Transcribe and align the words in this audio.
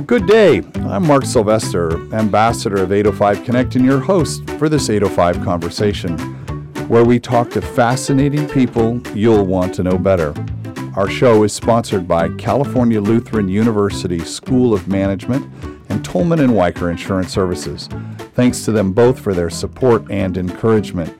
Well, 0.00 0.06
good 0.06 0.26
day. 0.26 0.62
I'm 0.86 1.06
Mark 1.06 1.26
Sylvester, 1.26 1.92
ambassador 2.14 2.82
of 2.82 2.90
805 2.90 3.44
Connect, 3.44 3.76
and 3.76 3.84
your 3.84 4.00
host 4.00 4.48
for 4.52 4.70
this 4.70 4.88
805 4.88 5.44
conversation, 5.44 6.16
where 6.88 7.04
we 7.04 7.20
talk 7.20 7.50
to 7.50 7.60
fascinating 7.60 8.48
people 8.48 9.06
you'll 9.14 9.44
want 9.44 9.74
to 9.74 9.82
know 9.82 9.98
better. 9.98 10.32
Our 10.96 11.06
show 11.06 11.42
is 11.42 11.52
sponsored 11.52 12.08
by 12.08 12.30
California 12.36 12.98
Lutheran 12.98 13.50
University 13.50 14.20
School 14.20 14.72
of 14.72 14.88
Management 14.88 15.46
and 15.90 16.02
Tolman 16.02 16.40
and 16.40 16.56
Wiker 16.56 16.90
Insurance 16.90 17.30
Services. 17.30 17.86
Thanks 18.32 18.64
to 18.64 18.72
them 18.72 18.94
both 18.94 19.20
for 19.20 19.34
their 19.34 19.50
support 19.50 20.10
and 20.10 20.38
encouragement. 20.38 21.14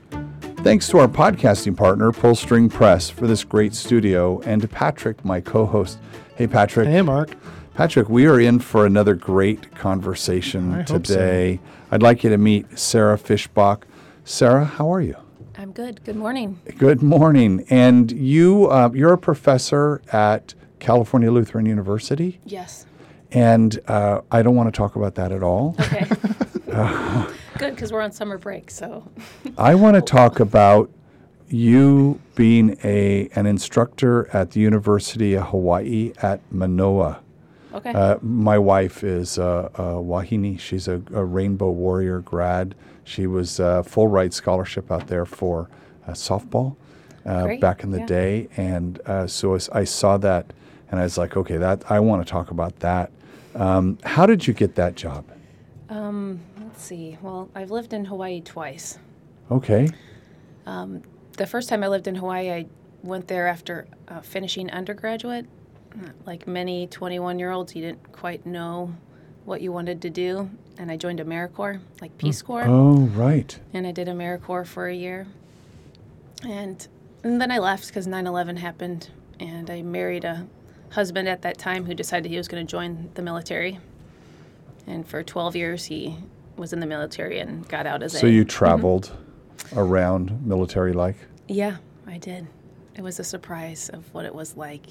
Thanks 0.65 0.89
to 0.89 1.01
our 1.01 1.09
podcasting 1.09 1.77
partner, 1.77 2.13
Pullstring 2.13 2.73
Press, 2.73 3.11
for 3.11 3.27
this 3.27 3.45
great 3.45 3.75
studio, 3.75 4.41
and 4.47 4.63
to 4.63 4.69
Patrick, 4.69 5.23
my 5.23 5.43
co 5.43 5.67
host. 5.67 5.99
Hey, 6.37 6.47
Patrick. 6.47 6.89
Hey, 6.89 7.03
Mark. 7.03 7.37
Patrick, 7.81 8.11
we 8.11 8.27
are 8.27 8.39
in 8.39 8.59
for 8.59 8.85
another 8.85 9.15
great 9.15 9.75
conversation 9.75 10.75
I 10.75 10.77
hope 10.83 10.89
so. 10.89 10.99
today. 10.99 11.61
I'd 11.91 12.03
like 12.03 12.23
you 12.23 12.29
to 12.29 12.37
meet 12.37 12.79
Sarah 12.79 13.17
Fischbach. 13.17 13.85
Sarah, 14.23 14.67
how 14.67 14.93
are 14.93 15.01
you? 15.01 15.17
I'm 15.57 15.73
good. 15.73 16.05
Good 16.05 16.17
morning. 16.17 16.61
Good 16.77 17.01
morning. 17.03 17.65
And 17.71 18.13
you, 18.13 18.67
uh, 18.67 18.91
you're 18.93 19.15
a 19.15 19.19
professor 19.19 20.03
at 20.13 20.53
California 20.79 21.33
Lutheran 21.33 21.65
University, 21.65 22.39
Yes. 22.45 22.85
and 23.33 23.81
uh, 23.89 24.21
I 24.31 24.43
don't 24.43 24.57
want 24.57 24.67
to 24.71 24.77
talk 24.77 24.97
about 24.97 25.15
that 25.15 25.33
at 25.33 25.43
all. 25.43 25.75
Okay. 25.81 26.05
good, 27.59 27.75
because 27.75 27.95
we're 27.95 28.03
on 28.03 28.13
summer 28.13 28.37
break. 28.37 28.71
So, 28.71 29.11
I 29.57 29.75
want 29.75 29.95
to 29.95 30.03
talk 30.03 30.39
about 30.39 30.91
you 31.49 32.21
being 32.35 32.77
a 32.85 33.31
an 33.35 33.47
instructor 33.47 34.29
at 34.37 34.51
the 34.51 34.61
University 34.61 35.33
of 35.33 35.47
Hawaii 35.47 36.13
at 36.21 36.43
Manoa. 36.53 37.23
Okay. 37.75 37.93
Uh, 37.93 38.19
my 38.23 38.59
wife 38.59 39.05
is 39.05 39.39
uh, 39.39 39.69
uh, 39.75 39.83
Wahine. 40.01 40.59
She's 40.59 40.89
a, 40.89 41.03
a 41.15 41.25
Rainbow 41.25 41.71
Warrior 41.71 42.21
grad. 42.21 42.75
She 43.05 43.27
was 43.27 43.61
uh, 43.61 43.83
full 43.83 44.09
ride 44.09 44.33
scholarship 44.33 44.91
out 44.91 45.07
there 45.07 45.27
for 45.27 45.69
uh, 46.07 46.13
softball 46.13 46.77
uh, 47.27 47.57
back 47.61 47.83
in 47.83 47.91
the 47.91 48.01
yeah. 48.01 48.07
day, 48.07 48.49
and 48.57 49.01
uh, 49.07 49.27
so 49.27 49.59
I 49.73 49.85
saw 49.85 50.17
that, 50.19 50.53
and 50.91 51.01
I 51.01 51.05
was 51.05 51.19
like, 51.19 51.37
okay, 51.37 51.57
that 51.57 51.91
I 51.91 52.01
want 52.01 52.27
to 52.27 52.31
talk 52.31 52.51
about 52.51 52.79
that. 52.81 53.11
Um, 53.55 53.99
how 54.05 54.27
did 54.27 54.47
you 54.47 54.55
get 54.55 54.77
that 54.77 54.95
job? 54.95 55.25
um, 55.89 56.41
let's 56.63 56.83
see. 56.83 57.19
Well, 57.21 57.51
I've 57.55 57.73
lived 57.73 57.93
in 57.93 58.05
Hawaii 58.05 58.41
twice. 58.41 58.99
Okay, 59.51 59.89
The 61.37 61.47
first 61.47 61.69
time 61.69 61.83
I 61.83 61.89
lived 61.89 62.07
in 62.07 62.15
Hawaii, 62.15 62.51
I 62.51 62.67
went 63.03 63.27
there 63.27 63.49
after 63.49 63.87
uh, 64.09 64.21
finishing 64.21 64.71
undergraduate. 64.71 65.47
Like 66.27 66.47
many 66.47 66.87
21 66.87 67.39
year 67.39 67.51
olds, 67.51 67.75
you 67.75 67.83
didn't 67.83 68.13
quite 68.13 68.47
know 68.47 68.95
what 69.45 69.61
you 69.61 69.73
wanted 69.73 70.03
to 70.03 70.11
do. 70.11 70.51
And 70.79 70.91
I 70.91 70.97
joined 70.97 71.21
AmeriCorps, 71.21 71.81
like 72.01 72.17
Peace 72.17 72.43
mm. 72.43 72.47
Corps. 72.47 72.65
oh 72.67 73.03
right, 73.15 73.59
and 73.75 73.87
I 73.87 73.93
did 73.93 74.09
AmeriCorps 74.09 74.67
for 74.67 74.89
a 74.89 74.95
year. 74.95 75.27
And, 76.43 76.87
and 77.23 77.41
then 77.41 77.51
I 77.51 77.59
left 77.59 77.89
because 77.89 78.07
9 78.07 78.27
11 78.27 78.57
happened, 78.57 79.11
and 79.39 79.69
I 79.69 79.83
married 79.83 80.25
a 80.25 80.47
husband 80.91 81.29
at 81.29 81.43
that 81.43 81.59
time 81.59 81.85
who 81.85 81.95
decided 81.95 82.31
he 82.31 82.39
was 82.39 82.49
going 82.49 82.67
to 82.67 82.71
join 82.71 83.11
the 83.15 83.23
military. 83.23 83.79
And 84.87 85.07
for 85.07 85.23
12 85.23 85.55
years, 85.55 85.85
he 85.85 86.17
was 86.57 86.73
in 86.73 86.81
the 86.81 86.87
military 86.87 87.39
and 87.41 87.67
got 87.69 87.87
out 87.87 88.03
as 88.03 88.13
so 88.13 88.19
a. 88.19 88.21
So 88.23 88.27
you 88.27 88.45
mhm. 88.45 88.49
traveled 88.49 89.13
around 89.77 90.47
military 90.47 90.93
like. 90.93 91.17
Yeah, 91.49 91.77
I 92.07 92.19
did. 92.19 92.47
It 92.95 93.03
was 93.03 93.19
a 93.19 93.25
surprise 93.25 93.89
of 93.89 94.13
what 94.15 94.25
it 94.25 94.35
was 94.35 94.57
like. 94.57 94.87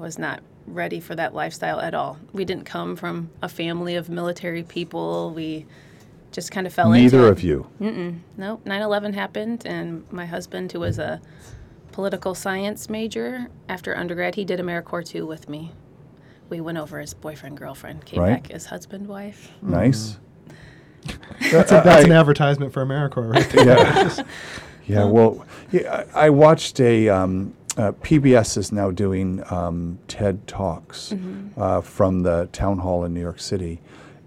I 0.00 0.02
was 0.02 0.18
not 0.18 0.40
ready 0.66 0.98
for 0.98 1.14
that 1.14 1.34
lifestyle 1.34 1.78
at 1.78 1.92
all. 1.94 2.18
We 2.32 2.46
didn't 2.46 2.64
come 2.64 2.96
from 2.96 3.30
a 3.42 3.48
family 3.50 3.96
of 3.96 4.08
military 4.08 4.62
people. 4.62 5.30
We 5.34 5.66
just 6.32 6.50
kind 6.50 6.66
of 6.66 6.72
fell 6.72 6.92
into 6.92 7.02
Neither 7.16 7.26
it. 7.26 7.30
of 7.32 7.42
you. 7.42 7.66
Nope, 8.38 8.64
9 8.64 8.80
11 8.82 9.12
happened, 9.12 9.66
and 9.66 10.10
my 10.10 10.24
husband, 10.24 10.72
who 10.72 10.80
was 10.80 10.98
a 10.98 11.20
political 11.92 12.34
science 12.34 12.88
major 12.88 13.48
after 13.68 13.94
undergrad, 13.94 14.36
he 14.36 14.44
did 14.44 14.58
AmeriCorps 14.58 15.08
too 15.08 15.26
with 15.26 15.48
me. 15.50 15.72
We 16.48 16.60
went 16.62 16.78
over 16.78 16.98
as 16.98 17.12
boyfriend, 17.12 17.58
girlfriend, 17.58 18.06
came 18.06 18.20
Right. 18.20 18.42
back 18.42 18.50
as 18.52 18.66
husband, 18.66 19.06
wife. 19.06 19.52
Nice. 19.60 20.18
That's, 21.52 21.72
a, 21.72 21.82
that's 21.84 22.04
an 22.04 22.12
advertisement 22.12 22.72
for 22.72 22.84
AmeriCorps 22.86 23.32
right 23.34 23.50
there. 23.50 23.66
yeah. 24.86 25.00
yeah. 25.00 25.04
Well, 25.04 25.44
yeah, 25.72 26.04
I, 26.14 26.26
I 26.26 26.30
watched 26.30 26.80
a 26.80 27.08
um, 27.08 27.54
uh, 27.76 27.92
PBS 27.92 28.56
is 28.56 28.72
now 28.72 28.90
doing 28.90 29.42
um, 29.50 29.98
TED 30.08 30.46
talks 30.46 31.14
uh, 31.56 31.80
from 31.80 32.22
the 32.22 32.48
town 32.52 32.78
hall 32.78 33.04
in 33.04 33.14
New 33.14 33.20
York 33.20 33.40
City, 33.40 33.80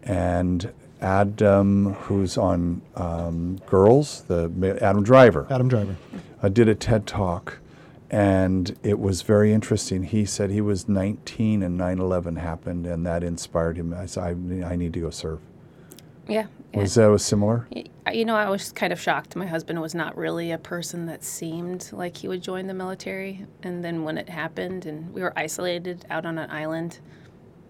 and 0.04 0.72
Adam, 1.02 1.94
who's 1.94 2.38
on 2.38 2.82
um, 2.96 3.58
Girls, 3.66 4.22
the 4.24 4.78
Adam 4.82 5.04
Driver, 5.04 5.46
Adam 5.50 5.68
Driver. 5.68 5.98
uh, 6.42 6.50
did 6.50 6.70
a 6.70 6.76
TED 6.76 7.06
talk, 7.06 7.60
and 8.10 8.78
it 8.84 9.00
was 9.00 9.22
very 9.22 9.52
interesting. 9.52 10.04
He 10.04 10.26
said 10.26 10.50
he 10.50 10.62
was 10.62 10.88
19 10.88 11.62
and 11.64 11.78
9/11 11.80 12.38
happened, 12.38 12.88
and 12.88 13.06
that 13.06 13.24
inspired 13.24 13.76
him. 13.78 13.94
I 13.94 14.06
said, 14.06 14.24
I, 14.64 14.72
I 14.72 14.76
need 14.78 14.94
to 14.94 15.02
go 15.02 15.10
serve. 15.10 15.40
Yeah. 16.28 16.46
Yeah. 16.74 16.80
Was 16.82 16.96
that 16.96 17.08
was 17.08 17.24
similar? 17.24 17.68
You 18.12 18.26
know, 18.26 18.36
I 18.36 18.50
was 18.50 18.72
kind 18.72 18.92
of 18.92 19.00
shocked. 19.00 19.36
My 19.36 19.46
husband 19.46 19.82
was 19.82 19.94
not 19.94 20.18
really 20.18 20.52
a 20.52 20.58
person 20.58 21.06
that 21.06 21.24
seemed 21.24 21.90
like 21.92 22.18
he 22.18 22.28
would 22.28 22.42
join 22.42 22.68
the 22.68 22.74
military. 22.74 23.46
And 23.62 23.84
then 23.84 24.04
when 24.04 24.18
it 24.18 24.30
happened, 24.30 24.86
and 24.86 25.14
we 25.14 25.22
were 25.22 25.34
isolated 25.38 26.06
out 26.10 26.26
on 26.26 26.38
an 26.38 26.50
island, 26.50 27.00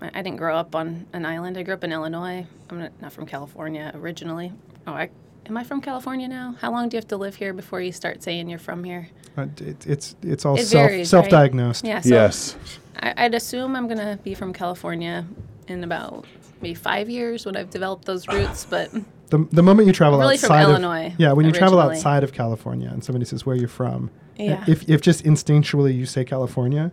I 0.01 0.07
I 0.13 0.21
didn't 0.21 0.37
grow 0.37 0.55
up 0.55 0.75
on 0.75 1.05
an 1.13 1.25
island. 1.25 1.57
I 1.57 1.63
grew 1.63 1.73
up 1.73 1.83
in 1.83 1.91
Illinois. 1.91 2.45
I'm 2.69 2.79
not, 2.79 3.01
not 3.01 3.13
from 3.13 3.25
California 3.25 3.91
originally. 3.95 4.51
Oh, 4.87 4.93
I, 4.93 5.09
am 5.45 5.57
I 5.57 5.63
from 5.63 5.81
California 5.81 6.27
now? 6.27 6.55
How 6.59 6.71
long 6.71 6.89
do 6.89 6.95
you 6.95 6.99
have 6.99 7.07
to 7.09 7.17
live 7.17 7.35
here 7.35 7.53
before 7.53 7.81
you 7.81 7.91
start 7.91 8.23
saying 8.23 8.49
you're 8.49 8.59
from 8.59 8.83
here? 8.83 9.09
Uh, 9.37 9.47
it, 9.57 9.85
it's 9.87 10.15
it's 10.21 10.45
all 10.45 10.57
It 10.57 10.65
self 10.65 10.89
varies, 10.89 11.09
self 11.09 11.29
diagnosed. 11.29 11.85
Yeah. 11.85 12.01
So 12.01 12.09
yes. 12.09 12.55
I, 12.97 13.13
I'd 13.17 13.35
assume 13.35 13.75
I'm 13.75 13.87
gonna 13.87 14.19
be 14.23 14.33
from 14.33 14.53
California 14.53 15.25
in 15.67 15.83
about 15.83 16.25
maybe 16.63 16.73
five 16.73 17.09
years 17.09 17.45
when 17.45 17.55
I've 17.55 17.69
developed 17.69 18.05
those 18.05 18.27
roots. 18.27 18.65
But 18.65 18.91
The, 19.29 19.47
the 19.51 19.63
moment 19.63 19.87
you 19.87 19.93
travel 19.93 20.19
Really 20.19 20.37
from 20.37 20.51
outside 20.51 20.63
of 20.63 20.69
Illinois, 20.69 21.13
yeah, 21.17 21.33
when 21.33 21.45
you 21.45 21.51
travel 21.51 21.79
outside 21.79 22.23
of 22.23 22.33
California 22.33 22.89
and 22.89 23.03
somebody 23.03 23.25
says 23.25 23.45
where 23.45 23.55
are 23.55 23.59
you're 23.59 23.67
from, 23.67 24.09
Yeah. 24.37 24.53
Uh, 24.61 24.71
if 24.71 24.89
if 24.89 25.01
just 25.01 25.23
instinctually 25.25 25.95
you 25.95 26.05
say 26.05 26.23
California, 26.25 26.91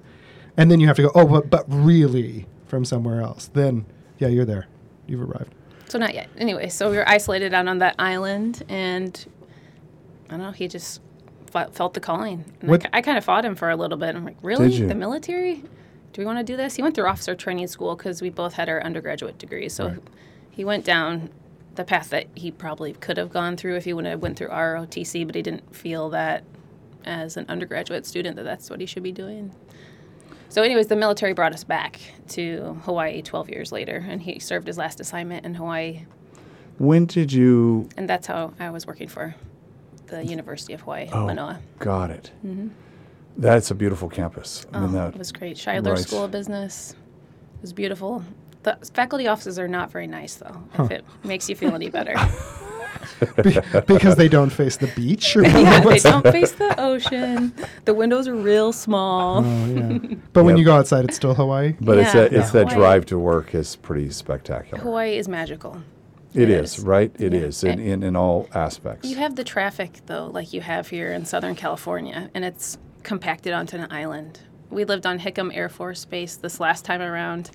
and 0.57 0.71
then 0.71 0.81
you 0.81 0.87
have 0.87 0.97
to 0.97 1.03
go 1.03 1.11
oh 1.15 1.27
but 1.27 1.49
but 1.49 1.65
really 1.69 2.47
from 2.67 2.85
somewhere 2.85 3.23
else, 3.23 3.49
then 3.49 3.87
yeah 4.19 4.29
you're 4.29 4.45
there, 4.45 4.67
you've 5.07 5.23
arrived. 5.23 5.55
So 5.89 5.99
not 5.99 6.15
yet. 6.15 6.29
Anyway, 6.37 6.69
so 6.69 6.91
we 6.91 6.97
were 6.97 7.09
isolated 7.09 7.53
out 7.53 7.67
on 7.67 7.79
that 7.79 7.97
island, 7.99 8.63
and 8.69 9.27
I 10.29 10.33
don't 10.37 10.43
know. 10.43 10.53
He 10.53 10.69
just 10.69 11.01
fe- 11.51 11.67
felt 11.73 11.95
the 11.95 12.01
calling. 12.01 12.45
And 12.61 12.73
I, 12.73 12.99
I 12.99 13.03
kind 13.03 13.19
of 13.19 13.25
fought 13.25 13.45
him 13.45 13.57
for 13.57 13.71
a 13.71 13.77
little 13.77 13.99
bit. 13.99 14.15
I'm 14.15 14.25
like, 14.25 14.37
really, 14.43 14.73
you? 14.73 14.87
the 14.87 14.95
military? 14.95 15.65
Do 16.13 16.23
we 16.23 16.27
want 16.27 16.39
to 16.39 16.45
do 16.45 16.57
this? 16.57 16.77
He 16.77 16.83
went 16.83 16.95
through 16.95 17.07
officer 17.07 17.35
training 17.35 17.67
school 17.69 17.95
because 17.97 18.21
we 18.21 18.31
both 18.31 18.55
had 18.55 18.69
our 18.69 18.83
undergraduate 18.83 19.39
degrees. 19.39 19.73
So 19.73 19.89
Right. 19.89 19.99
he 20.51 20.65
went 20.65 20.85
down 20.85 21.31
the 21.77 21.85
path 21.85 22.11
that 22.11 22.27
he 22.35 22.51
probably 22.51 22.93
could 22.95 23.17
have 23.17 23.31
gone 23.33 23.57
through 23.57 23.77
if 23.77 23.85
he 23.85 23.93
would 23.93 24.05
have 24.05 24.21
went 24.21 24.37
through 24.37 24.49
ROTC, 24.49 25.25
but 25.25 25.35
he 25.37 25.43
didn't 25.43 25.75
feel 25.75 26.11
that 26.11 26.43
as 27.05 27.37
an 27.37 27.47
undergraduate 27.49 28.05
student 28.07 28.37
that 28.37 28.43
that's 28.43 28.69
what 28.69 28.81
he 28.81 28.87
should 28.87 29.03
be 29.05 29.13
doing. 29.13 29.53
So, 30.49 30.63
anyways, 30.63 30.89
the 30.89 30.97
military 30.97 31.33
brought 31.33 31.55
us 31.55 31.63
back 31.63 32.01
to 32.31 32.77
Hawaii 32.83 33.23
12 33.23 33.49
years 33.51 33.71
later, 33.71 34.05
and 34.09 34.21
he 34.21 34.41
served 34.41 34.67
his 34.67 34.77
last 34.77 34.99
assignment 35.01 35.47
in 35.47 35.55
Hawaii 35.55 36.07
When 36.79 37.07
did 37.07 37.33
you 37.33 37.89
and 37.97 38.09
that's 38.09 38.27
how 38.27 38.53
I 38.59 38.71
was 38.71 38.85
working 38.87 39.07
for 39.07 39.37
the 40.07 40.25
University 40.25 40.73
of 40.73 40.81
Hawaii, 40.81 41.09
Oh, 41.13 41.27
Manoa. 41.27 41.61
Got 41.79 42.11
it. 42.11 42.33
Mm-hmm. 42.45 42.69
That's 43.41 43.71
a 43.71 43.75
beautiful 43.75 44.09
campus. 44.09 44.67
I 44.73 44.81
mean, 44.81 44.91
Oh, 44.91 44.93
that, 44.93 45.15
it 45.15 45.19
was 45.19 45.33
great. 45.33 45.57
Shidler 45.57 45.95
right. 45.95 45.99
School 45.99 46.25
of 46.25 46.31
Business. 46.31 46.93
It 46.93 47.63
was 47.63 47.73
beautiful. 47.73 48.23
The 48.63 48.77
faculty 48.95 49.27
offices 49.27 49.59
are 49.59 49.67
not 49.69 49.91
very 49.91 50.07
nice, 50.07 50.35
though, 50.35 50.63
if 50.79 50.91
it 50.91 51.05
makes 51.25 51.49
you 51.49 51.57
feel 51.57 51.75
any 51.75 51.89
better. 51.89 52.15
Be- 53.43 53.59
because 53.87 54.17
they 54.17 54.29
don't 54.29 54.51
face 54.51 54.77
the 54.77 54.87
beach. 54.89 55.35
Or 55.37 55.43
yeah, 55.45 55.81
they 55.81 55.99
don't 55.99 56.23
face 56.23 56.53
the 56.53 56.79
ocean. 56.79 57.55
The 57.87 57.95
windows 57.95 58.29
are 58.29 58.35
real 58.35 58.73
small. 58.73 59.43
Oh, 59.45 59.67
yeah. 59.67 59.99
But 60.35 60.45
when 60.45 60.57
you 60.59 60.65
go 60.65 60.77
outside, 60.77 61.05
it's 61.07 61.17
still 61.17 61.35
Hawaii. 61.35 61.75
but 61.81 61.99
it's 61.99 62.15
Yeah. 62.15 62.23
that 62.23 62.33
it's 62.35 62.53
Yeah. 62.55 62.65
that 62.65 62.69
drive 62.75 63.07
to 63.07 63.19
work 63.19 63.55
is 63.55 63.77
pretty 63.77 64.11
spectacular. 64.11 64.83
Hawaii 64.83 65.17
is 65.17 65.29
magical. 65.29 65.83
it 66.35 66.43
it 66.43 66.51
is, 66.51 66.79
is. 66.79 66.85
right? 66.85 67.11
It 67.19 67.33
Yeah. 67.33 67.41
is 67.41 67.65
in, 67.65 67.79
in, 67.81 68.03
in 68.03 68.17
all 68.17 68.49
aspects. 68.55 69.09
You 69.09 69.17
have 69.17 69.35
the 69.37 69.45
traffic, 69.45 70.01
though, 70.07 70.27
like 70.27 70.53
you 70.53 70.61
have 70.61 70.89
here 70.89 71.13
in 71.13 71.25
Southern 71.25 71.55
California, 71.55 72.31
and 72.35 72.45
it's 72.45 72.77
compacted 73.03 73.53
onto 73.53 73.77
an 73.77 73.91
island. 73.91 74.41
We 74.71 74.85
lived 74.85 75.07
on 75.07 75.19
Hickam 75.19 75.55
Air 75.55 75.69
Force 75.69 76.05
Base 76.05 76.37
this 76.37 76.61
last 76.61 76.85
time 76.85 77.01
around 77.01 77.51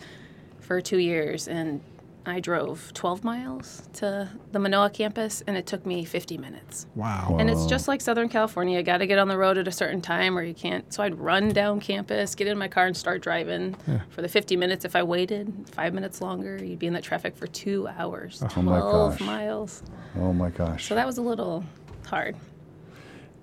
for 0.59 0.81
two 0.81 0.97
years, 0.97 1.47
and 1.47 1.81
I 2.27 2.39
drove 2.39 2.91
12 2.93 3.23
miles 3.23 3.87
to 3.93 4.27
the 4.51 4.57
Manoa 4.59 4.89
campus, 4.89 5.43
and 5.45 5.55
it 5.55 5.67
took 5.67 5.85
me 5.85 6.03
50 6.03 6.37
minutes. 6.39 6.87
Wow. 6.95 7.37
And 7.39 7.49
it's 7.49 7.67
just 7.67 7.87
like 7.87 8.01
Southern 8.01 8.29
California. 8.29 8.77
You 8.77 8.83
got 8.83 8.97
to 8.97 9.07
get 9.07 9.19
on 9.19 9.27
the 9.27 9.37
road 9.37 9.59
at 9.59 9.67
a 9.67 9.71
certain 9.71 10.01
time, 10.01 10.35
or 10.37 10.41
you 10.41 10.55
can't. 10.55 10.91
So 10.91 11.03
I'd 11.03 11.15
run 11.19 11.49
down 11.49 11.79
campus, 11.79 12.33
get 12.33 12.47
in 12.47 12.57
my 12.57 12.67
car, 12.67 12.87
and 12.87 12.97
start 12.97 13.21
driving 13.21 13.75
for 14.09 14.23
the 14.23 14.27
50 14.27 14.57
minutes. 14.57 14.85
If 14.85 14.95
I 14.95 15.03
waited 15.03 15.69
five 15.71 15.93
minutes 15.93 16.19
longer, 16.19 16.57
you'd 16.63 16.79
be 16.79 16.87
in 16.87 16.93
that 16.93 17.03
traffic 17.03 17.37
for 17.37 17.45
two 17.47 17.87
hours. 17.87 18.41
Oh 18.57 18.61
my 18.61 18.79
12 18.79 19.19
gosh. 19.19 19.27
miles. 19.27 19.83
Oh 20.17 20.33
my 20.33 20.49
gosh. 20.49 20.87
So 20.87 20.95
that 20.95 21.05
was 21.05 21.19
a 21.19 21.21
little 21.21 21.63
hard. 22.07 22.35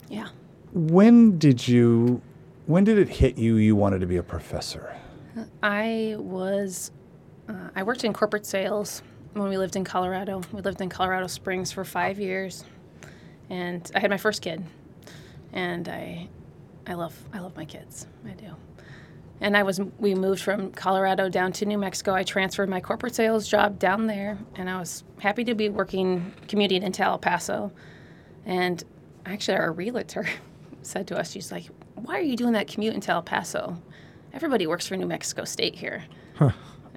Yeah. 0.09 0.29
When 0.73 1.39
did 1.39 1.67
you 1.67 2.23
when 2.67 2.85
did 2.85 2.99
it 2.99 3.09
hit 3.09 3.37
you 3.37 3.57
you 3.57 3.77
wanted 3.77 4.01
to 4.01 4.07
be 4.07 4.17
a 4.17 4.23
professor? 4.23 4.97
I 5.63 6.17
was, 6.19 6.91
uh, 7.49 7.71
I 7.75 7.83
worked 7.83 8.05
in 8.05 8.13
corporate 8.13 8.47
sales 8.47 9.03
when 9.33 9.49
we 9.49 9.59
lived 9.59 9.77
in 9.77 9.85
Colorado. 9.85 10.43
We 10.53 10.61
lived 10.61 10.81
in 10.81 10.89
Colorado 10.89 11.27
Springs 11.27 11.73
for 11.73 11.85
five 11.85 12.19
years, 12.19 12.65
and 13.51 13.91
I 13.95 14.01
had 14.01 14.11
my 14.11 14.17
first 14.17 14.43
kid, 14.43 14.63
and 15.53 15.89
I, 15.89 16.29
I 16.87 16.95
love, 16.95 17.19
I 17.33 17.41
love 17.41 17.57
my 17.57 17.65
kids. 17.65 18.07
I 18.27 18.33
do. 18.33 18.55
And 19.41 19.57
I 19.57 19.65
was, 19.65 19.81
we 19.99 20.15
moved 20.15 20.41
from 20.41 20.71
Colorado 20.71 21.29
down 21.29 21.53
to 21.55 21.67
New 21.67 21.79
Mexico. 21.79 22.15
I 22.15 22.23
transferred 22.23 22.69
my 22.69 22.81
corporate 22.81 23.15
sales 23.15 23.49
job 23.49 23.79
down 23.79 24.07
there, 24.07 24.39
and 24.55 24.71
I 24.71 24.79
was 24.79 25.03
happy 25.19 25.43
to 25.45 25.55
be 25.55 25.69
working, 25.69 26.33
commuting 26.47 26.83
into 26.85 27.03
El 27.03 27.19
Paso. 27.19 27.73
And 28.45 28.85
actually, 29.27 29.57
our 29.57 29.73
realtor 29.73 30.27
said 30.83 31.07
to 31.09 31.19
us, 31.19 31.31
she's 31.31 31.51
like, 31.53 31.67
"Why 31.95 32.19
are 32.19 32.23
you 32.23 32.37
doing 32.37 32.53
that 32.53 32.67
commute 32.67 32.95
into 32.95 33.11
El 33.11 33.23
Paso? 33.23 33.81
Everybody 34.33 34.67
works 34.67 34.87
for 34.87 34.97
New 34.97 35.07
Mexico 35.07 35.45
State 35.45 35.75
here." 35.75 36.05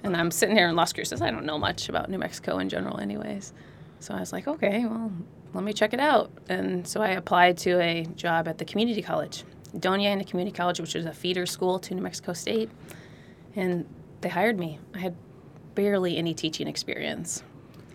And 0.02 0.16
I'm 0.16 0.30
sitting 0.30 0.54
here 0.54 0.68
in 0.68 0.76
Las 0.76 0.92
Cruces. 0.92 1.20
I 1.22 1.30
don't 1.30 1.46
know 1.46 1.58
much 1.58 1.88
about 1.88 2.10
New 2.10 2.18
Mexico 2.18 2.58
in 2.58 2.68
general, 2.68 3.00
anyways. 3.00 3.52
So 3.98 4.14
I 4.14 4.20
was 4.20 4.32
like, 4.32 4.46
okay, 4.46 4.84
well, 4.84 5.10
let 5.54 5.64
me 5.64 5.72
check 5.72 5.92
it 5.94 6.00
out. 6.00 6.30
And 6.48 6.86
so 6.86 7.00
I 7.00 7.08
applied 7.08 7.56
to 7.58 7.80
a 7.80 8.04
job 8.14 8.46
at 8.46 8.58
the 8.58 8.64
community 8.64 9.02
college, 9.02 9.42
Doña 9.74 10.04
Ana 10.04 10.24
Community 10.24 10.54
College, 10.54 10.80
which 10.80 10.94
is 10.94 11.06
a 11.06 11.12
feeder 11.12 11.46
school 11.46 11.78
to 11.80 11.94
New 11.94 12.02
Mexico 12.02 12.34
State. 12.34 12.70
And 13.56 13.86
they 14.20 14.28
hired 14.28 14.58
me. 14.58 14.78
I 14.94 14.98
had 14.98 15.16
barely 15.74 16.16
any 16.18 16.34
teaching 16.34 16.68
experience. 16.68 17.42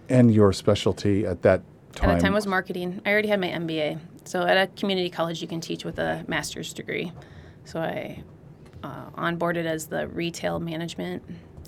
And 0.09 0.33
your 0.33 0.51
specialty 0.53 1.25
at 1.25 1.43
that 1.43 1.61
time? 1.93 2.09
At 2.09 2.13
that 2.15 2.21
time 2.21 2.33
was 2.33 2.47
marketing. 2.47 3.01
I 3.05 3.11
already 3.11 3.27
had 3.29 3.39
my 3.39 3.47
MBA. 3.47 3.99
So 4.23 4.43
at 4.43 4.57
a 4.57 4.67
community 4.67 5.09
college, 5.09 5.41
you 5.41 5.47
can 5.47 5.61
teach 5.61 5.83
with 5.83 5.99
a 5.99 6.23
master's 6.27 6.73
degree. 6.73 7.11
So 7.65 7.79
I 7.79 8.23
uh, 8.83 9.09
onboarded 9.11 9.65
as 9.65 9.87
the 9.87 10.07
retail 10.07 10.59
management 10.59 11.23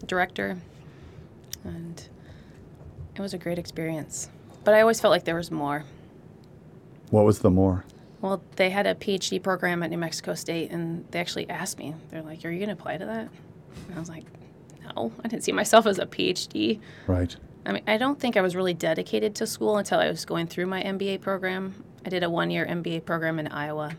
director, 0.07 0.57
and 1.63 2.09
it 3.15 3.21
was 3.21 3.33
a 3.33 3.37
great 3.37 3.59
experience. 3.59 4.29
But 4.63 4.73
I 4.73 4.81
always 4.81 4.99
felt 4.99 5.11
like 5.11 5.25
there 5.25 5.35
was 5.35 5.51
more. 5.51 5.83
What 7.09 7.25
was 7.25 7.39
the 7.39 7.51
more? 7.51 7.85
Well, 8.21 8.41
they 8.55 8.69
had 8.69 8.87
a 8.87 8.95
PhD 8.95 9.41
program 9.43 9.83
at 9.83 9.89
New 9.89 9.97
Mexico 9.97 10.33
State, 10.33 10.71
and 10.71 11.05
they 11.11 11.19
actually 11.19 11.49
asked 11.49 11.77
me, 11.77 11.93
they're 12.09 12.21
like, 12.21 12.45
Are 12.45 12.49
you 12.49 12.57
going 12.57 12.75
to 12.75 12.81
apply 12.81 12.97
to 12.97 13.05
that? 13.05 13.29
And 13.87 13.95
I 13.95 13.99
was 13.99 14.09
like, 14.09 14.23
No, 14.81 15.11
I 15.23 15.27
didn't 15.27 15.43
see 15.43 15.51
myself 15.51 15.85
as 15.85 15.99
a 15.99 16.05
PhD. 16.05 16.79
Right. 17.05 17.35
I 17.65 17.71
mean, 17.73 17.83
I 17.87 17.97
don't 17.97 18.19
think 18.19 18.37
I 18.37 18.41
was 18.41 18.55
really 18.55 18.73
dedicated 18.73 19.35
to 19.35 19.47
school 19.47 19.77
until 19.77 19.99
I 19.99 20.09
was 20.09 20.25
going 20.25 20.47
through 20.47 20.65
my 20.67 20.81
MBA 20.83 21.21
program. 21.21 21.83
I 22.05 22.09
did 22.09 22.23
a 22.23 22.29
one 22.29 22.51
year 22.51 22.65
MBA 22.65 23.05
program 23.05 23.39
in 23.39 23.47
Iowa. 23.47 23.91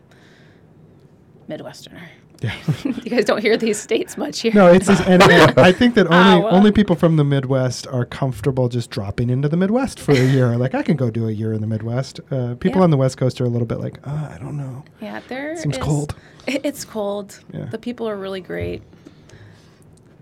Midwesterner. 1.48 2.02
Yeah. 2.40 2.54
you 2.84 2.92
guys 3.10 3.24
don't 3.24 3.40
hear 3.40 3.56
these 3.56 3.78
states 3.78 4.16
much 4.18 4.40
here. 4.40 4.52
No, 4.54 4.66
it's 4.72 4.86
just, 4.86 5.02
and, 5.06 5.22
and 5.22 5.58
I 5.58 5.72
think 5.72 5.94
that 5.94 6.06
only 6.06 6.16
Iowa. 6.16 6.50
only 6.50 6.72
people 6.72 6.96
from 6.96 7.16
the 7.16 7.24
Midwest 7.24 7.86
are 7.86 8.04
comfortable 8.04 8.68
just 8.68 8.90
dropping 8.90 9.30
into 9.30 9.48
the 9.48 9.56
Midwest 9.56 9.98
for 10.00 10.12
a 10.12 10.24
year. 10.24 10.54
Like 10.64 10.74
I 10.74 10.82
can 10.82 10.96
go 10.96 11.10
do 11.10 11.28
a 11.28 11.32
year 11.32 11.52
in 11.52 11.60
the 11.60 11.66
Midwest. 11.66 12.20
Uh, 12.30 12.54
people 12.56 12.80
Yeah. 12.80 12.84
on 12.84 12.90
the 12.90 12.96
West 12.96 13.16
Coast 13.16 13.40
are 13.40 13.44
a 13.44 13.48
little 13.48 13.66
bit 13.66 13.78
like, 13.78 13.98
uh, 14.06 14.30
I 14.34 14.38
don't 14.38 14.56
know. 14.56 14.84
Yeah, 15.00 15.20
there 15.28 15.56
Seems 15.56 15.76
is- 15.76 15.82
cold. 15.82 16.14
It's 16.46 16.84
cold. 16.84 17.40
Yeah. 17.52 17.66
The 17.66 17.78
people 17.78 18.08
are 18.08 18.16
really 18.16 18.40
great. 18.42 18.82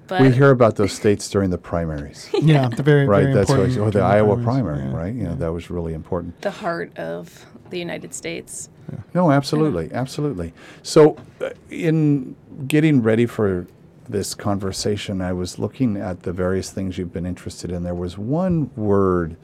But 0.06 0.20
we 0.22 0.30
hear 0.32 0.50
about 0.50 0.76
those 0.76 0.92
states 0.92 1.28
during 1.30 1.50
the 1.50 1.58
primaries, 1.58 2.28
Yeah, 2.34 2.68
the 2.68 2.82
very 2.82 3.06
right? 3.06 3.22
very 3.22 3.34
That's 3.34 3.48
what, 3.48 3.60
important 3.60 3.78
or 3.86 3.90
the 3.90 4.00
Iowa 4.04 4.36
primaries. 4.36 4.44
primary, 4.44 4.90
Yeah, 4.90 4.96
right? 4.96 5.14
You 5.14 5.22
know, 5.24 5.30
yeah. 5.30 5.36
that 5.36 5.52
was 5.52 5.70
really 5.70 5.94
important. 5.94 6.40
the 6.42 6.50
heart 6.50 6.96
of 6.98 7.46
the 7.72 7.78
United 7.78 8.14
States. 8.14 8.68
No, 9.14 9.32
absolutely, 9.32 9.90
absolutely. 9.92 10.52
So, 10.82 11.16
uh, 11.40 11.50
in 11.70 12.36
getting 12.68 13.02
ready 13.02 13.26
for 13.26 13.66
this 14.08 14.34
conversation, 14.34 15.20
I 15.20 15.32
was 15.32 15.58
looking 15.58 15.96
at 15.96 16.22
the 16.22 16.32
various 16.32 16.70
things 16.70 16.98
you've 16.98 17.12
been 17.12 17.26
interested 17.26 17.72
in. 17.72 17.82
There 17.82 17.94
was 17.94 18.16
one 18.16 18.70
word 18.76 19.36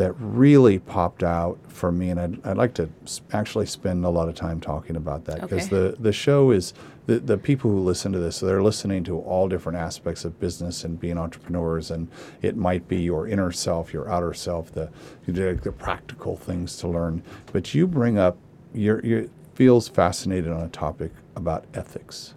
that 0.00 0.14
really 0.18 0.78
popped 0.78 1.22
out 1.22 1.58
for 1.68 1.92
me, 1.92 2.08
and 2.08 2.18
I'd, 2.18 2.46
I'd 2.46 2.56
like 2.56 2.72
to 2.74 2.88
actually 3.34 3.66
spend 3.66 4.02
a 4.06 4.08
lot 4.08 4.30
of 4.30 4.34
time 4.34 4.58
talking 4.58 4.96
about 4.96 5.26
that 5.26 5.42
because 5.42 5.66
Okay. 5.70 5.76
the, 5.90 5.96
the 6.00 6.12
show 6.12 6.52
is 6.52 6.72
the, 7.04 7.18
the 7.18 7.36
people 7.36 7.70
who 7.70 7.80
listen 7.80 8.10
to 8.12 8.18
this, 8.18 8.40
they're 8.40 8.62
listening 8.62 9.04
to 9.04 9.18
all 9.18 9.46
different 9.46 9.76
aspects 9.76 10.24
of 10.24 10.40
business 10.40 10.84
and 10.84 10.98
being 10.98 11.18
entrepreneurs, 11.18 11.90
and 11.90 12.08
it 12.40 12.56
might 12.56 12.88
be 12.88 12.96
your 13.02 13.28
inner 13.28 13.52
self, 13.52 13.92
your 13.92 14.10
outer 14.10 14.32
self, 14.32 14.72
the, 14.72 14.88
the, 15.26 15.60
the 15.62 15.70
practical 15.72 16.34
things 16.34 16.78
to 16.78 16.88
learn. 16.88 17.22
But 17.52 17.74
you 17.74 17.86
bring 17.86 18.16
up, 18.16 18.38
you're, 18.72 19.04
you 19.04 19.30
feels 19.54 19.86
fascinated 19.86 20.50
on 20.50 20.62
a 20.62 20.68
topic 20.70 21.12
about 21.36 21.66
ethics. 21.74 22.32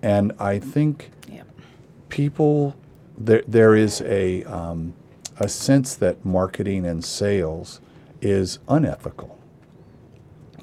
And 0.00 0.30
I 0.38 0.60
think 0.60 1.10
Yeah. 1.28 1.42
people 2.08 2.76
there 3.18 3.42
there 3.48 3.74
is 3.74 4.00
a 4.02 4.44
um, 4.44 4.94
a 5.38 5.48
sense 5.48 5.94
that 5.96 6.24
marketing 6.24 6.86
and 6.86 7.04
sales 7.04 7.80
is 8.20 8.58
unethical. 8.68 9.38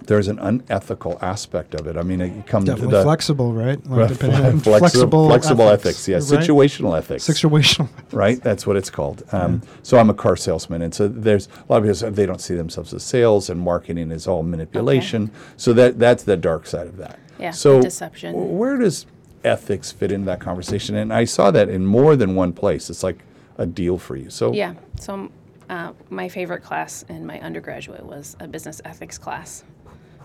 There's 0.05 0.27
an 0.27 0.39
unethical 0.39 1.19
aspect 1.21 1.75
of 1.75 1.85
it. 1.85 1.95
I 1.95 2.01
mean, 2.01 2.19
it 2.19 2.47
comes 2.47 2.65
to 2.65 2.75
the 2.75 3.03
flexible, 3.03 3.53
right? 3.53 3.85
Like 3.85 4.07
depending 4.09 4.43
on 4.43 4.59
flexible, 4.59 4.79
flexible, 4.79 5.27
flexible 5.27 5.69
ethics, 5.69 6.07
yeah, 6.07 6.15
right? 6.15 6.23
situational 6.23 6.97
ethics 6.97 7.27
Situational. 7.27 7.89
right? 8.11 8.41
That's 8.41 8.65
what 8.65 8.75
it's 8.75 8.89
called. 8.89 9.23
Um, 9.31 9.61
So 9.83 9.99
I'm 9.99 10.09
a 10.09 10.15
car 10.15 10.35
salesman, 10.35 10.81
and 10.81 10.95
so 10.95 11.07
there's 11.07 11.47
a 11.47 11.71
lot 11.71 11.77
of 11.77 11.83
people 11.83 11.95
say 11.95 12.09
they 12.09 12.25
don't 12.25 12.41
see 12.41 12.55
themselves 12.55 12.91
as 12.93 13.03
sales, 13.03 13.51
and 13.51 13.59
marketing 13.61 14.09
is 14.11 14.25
all 14.27 14.41
manipulation. 14.41 15.29
So 15.57 15.73
that 15.73 15.99
that's 15.99 16.23
the 16.23 16.37
dark 16.37 16.65
side 16.65 16.87
of 16.87 16.97
that. 16.97 17.19
Yeah, 17.39 17.51
So 17.51 17.79
deception. 17.81 18.33
w- 18.33 18.51
where 18.51 18.77
does 18.77 19.05
ethics 19.43 19.91
fit 19.91 20.11
into 20.11 20.25
that 20.25 20.39
conversation? 20.39 20.95
And 20.95 21.13
I 21.13 21.25
saw 21.25 21.51
that 21.51 21.69
in 21.69 21.85
more 21.85 22.15
than 22.15 22.33
one 22.33 22.51
place. 22.51 22.89
It's 22.89 23.03
like 23.03 23.19
a 23.59 23.65
deal 23.67 23.97
for 23.99 24.15
you. 24.15 24.29
So 24.31 24.51
Yeah. 24.53 24.73
So 24.99 25.29
uh, 25.69 25.93
my 26.09 26.27
favorite 26.29 26.63
class 26.63 27.03
in 27.09 27.25
my 27.27 27.39
undergraduate 27.41 28.03
was 28.03 28.35
a 28.39 28.47
business 28.47 28.81
ethics 28.85 29.17
class, 29.19 29.63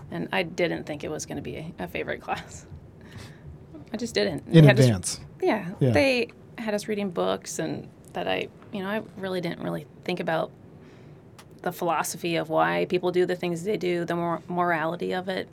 and 0.09 0.27
I 0.31 0.41
didn't 0.41 0.85
think 0.85 1.03
it 1.03 1.11
was 1.11 1.27
going 1.27 1.35
to 1.35 1.43
be 1.43 1.57
a, 1.57 1.71
a 1.79 1.87
favorite 1.87 2.21
class. 2.21 2.65
I 3.93 3.97
just 3.97 4.15
didn't. 4.15 4.47
In 4.47 4.53
They 4.63 4.67
had 4.67 4.79
us- 4.79 4.85
advance. 4.85 5.19
yeah, 5.41 5.69
Yeah. 5.79 5.91
They 5.91 6.29
had 6.57 6.73
us 6.73 6.87
reading 6.87 7.11
books, 7.11 7.59
and 7.59 7.87
that 8.13 8.27
I, 8.27 8.47
you 8.73 8.81
know, 8.81 8.89
I 8.89 9.01
really 9.17 9.41
didn't 9.41 9.61
really 9.61 9.85
think 10.03 10.19
about 10.19 10.49
the 11.61 11.71
philosophy 11.71 12.35
of 12.37 12.49
why 12.49 12.85
people 12.89 13.11
do 13.11 13.25
the 13.25 13.35
things 13.35 13.63
they 13.63 13.77
do, 13.77 14.05
the 14.05 14.15
mor- 14.15 14.41
morality 14.47 15.13
of 15.13 15.29
it. 15.29 15.47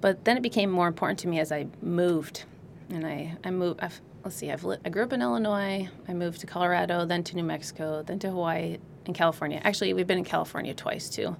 But 0.00 0.24
then 0.24 0.36
it 0.36 0.42
became 0.42 0.70
more 0.70 0.88
important 0.88 1.18
to 1.20 1.28
me 1.28 1.38
as 1.40 1.52
I 1.52 1.66
moved, 1.82 2.44
and 2.90 3.06
I, 3.06 3.36
I 3.44 3.50
moved. 3.50 3.80
I've, 3.82 4.00
let's 4.24 4.36
see, 4.36 4.50
I've 4.50 4.64
li- 4.64 4.78
I 4.84 4.88
grew 4.88 5.02
up 5.02 5.12
in 5.12 5.22
Illinois. 5.22 5.88
I 6.08 6.14
moved 6.14 6.40
to 6.40 6.46
Colorado, 6.46 7.04
then 7.04 7.24
to 7.24 7.36
New 7.36 7.42
Mexico, 7.42 8.02
then 8.02 8.18
to 8.20 8.30
Hawaii 8.30 8.78
and 9.06 9.14
California. 9.14 9.60
Actually, 9.64 9.94
we've 9.94 10.06
been 10.06 10.18
in 10.18 10.24
California 10.24 10.74
twice 10.74 11.08
too. 11.08 11.36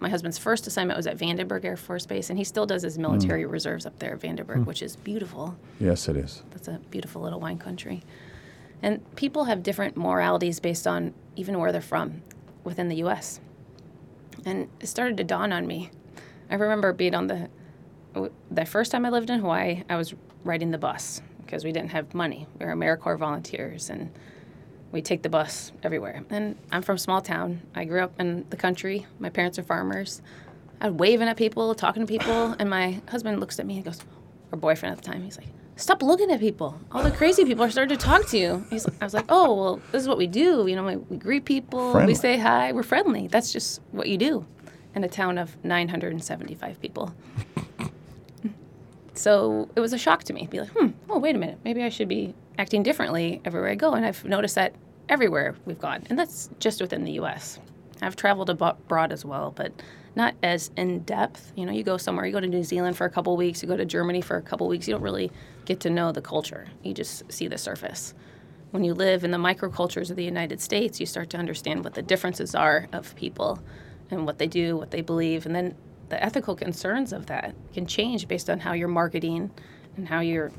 My 0.00 0.08
husband's 0.08 0.36
first 0.36 0.66
assignment 0.66 0.96
was 0.96 1.06
at 1.06 1.16
Vandenberg 1.16 1.64
Air 1.64 1.76
Force 1.76 2.06
Base, 2.06 2.28
and 2.28 2.38
he 2.38 2.44
still 2.44 2.66
does 2.66 2.82
his 2.82 2.98
military 2.98 3.44
hmm. 3.44 3.50
reserves 3.50 3.86
up 3.86 3.98
there 3.98 4.14
at 4.14 4.20
Vandenberg, 4.20 4.56
hmm. 4.56 4.64
which 4.64 4.82
is 4.82 4.96
beautiful. 4.96 5.56
yes, 5.78 6.08
it 6.08 6.16
is. 6.16 6.42
That's 6.50 6.68
a 6.68 6.80
beautiful 6.90 7.22
little 7.22 7.40
wine 7.40 7.58
country. 7.58 8.02
And 8.82 9.00
people 9.14 9.44
have 9.44 9.62
different 9.62 9.96
moralities 9.96 10.58
based 10.58 10.88
on 10.88 11.14
even 11.36 11.58
where 11.60 11.70
they're 11.70 11.80
from 11.80 12.22
within 12.64 12.88
the 12.88 12.96
US. 12.96 13.40
And 14.44 14.68
it 14.80 14.88
started 14.88 15.16
to 15.18 15.24
dawn 15.24 15.52
on 15.52 15.68
me. 15.68 15.90
I 16.50 16.56
remember 16.56 16.92
being 16.92 17.14
on 17.14 17.28
the 17.28 17.48
the 18.50 18.66
first 18.66 18.92
time 18.92 19.06
I 19.06 19.08
lived 19.08 19.30
in 19.30 19.40
Hawaii, 19.40 19.84
I 19.88 19.96
was 19.96 20.12
riding 20.44 20.70
the 20.70 20.76
bus 20.76 21.22
because 21.44 21.64
we 21.64 21.72
didn't 21.72 21.90
have 21.90 22.14
money. 22.14 22.46
We 22.58 22.66
were 22.66 22.72
AmeriCorps 22.72 23.18
volunteers 23.18 23.90
and 23.90 24.10
we 24.92 25.00
take 25.02 25.22
the 25.22 25.28
bus 25.28 25.72
everywhere. 25.82 26.22
And 26.30 26.56
I'm 26.70 26.82
from 26.82 26.96
a 26.96 26.98
small 26.98 27.20
town. 27.22 27.62
I 27.74 27.84
grew 27.84 28.02
up 28.02 28.18
in 28.20 28.46
the 28.50 28.56
country. 28.56 29.06
My 29.18 29.30
parents 29.30 29.58
are 29.58 29.62
farmers. 29.62 30.20
I 30.80 30.88
was 30.90 30.98
waving 30.98 31.28
at 31.28 31.36
people, 31.36 31.74
talking 31.74 32.04
to 32.04 32.06
people, 32.10 32.56
and 32.58 32.68
my 32.68 33.00
husband 33.08 33.38
looks 33.40 33.58
at 33.58 33.66
me 33.66 33.76
and 33.76 33.84
goes, 33.84 34.00
or 34.50 34.58
boyfriend 34.58 34.92
at 34.96 35.02
the 35.02 35.08
time, 35.08 35.22
he's 35.22 35.38
like, 35.38 35.46
"Stop 35.76 36.02
looking 36.02 36.30
at 36.32 36.40
people. 36.40 36.78
All 36.90 37.02
the 37.04 37.10
crazy 37.12 37.44
people 37.44 37.64
are 37.64 37.70
starting 37.70 37.96
to 37.96 38.04
talk 38.04 38.26
to 38.30 38.38
you." 38.38 38.66
He's, 38.68 38.86
I 39.00 39.04
was 39.04 39.14
like, 39.14 39.26
"Oh, 39.28 39.54
well, 39.54 39.80
this 39.92 40.02
is 40.02 40.08
what 40.08 40.18
we 40.18 40.26
do. 40.26 40.66
You 40.66 40.74
know, 40.76 40.84
we, 40.84 40.96
we 40.96 41.16
greet 41.16 41.44
people, 41.44 41.92
Friendly. 41.92 42.12
we 42.12 42.14
say 42.16 42.36
hi, 42.36 42.72
we're 42.72 42.82
friendly. 42.82 43.28
That's 43.28 43.52
just 43.52 43.80
what 43.92 44.08
you 44.08 44.18
do." 44.18 44.44
In 44.94 45.04
a 45.04 45.08
town 45.08 45.38
of 45.38 45.56
975 45.64 46.80
people. 46.80 47.14
So 49.22 49.68
it 49.76 49.80
was 49.80 49.92
a 49.92 49.98
shock 49.98 50.24
to 50.24 50.32
me. 50.32 50.48
Be 50.50 50.58
like, 50.58 50.70
hmm, 50.70 50.88
oh, 51.08 51.20
wait 51.20 51.36
a 51.36 51.38
minute. 51.38 51.58
Maybe 51.64 51.84
I 51.84 51.90
should 51.90 52.08
be 52.08 52.34
acting 52.58 52.82
differently 52.82 53.40
everywhere 53.44 53.70
I 53.70 53.76
go. 53.76 53.92
And 53.92 54.04
I've 54.04 54.24
noticed 54.24 54.56
that 54.56 54.74
everywhere 55.08 55.54
we've 55.64 55.78
gone, 55.78 56.02
and 56.10 56.18
that's 56.18 56.50
just 56.58 56.80
within 56.80 57.04
the 57.04 57.12
U.S. 57.12 57.60
I've 58.00 58.16
traveled 58.16 58.50
abroad 58.50 59.12
as 59.12 59.24
well, 59.24 59.52
but 59.54 59.72
not 60.16 60.34
as 60.42 60.72
in 60.76 61.04
depth. 61.04 61.52
You 61.54 61.66
know, 61.66 61.72
you 61.72 61.84
go 61.84 61.98
somewhere, 61.98 62.26
you 62.26 62.32
go 62.32 62.40
to 62.40 62.48
New 62.48 62.64
Zealand 62.64 62.96
for 62.96 63.04
a 63.04 63.10
couple 63.10 63.36
weeks, 63.36 63.62
you 63.62 63.68
go 63.68 63.76
to 63.76 63.84
Germany 63.84 64.22
for 64.22 64.36
a 64.36 64.42
couple 64.42 64.66
weeks, 64.66 64.88
you 64.88 64.94
don't 64.94 65.02
really 65.02 65.30
get 65.66 65.78
to 65.80 65.90
know 65.90 66.10
the 66.10 66.20
culture. 66.20 66.66
You 66.82 66.92
just 66.92 67.30
see 67.30 67.46
the 67.46 67.58
surface. 67.58 68.14
When 68.72 68.82
you 68.82 68.92
live 68.92 69.22
in 69.22 69.30
the 69.30 69.38
microcultures 69.38 70.10
of 70.10 70.16
the 70.16 70.24
United 70.24 70.60
States, 70.60 70.98
you 70.98 71.06
start 71.06 71.30
to 71.30 71.36
understand 71.36 71.84
what 71.84 71.94
the 71.94 72.02
differences 72.02 72.56
are 72.56 72.88
of 72.92 73.14
people 73.14 73.62
and 74.10 74.26
what 74.26 74.38
they 74.38 74.48
do, 74.48 74.76
what 74.76 74.90
they 74.90 75.00
believe, 75.00 75.46
and 75.46 75.54
then 75.54 75.76
the 76.12 76.22
ethical 76.22 76.54
concerns 76.54 77.10
of 77.14 77.24
that 77.24 77.54
can 77.72 77.86
change 77.86 78.28
based 78.28 78.50
on 78.50 78.60
how 78.60 78.74
you're 78.74 78.86
marketing 78.86 79.50
and 79.96 80.06
how 80.06 80.20
you're 80.20 80.52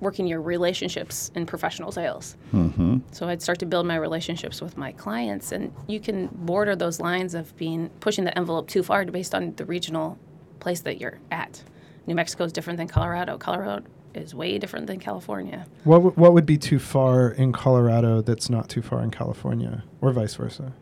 working 0.00 0.26
your 0.26 0.40
relationships 0.40 1.30
in 1.34 1.44
professional 1.44 1.92
sales. 1.92 2.38
Mm-hmm. 2.54 3.00
So 3.12 3.28
I'd 3.28 3.42
start 3.42 3.58
to 3.58 3.66
build 3.66 3.86
my 3.86 3.96
relationships 3.96 4.62
with 4.62 4.78
my 4.78 4.92
clients, 4.92 5.52
and 5.52 5.74
you 5.86 6.00
can 6.00 6.28
border 6.32 6.74
those 6.74 7.00
lines 7.00 7.34
of 7.34 7.54
being 7.58 7.90
pushing 8.00 8.24
the 8.24 8.36
envelope 8.38 8.66
too 8.66 8.82
far 8.82 9.04
based 9.04 9.34
on 9.34 9.54
the 9.56 9.66
regional 9.66 10.18
place 10.58 10.80
that 10.80 10.98
you're 11.02 11.18
at. 11.30 11.62
New 12.06 12.14
Mexico 12.14 12.44
is 12.44 12.52
different 12.54 12.78
than 12.78 12.88
Colorado. 12.88 13.36
Colorado 13.36 13.84
is 14.14 14.34
way 14.34 14.56
different 14.56 14.86
than 14.86 15.00
California. 15.00 15.66
What 15.84 15.98
w- 15.98 16.14
what 16.16 16.32
would 16.32 16.46
be 16.46 16.56
too 16.56 16.78
far 16.78 17.28
in 17.28 17.52
Colorado 17.52 18.22
that's 18.22 18.48
not 18.48 18.70
too 18.70 18.80
far 18.80 19.02
in 19.02 19.10
California, 19.10 19.84
or 20.00 20.12
vice 20.12 20.34
versa? 20.34 20.72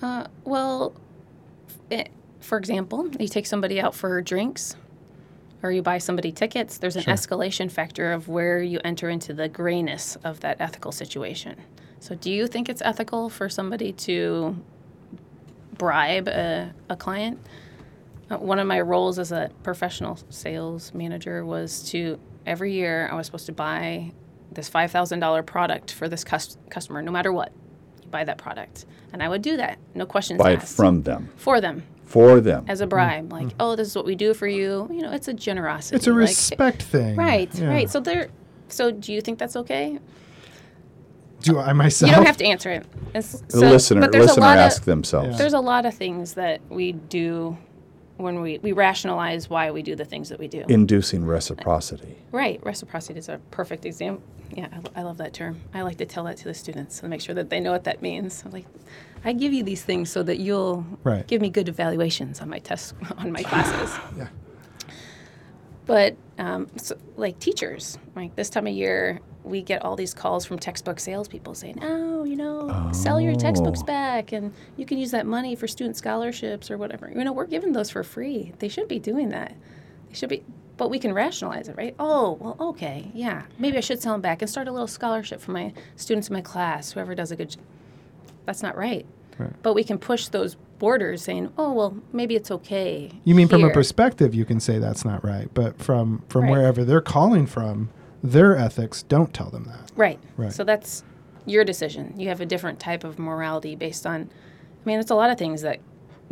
Uh, 0.00 0.26
well, 0.44 0.94
it, 1.90 2.10
for 2.42 2.58
example, 2.58 3.08
you 3.18 3.28
take 3.28 3.46
somebody 3.46 3.80
out 3.80 3.94
for 3.94 4.20
drinks 4.20 4.76
or 5.62 5.70
you 5.70 5.80
buy 5.80 5.98
somebody 5.98 6.32
tickets, 6.32 6.78
there's 6.78 6.96
an 6.96 7.02
Sure. 7.02 7.14
escalation 7.14 7.70
factor 7.70 8.12
of 8.12 8.28
where 8.28 8.60
you 8.60 8.80
enter 8.84 9.08
into 9.08 9.32
the 9.32 9.48
grayness 9.48 10.16
of 10.24 10.40
that 10.40 10.56
ethical 10.60 10.90
situation. 10.92 11.56
So, 12.00 12.16
do 12.16 12.32
you 12.32 12.48
think 12.48 12.68
it's 12.68 12.82
ethical 12.84 13.30
for 13.30 13.48
somebody 13.48 13.92
to 13.92 14.56
bribe 15.78 16.26
a, 16.26 16.72
a 16.88 16.96
client? 16.96 17.38
Uh, 18.28 18.38
one 18.38 18.58
of 18.58 18.66
my 18.66 18.80
roles 18.80 19.20
as 19.20 19.30
a 19.30 19.50
professional 19.62 20.18
sales 20.30 20.92
manager 20.94 21.44
was 21.46 21.82
to 21.90 22.18
every 22.44 22.72
year 22.72 23.08
I 23.10 23.14
was 23.14 23.26
supposed 23.26 23.46
to 23.46 23.52
buy 23.52 24.10
this 24.50 24.68
$5,000 24.68 25.46
product 25.46 25.92
for 25.92 26.08
this 26.08 26.24
cus- 26.24 26.58
customer, 26.70 27.02
no 27.02 27.12
matter 27.12 27.32
what. 27.32 27.52
You 28.02 28.08
buy 28.08 28.24
that 28.24 28.36
product. 28.36 28.84
And 29.12 29.22
I 29.22 29.28
would 29.28 29.42
do 29.42 29.56
that, 29.58 29.78
no 29.94 30.06
questions 30.06 30.40
asked. 30.40 30.44
Buy 30.44 30.52
it 30.54 30.62
from 30.62 31.02
them, 31.02 31.30
for 31.36 31.60
them 31.60 31.84
for 32.12 32.42
them. 32.42 32.66
as 32.68 32.80
a 32.80 32.84
mm-hmm. 32.84 32.90
bribe. 32.90 33.32
Like, 33.32 33.46
mm-hmm. 33.46 33.56
oh, 33.58 33.74
this 33.74 33.88
is 33.88 33.96
what 33.96 34.04
we 34.04 34.14
do 34.14 34.34
for 34.34 34.46
you. 34.46 34.86
You 34.90 35.00
know, 35.00 35.12
it's 35.12 35.28
a 35.28 35.32
generosity. 35.32 35.96
It's 35.96 36.06
a 36.06 36.10
like- 36.10 36.18
respect 36.18 36.82
thing. 36.82 37.16
Right, 37.16 37.52
Yeah. 37.54 37.68
right. 37.68 37.90
So 37.90 38.00
there. 38.00 38.28
So 38.68 38.90
do 38.90 39.12
you 39.12 39.20
think 39.20 39.38
that's 39.38 39.56
okay? 39.56 39.98
Do 41.40 41.58
I 41.58 41.72
myself? 41.72 42.10
You 42.10 42.16
don't 42.16 42.26
have 42.26 42.36
to 42.36 42.44
answer 42.44 42.70
it. 42.70 42.86
It's, 43.14 43.40
the 43.40 43.50
so- 43.50 43.60
listener, 43.60 44.00
but 44.02 44.12
there's 44.12 44.24
a 44.24 44.28
listener 44.28 44.46
lot 44.46 44.58
ask 44.58 44.82
of, 44.82 44.84
themselves. 44.84 45.38
There's 45.38 45.54
a 45.54 45.60
lot 45.60 45.86
of 45.86 45.94
things 45.94 46.34
that 46.34 46.60
we 46.68 46.92
do 46.92 47.56
when 48.18 48.40
we, 48.40 48.58
we 48.58 48.72
rationalize 48.72 49.48
why 49.48 49.70
we 49.70 49.82
do 49.82 49.96
the 49.96 50.04
things 50.04 50.28
that 50.28 50.38
we 50.38 50.48
do. 50.48 50.64
Inducing 50.68 51.24
reciprocity. 51.24 52.16
Uh, 52.32 52.36
right. 52.36 52.64
Reciprocity 52.64 53.18
is 53.18 53.28
a 53.28 53.40
perfect 53.50 53.84
example. 53.84 54.22
Yeah, 54.50 54.68
I, 54.94 55.00
I 55.00 55.02
love 55.02 55.16
that 55.16 55.32
term. 55.32 55.60
I 55.72 55.80
like 55.82 55.96
to 55.96 56.06
tell 56.06 56.24
that 56.24 56.36
to 56.36 56.44
the 56.44 56.54
students 56.54 57.00
and 57.00 57.08
make 57.08 57.22
sure 57.22 57.34
that 57.34 57.48
they 57.48 57.58
know 57.58 57.72
what 57.72 57.84
that 57.84 58.02
means. 58.02 58.42
I'm 58.44 58.52
like, 58.52 58.66
I 59.24 59.32
give 59.32 59.52
you 59.52 59.62
these 59.62 59.82
things 59.82 60.10
so 60.10 60.22
that 60.24 60.38
you'll 60.38 60.84
Right. 61.04 61.26
give 61.26 61.40
me 61.40 61.48
good 61.50 61.68
evaluations 61.68 62.40
on 62.40 62.48
my 62.48 62.58
tests, 62.58 62.94
on 63.18 63.32
my 63.32 63.42
classes. 63.42 63.96
Yeah. 64.16 64.28
But 65.84 66.16
um, 66.38 66.68
so, 66.76 66.96
like 67.16 67.38
teachers, 67.40 67.98
like 68.14 68.36
this 68.36 68.48
time 68.48 68.66
of 68.68 68.72
year, 68.72 69.20
we 69.42 69.62
get 69.62 69.84
all 69.84 69.96
these 69.96 70.14
calls 70.14 70.44
from 70.46 70.58
textbook 70.58 71.00
salespeople 71.00 71.54
saying, 71.56 71.80
"Oh, 71.82 72.22
you 72.22 72.36
know, 72.36 72.88
sell 72.92 73.20
your 73.20 73.34
textbooks 73.34 73.80
Oh. 73.82 73.86
back, 73.86 74.30
and 74.32 74.52
you 74.76 74.86
can 74.86 74.98
use 74.98 75.10
that 75.10 75.26
money 75.26 75.56
for 75.56 75.66
student 75.66 75.96
scholarships 75.96 76.70
or 76.70 76.78
whatever." 76.78 77.10
You 77.10 77.24
know, 77.24 77.32
we're 77.32 77.46
giving 77.46 77.72
those 77.72 77.90
for 77.90 78.04
free. 78.04 78.52
They 78.60 78.68
shouldn't 78.68 78.90
be 78.90 79.00
doing 79.00 79.30
that. 79.30 79.54
They 80.08 80.14
should 80.14 80.28
be, 80.28 80.44
but 80.76 80.88
we 80.88 81.00
can 81.00 81.12
rationalize 81.12 81.68
it, 81.68 81.76
right? 81.76 81.96
Oh, 81.98 82.38
well, 82.40 82.56
okay, 82.70 83.10
yeah, 83.12 83.42
maybe 83.58 83.76
I 83.76 83.80
should 83.80 84.00
sell 84.00 84.12
them 84.12 84.20
back 84.20 84.40
and 84.40 84.48
start 84.48 84.68
a 84.68 84.72
little 84.72 84.86
scholarship 84.86 85.40
for 85.40 85.50
my 85.50 85.72
students 85.96 86.28
in 86.28 86.34
my 86.34 86.42
class, 86.42 86.92
whoever 86.92 87.16
does 87.16 87.32
a 87.32 87.36
good. 87.36 87.56
That's 88.46 88.62
not 88.62 88.76
right. 88.76 89.06
Right. 89.38 89.52
But 89.62 89.74
we 89.74 89.84
can 89.84 89.98
push 89.98 90.28
those 90.28 90.56
borders, 90.78 91.22
saying, 91.22 91.52
"Oh, 91.56 91.72
well, 91.72 91.96
maybe 92.12 92.34
it's 92.36 92.50
okay." 92.50 93.10
You 93.24 93.34
mean 93.34 93.48
from 93.48 93.64
a 93.64 93.70
perspective, 93.70 94.34
you 94.34 94.44
can 94.44 94.60
say 94.60 94.78
that's 94.78 95.04
not 95.04 95.24
right, 95.24 95.48
but 95.54 95.78
from 95.80 96.22
from 96.28 96.42
Right. 96.44 96.50
wherever 96.50 96.84
they're 96.84 97.00
calling 97.00 97.46
from, 97.46 97.88
their 98.22 98.56
ethics 98.56 99.02
don't 99.04 99.32
tell 99.32 99.48
them 99.50 99.64
that. 99.64 99.90
Right. 99.96 100.18
Right. 100.36 100.52
So 100.52 100.64
that's 100.64 101.02
your 101.46 101.64
decision. 101.64 102.14
You 102.16 102.28
have 102.28 102.40
a 102.40 102.46
different 102.46 102.78
type 102.78 103.04
of 103.04 103.18
morality 103.18 103.74
based 103.74 104.06
on. 104.06 104.28
I 104.84 104.84
mean, 104.84 104.98
it's 104.98 105.10
a 105.10 105.14
lot 105.14 105.30
of 105.30 105.38
things 105.38 105.62
that 105.62 105.78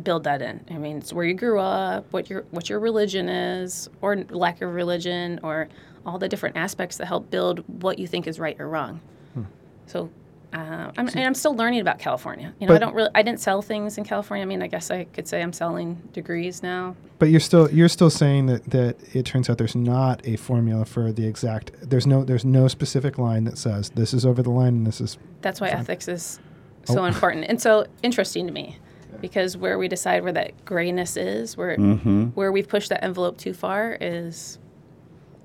build 0.03 0.25
that 0.25 0.43
in. 0.43 0.61
I 0.71 0.79
mean, 0.79 0.99
it's 0.99 1.13
where 1.13 1.25
you 1.25 1.35
grew 1.35 1.59
up, 1.61 2.07
what 2.13 2.29
your 2.29 2.45
what 2.51 2.69
your 2.69 2.81
religion 2.81 3.29
is, 3.29 3.89
or 4.01 4.17
lack 4.31 4.61
of 4.63 4.75
religion, 4.75 5.41
or 5.43 5.69
all 6.05 6.19
the 6.19 6.29
different 6.29 6.57
aspects 6.57 6.97
that 6.99 7.07
help 7.07 7.31
build 7.31 7.65
what 7.83 7.99
you 7.99 8.07
think 8.07 8.27
is 8.27 8.39
right 8.41 8.57
or 8.61 8.69
wrong. 8.69 9.01
Hmm. 9.35 9.43
So. 9.87 10.11
Uh, 10.53 10.91
I'm, 10.99 11.07
and 11.09 11.21
I'm 11.21 11.35
still 11.35 11.55
learning 11.55 11.81
about 11.81 11.99
California. 12.01 12.53
You 12.59 12.67
know, 12.67 12.75
I 12.75 12.79
don't 12.79 12.95
really, 12.95 13.11
I 13.15 13.23
didn't 13.23 13.39
sell 13.41 13.63
things 13.63 13.99
in 13.99 14.05
California. 14.05 14.43
I 14.43 14.47
mean, 14.47 14.63
I 14.63 14.67
guess 14.67 14.91
I 14.91 15.05
could 15.05 15.29
say 15.29 15.43
I'm 15.43 15.53
selling 15.53 15.95
degrees 16.13 16.61
now. 16.63 16.97
But 17.21 17.29
you're 17.31 17.39
still 17.41 17.71
you're 17.71 17.89
still 17.89 18.11
saying 18.11 18.47
that 18.47 18.65
that 18.71 18.97
it 19.15 19.25
turns 19.27 19.49
out 19.49 19.59
there's 19.59 19.77
not 19.77 20.27
a 20.27 20.37
formula 20.37 20.85
for 20.85 21.13
the 21.13 21.25
exact. 21.27 21.71
There's 21.83 22.07
no 22.07 22.25
there's 22.25 22.45
no 22.45 22.67
specific 22.67 23.17
line 23.19 23.45
that 23.45 23.59
says 23.59 23.91
this 23.91 24.13
is 24.13 24.27
over 24.27 24.43
the 24.43 24.51
line 24.51 24.75
and 24.75 24.87
this 24.87 25.01
is 25.01 25.19
That's 25.41 25.61
why 25.61 25.69
ethics 25.69 26.09
is 26.09 26.41
so 26.85 27.03
Oh. 27.03 27.05
important 27.05 27.45
and 27.49 27.61
so 27.61 27.87
interesting 28.03 28.47
to 28.49 28.53
me, 28.53 28.79
because 29.21 29.57
where 29.57 29.79
we 29.79 29.87
decide 29.87 30.25
where 30.25 30.33
that 30.33 30.65
grayness 30.65 31.17
is, 31.17 31.57
where 31.57 31.77
Mm-hmm. 31.77 32.25
where 32.31 32.51
we've 32.51 32.67
pushed 32.69 32.89
that 32.89 33.05
envelope 33.05 33.39
too 33.39 33.53
far, 33.55 33.97
is 34.01 34.59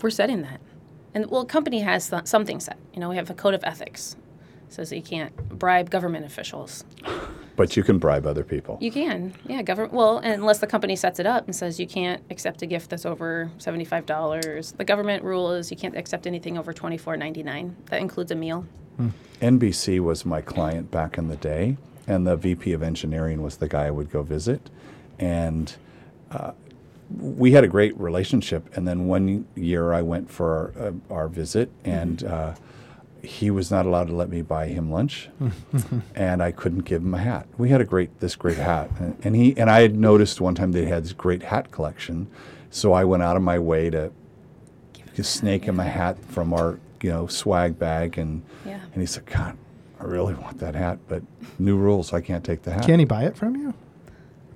we're 0.02 0.10
setting 0.10 0.42
that. 0.42 0.62
And 1.14 1.30
well, 1.30 1.42
a 1.42 1.46
company 1.46 1.82
has 1.82 2.10
th- 2.10 2.26
something 2.26 2.60
set. 2.60 2.78
You 2.94 3.00
know, 3.02 3.10
we 3.10 3.18
have 3.18 3.30
a 3.30 3.34
code 3.34 3.54
of 3.54 3.64
ethics, 3.64 4.16
says 4.70 4.90
that 4.90 4.98
you 4.98 5.02
can't 5.04 5.36
bribe 5.50 5.90
government 5.90 6.26
officials. 6.26 6.84
But 7.56 7.78
you 7.78 7.84
can 7.84 8.00
bribe 8.00 8.26
other 8.26 8.44
people. 8.44 8.78
You 8.82 8.92
can, 8.92 9.34
yeah, 9.48 9.62
government. 9.62 9.94
Well, 9.94 10.18
unless 10.18 10.60
the 10.60 10.68
company 10.68 10.96
sets 10.98 11.20
it 11.20 11.26
up 11.26 11.46
and 11.46 11.56
says 11.56 11.80
you 11.80 11.88
can't 11.88 12.22
accept 12.30 12.62
a 12.62 12.66
gift 12.66 12.90
that's 12.90 13.06
over 13.06 13.50
seventy-five 13.60 14.06
dollars. 14.06 14.74
The 14.74 14.84
government 14.84 15.24
rule 15.24 15.52
is 15.54 15.72
you 15.72 15.78
can't 15.78 15.96
accept 15.96 16.28
anything 16.28 16.58
over 16.58 16.74
twenty-four 16.74 17.16
ninety-nine. 17.16 17.78
That 17.86 18.02
includes 18.02 18.32
a 18.32 18.36
meal. 18.36 18.66
NBC 19.42 20.00
was 20.00 20.26
my 20.26 20.42
client 20.42 20.92
back 20.92 21.18
in 21.18 21.28
the 21.30 21.38
day, 21.38 21.78
and 22.08 22.28
the 22.28 22.36
VP 22.36 22.74
of 22.74 22.84
engineering 22.84 23.42
was 23.42 23.58
the 23.58 23.68
guy 23.68 23.86
I 23.86 23.92
would 23.92 24.10
go 24.10 24.22
visit. 24.22 24.70
And 25.18 25.74
uh, 26.32 26.52
we 27.18 27.52
had 27.52 27.64
a 27.64 27.68
great 27.68 27.98
relationship. 28.00 28.76
And 28.76 28.88
then 28.88 29.08
one 29.08 29.48
year 29.56 29.94
I 29.94 30.02
went 30.02 30.30
for 30.30 30.74
our, 30.78 30.88
uh, 30.88 30.92
our 31.10 31.28
visit, 31.30 31.72
and 31.84 32.24
uh, 32.24 32.56
he 33.26 33.52
was 33.52 33.70
not 33.72 33.86
allowed 33.86 34.08
to 34.08 34.16
let 34.16 34.30
me 34.30 34.42
buy 34.42 34.68
him 34.68 34.92
lunch, 34.92 35.30
and 36.16 36.42
I 36.42 36.52
couldn't 36.52 36.86
give 36.86 37.02
him 37.02 37.14
a 37.14 37.18
hat. 37.20 37.48
We 37.58 37.70
had 37.70 37.82
a 37.82 37.86
great 37.86 38.20
this 38.20 38.36
great 38.36 38.58
hat, 38.58 38.90
and, 39.00 39.18
and 39.24 39.36
he 39.36 39.58
and 39.58 39.70
I 39.70 39.82
had 39.82 39.96
noticed 39.96 40.40
one 40.42 40.56
time 40.56 40.72
they 40.72 40.86
had 40.86 41.04
this 41.04 41.14
great 41.14 41.44
hat 41.44 41.72
collection, 41.72 42.28
so 42.70 42.94
I 42.94 43.04
went 43.04 43.24
out 43.24 43.36
of 43.36 43.42
my 43.42 43.60
way 43.60 43.90
to 43.90 44.12
just 45.16 45.34
snake 45.36 45.66
him 45.66 45.80
a 45.80 45.84
hat 45.86 46.18
from 46.26 46.54
our 46.54 46.80
you 47.02 47.10
know 47.10 47.28
swag 47.28 47.78
bag, 47.80 48.18
and 48.18 48.42
Yeah. 48.66 48.80
and 48.94 49.02
he 49.02 49.06
said, 49.06 49.26
God, 49.26 49.58
I 50.00 50.04
really 50.06 50.34
want 50.36 50.60
that 50.60 50.76
hat, 50.76 51.00
but 51.08 51.24
new 51.60 51.78
rules, 51.78 52.14
I 52.14 52.22
can't 52.22 52.44
take 52.44 52.64
the 52.64 52.72
hat. 52.74 52.86
can 52.86 53.00
he 53.00 53.06
buy 53.06 53.24
it 53.26 53.36
from 53.38 53.56
you? 53.56 53.74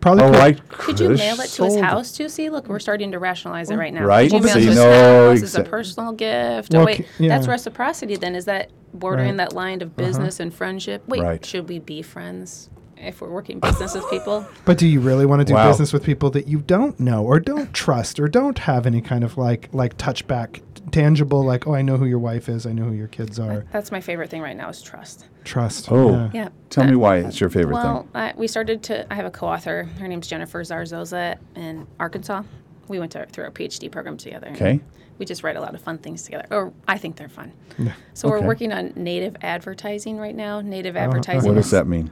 Probably. 0.02 0.24
Oh, 0.24 0.32
could. 0.32 0.40
I 0.40 0.54
Could 0.54 1.00
you 1.00 1.10
mail 1.10 1.40
it 1.42 1.50
to 1.50 1.66
his 1.66 1.80
house 1.80 2.12
too? 2.14 2.30
See, 2.30 2.50
look, 2.50 2.68
we're 2.68 2.80
starting 2.80 3.12
to 3.12 3.20
rationalize 3.20 3.70
it 3.70 3.76
right 3.76 3.94
now. 3.94 4.06
Right. 4.06 4.30
Could 4.32 4.40
you 4.40 4.46
mail 4.46 4.54
See, 4.54 4.60
it 4.60 4.64
to 4.64 4.70
his 4.70 4.78
no, 4.78 5.30
house 5.30 5.44
as 5.44 5.56
a 5.56 5.64
personal 5.64 6.14
gift? 6.14 6.74
Well, 6.74 6.84
oh, 6.84 6.86
wait, 6.86 6.98
c- 6.98 7.06
yeah. 7.20 7.30
that's 7.30 7.48
reciprocity. 7.48 8.16
Then 8.16 8.36
is 8.36 8.46
that 8.46 8.72
bordering 8.94 9.30
Right. 9.30 9.38
that 9.38 9.54
line 9.54 9.82
of 9.82 9.96
business 9.96 10.36
uh-huh. 10.40 10.44
and 10.44 10.54
friendship? 10.54 11.08
Wait, 11.08 11.22
Right. 11.22 11.46
should 11.46 11.68
we 11.68 11.80
be 11.80 12.02
friends 12.02 12.70
if 13.00 13.22
we're 13.22 13.30
working 13.30 13.60
business 13.60 13.94
with 13.94 14.10
people? 14.10 14.46
But 14.66 14.78
do 14.78 14.88
you 14.88 15.00
really 15.00 15.26
want 15.26 15.40
to 15.40 15.46
do 15.46 15.54
Wow. 15.54 15.68
business 15.70 15.92
with 15.94 16.04
people 16.04 16.30
that 16.32 16.48
you 16.48 16.60
don't 16.60 17.00
know 17.00 17.24
or 17.24 17.40
don't 17.40 17.74
trust 17.74 18.20
or 18.20 18.28
don't 18.28 18.60
have 18.60 18.86
any 18.86 19.02
kind 19.02 19.24
of 19.24 19.38
like 19.38 19.70
like 19.74 19.98
touchback 19.98 20.62
tangible 20.92 21.44
like 21.44 21.68
oh 21.68 21.76
I 21.76 21.82
know 21.82 21.98
who 21.98 22.06
your 22.06 22.20
wife 22.20 22.50
is 22.50 22.66
I 22.66 22.72
know 22.72 22.84
who 22.86 22.94
your 22.94 23.08
kids 23.08 23.40
are 23.40 23.66
That's 23.72 23.92
my 23.92 24.02
favorite 24.02 24.30
thing 24.30 24.42
right 24.42 24.56
now 24.58 24.70
is 24.70 24.82
trust. 24.82 25.26
trust 25.44 25.92
Oh. 25.92 26.12
yeah. 26.12 26.30
Yeah. 26.34 26.50
Tell 26.70 26.84
Uh, 26.84 26.88
me 26.88 26.96
why 26.96 27.18
it's 27.18 27.40
your 27.40 27.50
favorite 27.50 27.74
Well, 27.76 28.02
thing. 28.04 28.10
I, 28.16 28.34
we 28.38 28.48
started 28.48 28.82
to. 28.84 29.12
I 29.12 29.16
have 29.16 29.26
a 29.26 29.32
co-author. 29.32 29.84
Her 30.00 30.08
name's 30.08 30.28
Jennifer 30.28 30.62
Zarzosa 30.64 31.38
in 31.56 31.86
Arkansas. 32.00 32.44
We 32.88 33.00
went 33.00 33.12
to, 33.14 33.26
through 33.28 33.46
our 33.46 33.52
PhD 33.52 33.92
program 33.92 34.18
together. 34.18 34.50
Okay. 34.52 34.80
We 35.20 35.26
just 35.26 35.44
write 35.44 35.58
a 35.58 35.62
lot 35.62 35.76
of 35.76 35.82
fun 35.82 35.98
things 35.98 36.24
together, 36.24 36.46
or 36.50 36.72
I 36.88 36.98
think 36.98 37.18
they're 37.18 37.28
fun. 37.30 37.52
Yeah. 37.78 37.92
So 38.14 38.30
Okay. 38.30 38.40
we're 38.42 38.48
working 38.48 38.72
on 38.72 38.94
native 38.96 39.36
advertising 39.42 40.18
right 40.18 40.36
now. 40.36 40.62
Native 40.62 40.96
uh-huh. 40.96 41.06
advertising. 41.06 41.48
What 41.50 41.56
does 41.56 41.72
that 41.72 41.88
mean? 41.88 42.10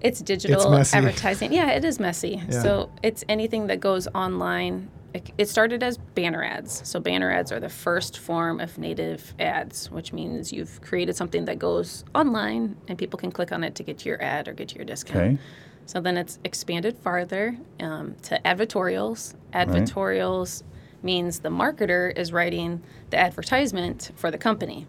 It's 0.00 0.20
digital 0.20 0.70
messy. 0.70 0.96
advertising. 0.96 1.52
Yeah, 1.52 1.70
it 1.70 1.84
is 1.84 1.98
messy. 1.98 2.42
Yeah. 2.48 2.62
So 2.62 2.90
it's 3.02 3.24
anything 3.28 3.66
that 3.66 3.80
goes 3.80 4.06
online 4.14 4.90
it, 5.14 5.48
started 5.48 5.82
as 5.82 5.98
banner 5.98 6.44
ads. 6.44 6.86
So 6.86 7.00
banner 7.00 7.30
ads 7.30 7.50
are 7.52 7.60
the 7.60 7.68
first 7.68 8.18
form 8.18 8.60
of 8.60 8.78
native 8.78 9.34
ads, 9.38 9.90
which 9.90 10.12
means 10.12 10.52
you've 10.52 10.80
created 10.82 11.16
something 11.16 11.46
that 11.46 11.58
goes 11.58 12.04
online 12.14 12.76
and 12.88 12.98
people 12.98 13.18
can 13.18 13.32
click 13.32 13.52
on 13.52 13.64
it 13.64 13.74
to 13.76 13.82
get 13.82 13.98
to 13.98 14.08
your 14.08 14.22
ad 14.22 14.48
or 14.48 14.52
get 14.52 14.68
to 14.68 14.76
your 14.76 14.84
discount. 14.84 15.16
Okay. 15.18 15.38
So 15.86 16.00
then 16.00 16.18
it's 16.18 16.38
expanded 16.44 16.98
farther 16.98 17.56
um, 17.80 18.16
to 18.24 18.38
advertorials. 18.44 19.34
Advertorials 19.54 20.62
means 21.02 21.40
the 21.40 21.48
marketer 21.48 22.16
is 22.16 22.32
writing 22.32 22.82
the 23.10 23.16
advertisement 23.16 24.10
for 24.16 24.30
the 24.30 24.38
company. 24.38 24.86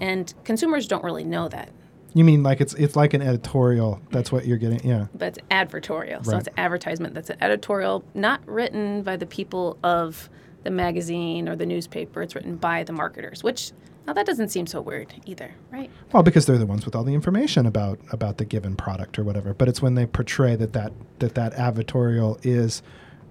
And 0.00 0.32
consumers 0.44 0.86
don't 0.86 1.02
really 1.02 1.24
know 1.24 1.48
that. 1.48 1.70
You 2.18 2.24
mean 2.24 2.42
like 2.42 2.60
it's 2.60 2.74
it's 2.74 2.96
like 2.96 3.14
an 3.14 3.22
editorial? 3.22 4.02
That's 4.10 4.32
what 4.32 4.44
you're 4.44 4.56
getting. 4.58 4.84
Yeah. 4.84 5.06
but 5.14 5.28
it's 5.28 5.38
advertorial. 5.52 6.26
So 6.26 6.36
it's 6.36 6.48
advertisement 6.56 7.14
that's 7.14 7.30
an 7.30 7.36
editorial, 7.40 8.02
not 8.12 8.40
written 8.44 9.02
by 9.02 9.16
the 9.16 9.24
people 9.26 9.78
of 9.84 10.28
the 10.64 10.70
magazine 10.70 11.48
or 11.48 11.54
the 11.54 11.64
newspaper. 11.64 12.20
It's 12.20 12.34
written 12.34 12.56
by 12.56 12.82
the 12.82 12.92
marketers, 12.92 13.44
which 13.44 13.70
now 14.04 14.14
that 14.14 14.26
doesn't 14.26 14.48
seem 14.48 14.66
so 14.66 14.80
weird 14.80 15.14
either, 15.26 15.54
right? 15.70 15.90
Well, 16.12 16.24
because 16.24 16.44
they're 16.46 16.58
the 16.58 16.66
ones 16.66 16.84
with 16.84 16.96
all 16.96 17.04
the 17.04 17.14
information 17.14 17.66
about 17.66 18.00
about 18.10 18.38
the 18.38 18.44
given 18.44 18.74
product 18.74 19.16
or 19.16 19.22
whatever. 19.22 19.54
But 19.54 19.68
it's 19.68 19.80
when 19.80 19.94
they 19.94 20.06
portray 20.06 20.56
that 20.56 20.72
that 20.72 20.92
that, 21.20 21.36
that 21.36 21.52
advertorial 21.52 22.44
is 22.44 22.82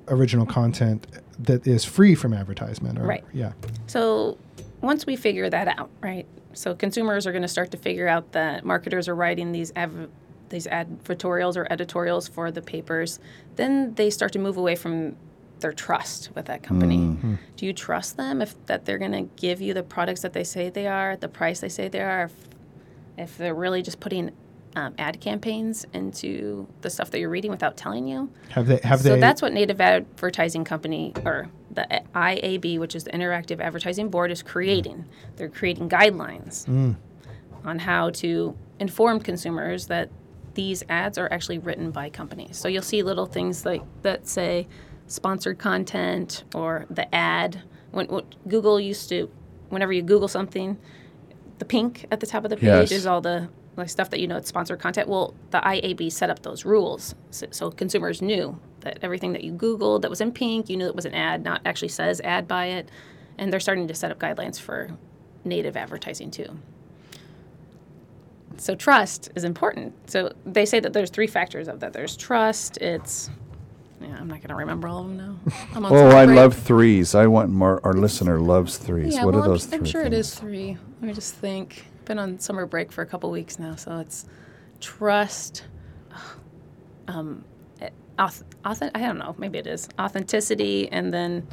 original 0.08 0.46
content 0.46 1.08
that 1.40 1.68
is 1.68 1.84
free 1.84 2.16
from 2.16 2.34
advertisement. 2.34 3.00
Or, 3.00 3.04
Right. 3.04 3.26
Yeah. 3.34 3.52
So 3.88 4.38
once 4.80 5.06
we 5.06 5.18
figure 5.18 5.50
that 5.50 5.68
out, 5.78 5.90
right? 6.00 6.26
So 6.58 6.74
consumers 6.74 7.28
are 7.28 7.32
going 7.32 7.44
to 7.44 7.48
start 7.48 7.70
to 7.72 7.78
figure 7.78 8.08
out 8.08 8.32
that 8.32 8.66
marketers 8.66 9.08
are 9.08 9.16
writing 9.16 9.52
these 9.52 9.72
av- 9.78 10.10
these 10.50 10.66
advertorials 10.66 11.56
or 11.56 11.72
editorials 11.72 12.28
for 12.28 12.52
the 12.52 12.62
papers. 12.62 13.20
Then 13.58 13.94
they 13.94 14.10
start 14.10 14.32
to 14.34 14.40
move 14.40 14.58
away 14.58 14.76
from 14.76 15.18
their 15.60 15.74
trust 15.74 16.30
with 16.36 16.46
that 16.46 16.64
company. 16.64 16.98
Mm-hmm. 16.98 17.36
Do 17.58 17.66
you 17.66 17.74
trust 17.74 18.18
them 18.18 18.42
if 18.42 18.56
that 18.66 18.86
they're 18.86 18.98
going 18.98 19.12
to 19.12 19.30
give 19.36 19.62
you 19.62 19.74
the 19.74 19.84
products 19.84 20.22
that 20.22 20.34
they 20.34 20.44
say 20.44 20.70
they 20.70 20.88
are, 20.88 21.12
at 21.12 21.22
the 21.22 21.28
price 21.28 21.60
they 21.60 21.70
say 21.70 21.90
they 21.90 22.02
are, 22.02 22.24
if, 22.24 22.34
if 23.18 23.38
they're 23.38 23.56
really 23.56 23.82
just 23.82 24.00
putting 24.00 24.32
um, 24.78 24.94
ad 25.00 25.20
campaigns 25.20 25.86
into 25.94 26.68
the 26.82 26.90
stuff 26.90 27.10
that 27.12 27.20
you're 27.20 27.30
reading 27.32 27.50
without 27.50 27.76
telling 27.78 28.08
you? 28.08 28.30
Have 28.50 28.68
they 28.68 28.78
have 28.84 29.02
so 29.02 29.10
they 29.16 29.20
that's 29.20 29.42
what 29.42 29.52
Native 29.52 29.82
Advertising 29.82 30.64
Company 30.64 31.14
or 31.26 31.50
the 31.72 31.86
IAB, 32.14 32.78
which 32.80 32.96
is 32.96 33.04
the 33.04 33.10
Interactive 33.12 33.60
Advertising 33.60 34.10
Board, 34.10 34.30
is 34.32 34.44
creating. 34.44 35.06
They're 35.36 35.50
creating 35.50 35.90
guidelines 35.90 36.66
Mm. 36.68 36.96
on 37.66 37.80
how 37.80 38.12
to 38.12 38.56
inform 38.80 39.20
consumers 39.20 39.88
that 39.88 40.10
these 40.54 40.84
ads 40.90 41.18
are 41.18 41.32
actually 41.32 41.58
written 41.60 41.90
by 41.92 42.10
companies. 42.10 42.58
So 42.58 42.68
you'll 42.68 42.82
see 42.84 43.02
little 43.04 43.26
things 43.26 43.66
like 43.66 43.82
that 44.04 44.28
say 44.28 44.68
sponsored 45.08 45.58
content 45.58 46.44
or 46.54 46.86
the 46.90 47.14
ad. 47.14 47.62
When, 47.92 48.08
when 48.08 48.26
Google 48.48 48.80
used 48.80 49.10
to, 49.10 49.30
whenever 49.70 49.92
you 49.94 50.02
Google 50.04 50.28
something, 50.28 50.78
the 51.60 51.66
pink 51.66 52.06
at 52.12 52.20
the 52.20 52.28
top 52.28 52.44
of 52.44 52.50
the 52.52 52.58
page 52.58 52.64
Yes. 52.64 52.92
is 52.92 53.06
all 53.08 53.22
the 53.22 53.50
like 53.78 53.90
stuff 53.90 54.10
that 54.10 54.20
you 54.20 54.28
know 54.28 54.38
it's 54.38 54.50
sponsored 54.50 54.80
content. 54.80 55.08
Well, 55.08 55.34
the 55.52 55.60
IAB 55.60 56.12
set 56.12 56.30
up 56.30 56.42
those 56.42 56.66
rules 56.66 57.16
so, 57.32 57.48
so 57.52 57.72
consumers 57.72 58.22
knew 58.22 58.60
that 58.82 59.00
everything 59.02 59.34
that 59.34 59.44
you 59.44 59.54
Googled 59.54 60.02
that 60.02 60.10
was 60.10 60.22
in 60.22 60.32
pink, 60.32 60.70
you 60.70 60.78
knew 60.78 60.88
it 60.88 60.96
was 60.96 61.06
an 61.06 61.14
ad, 61.14 61.44
not 61.44 61.62
actually 61.66 61.88
says 61.90 62.20
ad 62.22 62.48
by 62.48 62.66
it, 62.68 62.90
and 63.38 63.52
they're 63.54 63.60
starting 63.60 63.88
to 63.88 63.94
set 63.94 64.12
up 64.12 64.20
guidelines 64.20 64.60
for 64.60 64.90
native 65.46 65.78
advertising 65.78 66.32
too. 66.32 66.58
So 68.58 68.76
trust 68.76 69.30
is 69.36 69.44
important. 69.44 69.94
So 70.10 70.34
they 70.46 70.66
say 70.66 70.80
that 70.80 70.94
there's 70.94 71.12
three 71.12 71.28
factors 71.28 71.68
of 71.68 71.80
that. 71.82 71.94
There's 71.94 72.18
trust. 72.18 72.78
It's 72.78 73.30
yeah, 74.02 74.16
I'm 74.20 74.28
not 74.28 74.42
gonna 74.42 74.56
remember 74.56 74.88
all 74.88 75.02
of 75.02 75.08
them 75.08 75.18
now. 75.18 75.54
I'm 75.76 75.86
on 75.86 75.92
Oh, 75.94 76.10
I 76.16 76.26
break. 76.26 76.36
love 76.36 76.56
threes. 76.56 77.14
I 77.16 77.28
want 77.28 77.50
more. 77.52 77.80
Our 77.84 77.94
listener 77.94 78.40
loves 78.40 78.78
threes. 78.78 79.14
Yeah, 79.16 79.26
what 79.26 79.36
well, 79.36 79.44
are 79.44 79.48
those 79.48 79.66
I'm, 79.66 79.70
3 79.72 79.78
I'm 79.80 79.86
sure 79.86 80.02
it 80.02 80.12
things? 80.12 80.28
is 80.28 80.36
three. 80.36 80.78
Let 81.02 81.08
me 81.08 81.14
just 81.14 81.36
think. 81.36 81.86
Been 82.08 82.20
on 82.20 82.40
summer 82.40 82.66
break 82.66 82.92
for 82.94 83.02
a 83.02 83.06
couple 83.06 83.30
weeks 83.32 83.60
now, 83.60 83.76
so 83.76 84.00
it's 84.00 84.26
trust. 84.80 85.64
Um, 87.10 87.44
it- 87.82 87.92
auth- 88.18 88.44
auth- 88.64 88.92
I 88.96 89.00
don't 89.02 89.18
know. 89.18 89.36
Maybe 89.38 89.58
it 89.60 89.68
is 89.68 89.90
authenticity, 90.00 90.90
and 90.90 91.14
then 91.14 91.46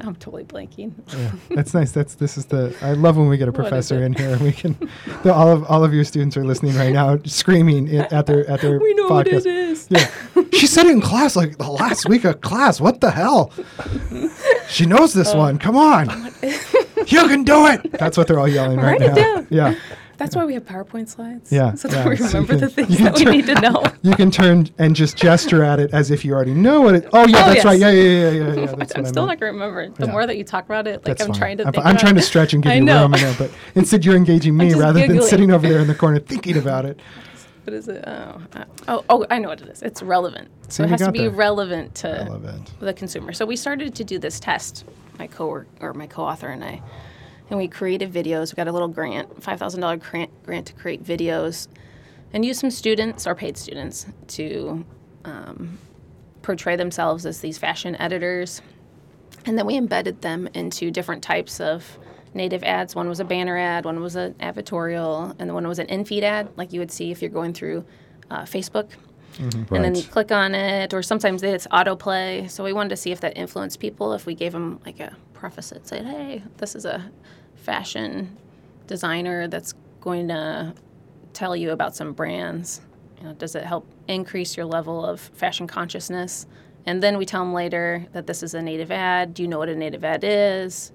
I'm 0.00 0.14
totally 0.16 0.44
blanking. 0.44 0.92
Yeah, 1.16 1.32
that's 1.56 1.72
nice. 1.72 1.92
That's 1.92 2.16
this 2.16 2.36
is 2.36 2.44
the. 2.46 2.76
I 2.82 2.92
love 2.92 3.16
when 3.16 3.28
we 3.28 3.38
get 3.38 3.48
a 3.48 3.52
professor 3.52 4.02
in 4.02 4.12
here. 4.12 4.30
And 4.30 4.40
we 4.42 4.52
can. 4.52 4.76
The, 5.22 5.32
all 5.32 5.50
of 5.50 5.64
all 5.70 5.84
of 5.84 5.94
your 5.94 6.04
students 6.04 6.36
are 6.36 6.44
listening 6.44 6.74
right 6.76 6.92
now, 6.92 7.18
screaming 7.24 7.96
at 7.96 8.26
their 8.26 8.46
at 8.50 8.60
their 8.60 8.78
we 8.80 8.92
know 8.94 9.08
what 9.08 9.26
it 9.26 9.46
is. 9.46 9.86
Yeah, 9.90 10.10
she 10.52 10.66
said 10.66 10.84
it 10.86 10.92
in 10.92 11.00
class 11.00 11.34
like 11.34 11.56
the 11.56 11.70
last 11.70 12.08
week 12.10 12.24
of 12.24 12.42
class. 12.42 12.78
What 12.80 13.00
the 13.00 13.10
hell? 13.10 13.52
She 14.68 14.84
knows 14.84 15.14
Oh. 15.16 15.18
this 15.18 15.34
one. 15.34 15.58
Come 15.58 15.76
on, 15.76 16.08
you 17.12 17.28
can 17.28 17.44
do 17.44 17.66
it. 17.66 17.92
That's 17.92 18.16
what 18.16 18.26
they're 18.28 18.38
all 18.38 18.48
yelling 18.48 18.78
right 18.78 18.98
Write 19.00 19.02
it 19.10 19.14
down. 19.14 19.46
Yeah, 19.50 19.74
That's 20.16 20.36
why 20.36 20.44
we 20.44 20.54
have 20.54 20.64
PowerPoint 20.64 21.08
slides. 21.08 21.50
Yeah, 21.50 21.74
So 21.74 21.88
yeah, 21.88 21.94
that 22.04 22.08
we 22.08 22.16
so 22.16 22.22
you 22.24 22.28
remember 22.28 22.56
the 22.56 22.68
things 22.68 22.90
you 22.98 23.04
that 23.04 23.18
we 23.18 23.24
need 23.24 23.46
to 23.46 23.54
know. 23.60 23.82
you 24.02 24.14
can 24.14 24.30
turn 24.30 24.68
and 24.78 24.94
just 24.94 25.16
gesture 25.16 25.64
at 25.64 25.80
it 25.80 25.92
as 25.92 26.10
if 26.10 26.24
you 26.24 26.32
already 26.34 26.54
know 26.54 26.80
what 26.82 26.94
it. 26.94 27.08
Oh 27.12 27.26
yeah, 27.26 27.36
Oh, 27.44 27.46
that's 27.46 27.54
yes. 27.56 27.64
right. 27.64 27.78
Yeah, 27.78 27.90
yeah, 27.90 28.02
yeah, 28.02 28.30
yeah, 28.30 28.30
yeah. 28.30 28.66
That's 28.66 28.72
I'm 28.96 29.02
what 29.02 29.06
I 29.06 29.10
still 29.10 29.26
not 29.26 29.40
gonna 29.40 29.52
remember 29.52 29.80
it. 29.82 29.94
The 29.96 30.06
Yeah. 30.06 30.12
more 30.12 30.26
that 30.26 30.36
you 30.36 30.44
talk 30.44 30.64
about 30.66 30.86
it, 30.86 30.96
like 30.96 31.04
That's 31.04 31.22
I'm 31.22 31.28
fine. 31.28 31.38
trying 31.38 31.56
to. 31.58 31.66
I'm, 31.66 31.72
think 31.72 31.84
I'm 31.84 31.90
about 31.92 32.00
trying 32.00 32.14
to 32.14 32.22
stretch 32.22 32.54
and 32.54 32.62
give 32.62 32.74
you 32.74 32.80
know. 32.82 33.02
room, 33.02 33.14
I 33.14 33.20
know, 33.22 33.34
but 33.38 33.50
instead 33.74 34.04
you're 34.04 34.16
engaging 34.16 34.56
me 34.56 34.68
just 34.70 34.80
rather 34.80 35.06
than 35.06 35.20
sitting 35.22 35.50
over 35.50 35.68
there 35.68 35.80
in 35.80 35.88
the 35.88 35.94
corner 35.94 36.20
thinking 36.20 36.56
about 36.58 36.84
it. 36.86 37.00
What 37.64 37.72
is 37.72 37.88
it? 37.88 38.04
Oh, 38.06 38.10
uh, 38.54 38.64
oh, 38.88 39.04
oh, 39.08 39.26
I 39.30 39.38
know 39.38 39.48
what 39.48 39.62
it 39.62 39.68
is. 39.68 39.80
It's 39.82 40.02
relevant. 40.02 40.48
See, 40.68 40.76
So 40.76 40.82
it 40.84 40.90
has 40.90 41.00
to 41.00 41.10
be 41.10 41.20
there. 41.20 41.30
relevant 41.30 41.94
to 41.96 42.08
Relevant. 42.08 42.70
the 42.78 42.92
consumer. 42.92 43.32
So 43.32 43.46
we 43.46 43.56
started 43.56 43.94
to 43.94 44.04
do 44.04 44.18
this 44.18 44.38
test, 44.38 44.84
my 45.18 45.26
co 45.26 45.64
or 45.80 45.94
my 45.94 46.06
co-author 46.06 46.48
and 46.48 46.64
I, 46.64 46.82
and 47.50 47.58
we 47.58 47.68
created 47.68 48.12
videos. 48.12 48.52
We 48.52 48.56
got 48.56 48.68
a 48.68 48.72
little 48.72 48.88
grant, 48.88 49.42
five 49.42 49.58
thousand 49.58 49.80
dollar 49.80 49.96
grant 49.96 50.30
grant 50.44 50.66
to 50.66 50.72
create 50.74 51.04
videos, 51.04 51.68
and 52.32 52.44
use 52.44 52.58
some 52.58 52.70
students, 52.70 53.26
our 53.26 53.34
paid 53.34 53.56
students, 53.56 54.06
to 54.28 54.84
um, 55.24 55.78
portray 56.42 56.76
themselves 56.76 57.26
as 57.26 57.40
these 57.40 57.58
fashion 57.58 57.96
editors, 57.96 58.62
and 59.46 59.56
then 59.58 59.66
we 59.66 59.76
embedded 59.76 60.22
them 60.22 60.48
into 60.54 60.90
different 60.90 61.22
types 61.22 61.60
of 61.60 61.98
native 62.34 62.64
ads. 62.64 62.94
One 62.96 63.08
was 63.08 63.20
a 63.20 63.24
banner 63.24 63.56
ad, 63.56 63.84
one 63.84 64.00
was 64.00 64.16
an 64.16 64.34
advertorial, 64.34 65.34
and 65.38 65.48
the 65.48 65.54
one 65.54 65.68
was 65.68 65.78
an 65.78 65.86
in-feed 65.86 66.24
ad, 66.24 66.48
like 66.56 66.72
you 66.72 66.80
would 66.80 66.90
see 66.90 67.10
if 67.12 67.22
you're 67.22 67.30
going 67.30 67.54
through 67.54 67.84
uh, 68.30 68.42
Facebook 68.42 68.90
Mm-hmm. 69.38 69.74
and 69.74 69.84
then 69.84 69.94
you 69.94 70.02
Right. 70.02 70.10
click 70.10 70.32
on 70.32 70.54
it, 70.54 70.94
or 70.94 71.02
sometimes 71.02 71.42
it's 71.42 71.66
autoplay. 71.68 72.48
So 72.50 72.62
we 72.64 72.72
wanted 72.72 72.90
to 72.90 72.96
see 72.96 73.10
if 73.12 73.20
that 73.20 73.36
influenced 73.36 73.80
people. 73.80 74.12
If 74.12 74.26
we 74.26 74.34
gave 74.34 74.52
them 74.52 74.80
like 74.86 75.00
a 75.00 75.16
preface 75.32 75.70
that 75.70 75.86
said, 75.86 76.04
"Hey, 76.06 76.42
this 76.58 76.74
is 76.74 76.84
a 76.84 77.10
fashion 77.54 78.36
designer 78.86 79.48
that's 79.48 79.74
going 80.00 80.28
to 80.28 80.74
tell 81.32 81.56
you 81.56 81.70
about 81.72 81.96
some 81.96 82.12
brands," 82.12 82.80
you 83.18 83.24
know, 83.24 83.32
does 83.34 83.54
it 83.54 83.64
help 83.64 83.86
increase 84.08 84.56
your 84.56 84.66
level 84.66 85.04
of 85.04 85.20
fashion 85.20 85.66
consciousness? 85.66 86.46
And 86.86 87.02
then 87.02 87.16
we 87.16 87.24
tell 87.24 87.42
them 87.42 87.54
later 87.54 88.06
that 88.12 88.26
this 88.26 88.42
is 88.42 88.52
a 88.54 88.60
native 88.60 88.90
ad. 88.90 89.32
Do 89.34 89.42
you 89.42 89.48
know 89.48 89.58
what 89.58 89.70
a 89.70 89.74
native 89.74 90.04
ad 90.04 90.22
is? 90.22 90.92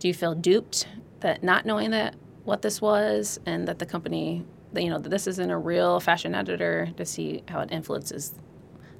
Do 0.00 0.08
you 0.08 0.14
feel 0.14 0.34
duped 0.34 0.88
that 1.20 1.42
not 1.44 1.64
knowing 1.64 1.90
that 1.92 2.16
what 2.44 2.62
this 2.62 2.80
was 2.80 3.38
and 3.46 3.68
that 3.68 3.78
the 3.78 3.86
company, 3.86 4.44
you 4.74 4.90
know, 4.90 4.98
this 4.98 5.26
isn't 5.26 5.50
a 5.50 5.58
real 5.58 6.00
fashion 6.00 6.34
editor 6.34 6.88
to 6.96 7.04
see 7.04 7.42
how 7.48 7.60
it 7.60 7.70
influences 7.72 8.34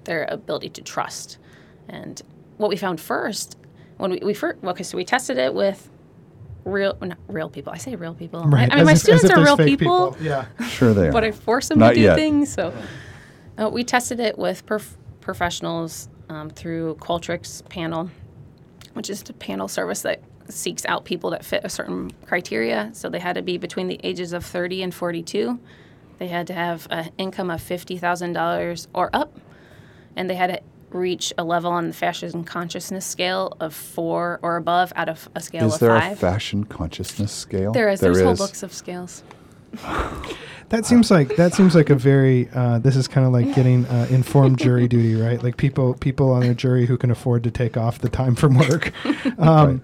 their 0.05 0.25
ability 0.31 0.71
to 0.71 0.83
trust. 0.83 1.39
And 1.89 2.21
what 2.57 2.69
we 2.71 2.77
found 2.77 3.01
first, 3.01 3.57
when 3.99 4.11
we, 4.13 4.19
we 4.19 4.35
first, 4.35 4.59
okay, 4.65 4.83
so 4.83 4.97
we 4.97 5.05
tested 5.05 5.39
it 5.39 5.53
with 5.55 5.91
real, 6.65 6.97
not 7.01 7.19
real 7.29 7.49
people. 7.51 7.73
I 7.73 7.77
say 7.79 7.95
real 7.97 8.15
people. 8.15 8.43
Right. 8.45 8.71
I, 8.73 8.77
I 8.77 8.79
mean, 8.79 8.81
as 8.81 8.87
my 8.87 8.93
if- 8.93 8.99
students 8.99 9.31
are 9.31 9.43
real 9.45 9.57
fake 9.57 9.79
people, 9.79 10.17
Yeah. 10.21 10.47
Sure 10.69 10.95
they 10.95 11.09
are. 11.09 11.13
but 11.13 11.25
I 11.25 11.31
force 11.33 11.69
them 11.69 11.79
Not 11.79 11.91
to 11.91 11.95
do 11.97 12.01
yet. 12.03 12.17
things. 12.17 12.53
So 12.53 12.75
uh, 13.59 13.69
we 13.71 13.85
tested 13.85 14.21
it 14.21 14.39
with 14.39 14.65
prof- 14.67 14.97
professionals 15.21 16.09
um, 16.29 16.51
through 16.51 16.97
Qualtrics 16.97 17.67
panel, 17.69 18.11
which 18.95 19.09
is 19.11 19.23
a 19.29 19.33
panel 19.35 19.69
service 19.69 20.03
that 20.03 20.21
seeks 20.49 20.85
out 20.87 21.05
people 21.05 21.31
that 21.31 21.45
fit 21.45 21.63
a 21.65 21.69
certain 21.69 22.11
criteria. 22.27 22.91
So 22.93 23.09
they 23.09 23.19
had 23.19 23.35
to 23.35 23.43
be 23.43 23.59
between 23.59 23.89
the 23.89 24.01
ages 24.03 24.33
of 24.33 24.45
30 24.45 24.83
and 24.83 24.95
42. 24.95 25.59
They 26.19 26.29
had 26.29 26.47
to 26.49 26.55
have 26.55 26.87
an 26.91 27.11
income 27.19 27.51
of 27.51 27.61
$50,000 27.61 28.87
or 28.95 29.11
up, 29.13 29.39
and 30.17 30.29
they 30.29 30.35
had 30.35 30.49
to 30.49 30.61
reach 30.91 31.33
a 31.37 31.45
level 31.45 31.71
on 31.71 31.89
the 31.89 31.93
fashion 31.93 32.45
consciousness 32.45 33.05
scale 33.05 33.57
of 33.61 33.75
four 33.75 34.41
or 34.43 34.57
above 34.57 34.93
out 34.97 35.09
of 35.09 35.29
a 35.35 35.41
scale 35.41 35.67
Is 35.67 35.75
of 35.75 35.81
there 35.81 36.01
five. 36.01 36.13
a 36.15 36.17
fashion 36.17 36.65
consciousness 36.65 37.31
scale? 37.31 37.73
there 37.73 37.89
is. 37.91 38.01
There 38.01 38.13
There's 38.13 38.25
whole 38.25 38.47
books 38.47 38.63
of 38.63 38.73
scales. 38.73 39.23
That 40.71 40.85
seems 40.85 41.11
like 41.11 41.37
that 41.37 41.55
seems 41.55 41.75
like 41.75 41.89
a 41.89 41.95
very. 41.95 42.49
Uh, 42.55 42.79
this 42.79 42.95
is 42.95 43.09
kind 43.09 43.27
of 43.27 43.33
like 43.33 43.55
getting 43.55 43.87
uh, 43.87 44.07
informed 44.11 44.59
jury 44.63 44.87
duty, 44.87 45.15
right? 45.15 45.43
Like 45.43 45.57
people 45.57 45.95
people 45.95 46.31
on 46.31 46.43
a 46.43 46.55
jury 46.55 46.85
who 46.85 46.99
can 46.99 47.11
afford 47.11 47.43
to 47.45 47.51
take 47.51 47.79
off 47.79 48.01
the 48.01 48.11
time 48.11 48.35
from 48.35 48.55
work. 48.57 48.93
Um, 49.39 49.83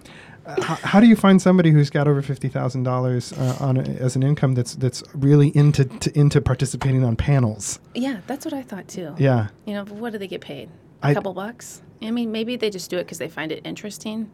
h- 0.49 0.63
how 0.65 1.01
do 1.01 1.07
you 1.07 1.17
find 1.17 1.41
somebody 1.41 1.71
who's 1.71 1.91
got 1.91 2.07
over 2.09 2.23
fifty 2.23 2.49
thousand 2.49 2.83
dollars 2.83 3.33
uh, 3.33 3.57
on 3.61 3.77
a, 3.77 3.83
as 3.83 4.17
an 4.17 4.23
income 4.23 4.55
that's 4.55 4.75
that's 4.77 5.03
really 5.15 5.49
into 5.57 5.85
to, 5.85 6.19
into 6.19 6.41
participating 6.41 7.05
on 7.05 7.17
panels? 7.17 7.79
Yeah, 7.95 8.21
that's 8.27 8.45
what 8.45 8.55
I 8.55 8.63
thought 8.63 8.89
too. 8.89 9.15
Yeah, 9.19 9.49
You 9.67 9.75
know, 9.75 9.85
what 9.85 10.13
do 10.13 10.19
they 10.19 10.29
get 10.29 10.41
paid? 10.41 10.69
a 11.03 11.09
I- 11.09 11.15
couple 11.15 11.33
bucks. 11.35 11.83
I 12.03 12.11
mean, 12.11 12.33
maybe 12.33 12.57
they 12.57 12.69
just 12.71 12.91
do 12.91 12.99
it 12.99 13.05
because 13.05 13.19
they 13.19 13.29
find 13.29 13.51
it 13.53 13.63
interesting. 13.65 14.31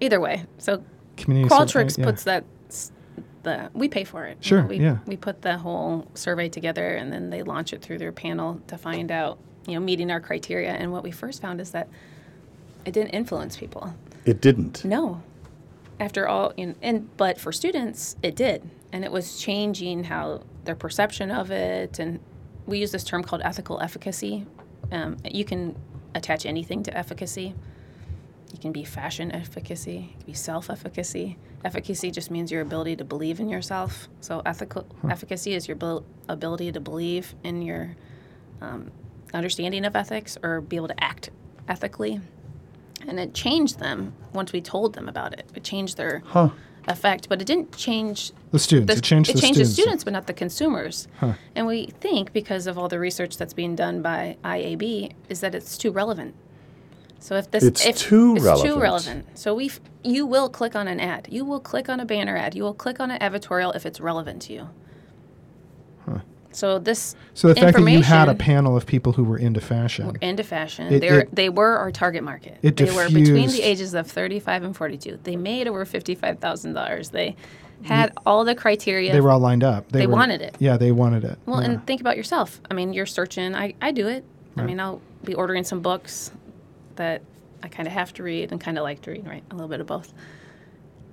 Either 0.00 0.20
way, 0.20 0.44
so 0.58 0.82
Community 1.16 1.48
survey, 1.48 1.64
Qualtrics 1.64 1.98
yeah. 1.98 2.04
puts 2.04 2.24
that 2.24 2.44
the 3.42 3.70
we 3.74 3.88
pay 3.88 4.04
for 4.04 4.24
it. 4.24 4.38
You 4.40 4.48
Sure, 4.48 4.62
know, 4.62 4.68
we, 4.68 4.78
yeah. 4.78 4.98
We 5.06 5.16
put 5.16 5.42
the 5.42 5.58
whole 5.58 6.06
survey 6.14 6.48
together 6.48 6.94
and 6.96 7.12
then 7.12 7.30
they 7.30 7.42
launch 7.42 7.72
it 7.72 7.82
through 7.82 7.98
their 7.98 8.12
panel 8.12 8.60
to 8.68 8.76
find 8.78 9.10
out, 9.10 9.38
you 9.66 9.74
know, 9.74 9.80
meeting 9.80 10.10
our 10.10 10.20
criteria. 10.20 10.70
And 10.72 10.92
what 10.92 11.02
we 11.02 11.10
first 11.10 11.40
found 11.42 11.60
is 11.60 11.70
that 11.72 11.88
it 12.84 12.92
didn't 12.92 13.10
influence 13.10 13.56
people. 13.56 13.94
It 14.24 14.40
didn't. 14.40 14.84
No. 14.84 15.22
After 16.00 16.28
all, 16.28 16.52
you 16.56 16.66
know, 16.66 16.74
and 16.80 17.16
but 17.16 17.40
for 17.40 17.52
students, 17.52 18.16
it 18.22 18.36
did, 18.36 18.68
and 18.92 19.04
it 19.04 19.10
was 19.10 19.40
changing 19.40 20.04
how 20.04 20.42
their 20.64 20.76
perception 20.76 21.30
of 21.30 21.50
it. 21.50 21.98
And 21.98 22.20
we 22.66 22.78
use 22.78 22.92
this 22.92 23.04
term 23.04 23.24
called 23.24 23.42
ethical 23.44 23.80
efficacy. 23.80 24.46
Um, 24.92 25.16
you 25.24 25.44
can 25.44 25.76
attach 26.14 26.46
anything 26.46 26.82
to 26.84 26.96
efficacy. 26.96 27.54
It 28.52 28.60
can 28.60 28.72
be 28.72 28.84
fashion 28.84 29.30
efficacy, 29.32 30.10
it 30.12 30.18
can 30.18 30.26
be 30.26 30.34
self 30.34 30.70
efficacy. 30.70 31.36
Efficacy 31.64 32.10
just 32.10 32.30
means 32.30 32.52
your 32.52 32.62
ability 32.62 32.96
to 32.96 33.04
believe 33.04 33.40
in 33.40 33.48
yourself. 33.48 34.08
So 34.20 34.42
ethical 34.46 34.86
efficacy 35.10 35.54
is 35.54 35.66
your 35.66 35.76
abil- 35.76 36.04
ability 36.28 36.72
to 36.72 36.80
believe 36.80 37.34
in 37.42 37.62
your 37.62 37.96
um, 38.60 38.90
understanding 39.34 39.84
of 39.84 39.96
ethics 39.96 40.38
or 40.42 40.60
be 40.60 40.76
able 40.76 40.88
to 40.88 41.04
act 41.04 41.30
ethically. 41.68 42.20
And 43.06 43.18
it 43.20 43.34
changed 43.34 43.78
them 43.78 44.12
once 44.32 44.52
we 44.52 44.60
told 44.60 44.94
them 44.94 45.08
about 45.08 45.32
it. 45.38 45.46
It 45.54 45.64
changed 45.64 45.96
their 45.96 46.22
Huh. 46.26 46.50
effect, 46.86 47.28
but 47.28 47.40
it 47.40 47.46
didn't 47.46 47.76
change 47.76 48.32
The 48.50 48.58
students. 48.58 48.92
the, 48.94 48.98
it 48.98 49.02
changed 49.04 49.28
the 49.30 49.40
changed 49.40 49.54
students. 49.56 49.68
the 49.76 49.82
students, 49.82 50.04
but 50.04 50.12
not 50.14 50.26
the 50.26 50.32
consumers. 50.32 51.06
And 51.54 51.66
we 51.66 51.86
think 52.00 52.32
because 52.32 52.66
of 52.66 52.78
all 52.78 52.88
the 52.88 52.98
research 52.98 53.36
that's 53.36 53.54
being 53.54 53.76
done 53.76 54.02
by 54.02 54.36
IAB 54.44 55.12
is 55.28 55.40
that 55.40 55.54
it's 55.54 55.76
too 55.78 55.90
relevant. 55.90 56.34
So 57.20 57.34
if 57.36 57.50
this 57.50 57.64
It's 57.64 57.84
if 57.84 57.98
too 57.98 58.36
it's 58.36 58.44
relevant. 58.44 58.74
too 58.74 58.80
relevant. 58.80 59.26
So 59.38 59.54
we 59.54 59.70
you 60.04 60.24
will 60.24 60.48
click 60.48 60.76
on 60.76 60.86
an 60.88 61.00
ad. 61.00 61.26
You 61.30 61.44
will 61.44 61.58
click 61.60 61.88
on 61.88 61.98
a 62.00 62.04
banner 62.04 62.36
ad. 62.36 62.54
You 62.54 62.62
will 62.62 62.74
click 62.74 63.00
on 63.00 63.10
an 63.10 63.20
editorial 63.22 63.72
if 63.72 63.84
it's 63.84 64.00
relevant 64.00 64.40
to 64.42 64.52
you. 64.52 64.68
So 66.52 66.78
this 66.78 67.14
So 67.34 67.48
the 67.48 67.54
fact 67.54 67.76
that 67.76 67.90
you 67.90 68.02
had 68.02 68.28
a 68.28 68.34
panel 68.34 68.76
of 68.76 68.86
people 68.86 69.12
who 69.12 69.22
were 69.24 69.38
into 69.38 69.60
fashion. 69.60 70.06
were 70.08 70.14
into 70.20 70.42
fashion. 70.42 70.92
It- 70.92 71.00
they 71.00 71.10
were 71.12 71.20
it- 71.20 71.34
they 71.34 71.48
were 71.48 71.76
our 71.76 71.90
target 71.92 72.24
market. 72.24 72.56
It 72.62 72.76
they 72.76 72.90
were 72.90 73.06
between 73.08 73.48
the 73.50 73.62
ages 73.62 73.94
of 73.94 74.06
35 74.10 74.62
and 74.64 74.76
42. 74.76 75.18
They 75.22 75.36
made 75.36 75.68
over 75.68 75.84
$55,000. 75.84 77.10
They 77.10 77.36
had 77.84 78.12
all 78.26 78.44
the 78.44 78.54
criteria. 78.54 79.12
they 79.12 79.20
were 79.20 79.30
all 79.30 79.38
lined 79.38 79.62
up. 79.62 79.92
They 79.92 80.06
were- 80.06 80.12
wanted 80.14 80.42
it. 80.42 80.56
Yeah, 80.58 80.76
they 80.76 80.90
wanted 80.90 81.24
it. 81.24 81.38
well, 81.46 81.60
yeah. 81.60 81.68
and 81.70 81.86
think 81.86 82.00
about 82.00 82.16
yourself. 82.16 82.60
I 82.70 82.74
mean, 82.74 82.92
you're 82.92 83.06
searching. 83.06 83.54
I, 83.54 83.74
I 83.80 83.92
do 83.92 84.08
it. 84.08 84.24
I 84.56 84.62
mean, 84.62 84.80
I'll 84.80 85.00
be 85.22 85.34
ordering 85.34 85.62
some 85.62 85.80
books 85.80 86.32
that 86.96 87.22
I 87.62 87.68
kind 87.68 87.86
of 87.86 87.92
have 87.92 88.12
to 88.14 88.24
read 88.24 88.50
and 88.50 88.60
kind 88.60 88.76
of 88.76 88.82
like 88.82 89.02
to 89.02 89.12
read, 89.12 89.24
right? 89.24 89.44
A 89.52 89.54
little 89.54 89.68
bit 89.68 89.80
of 89.80 89.86
both. 89.86 90.12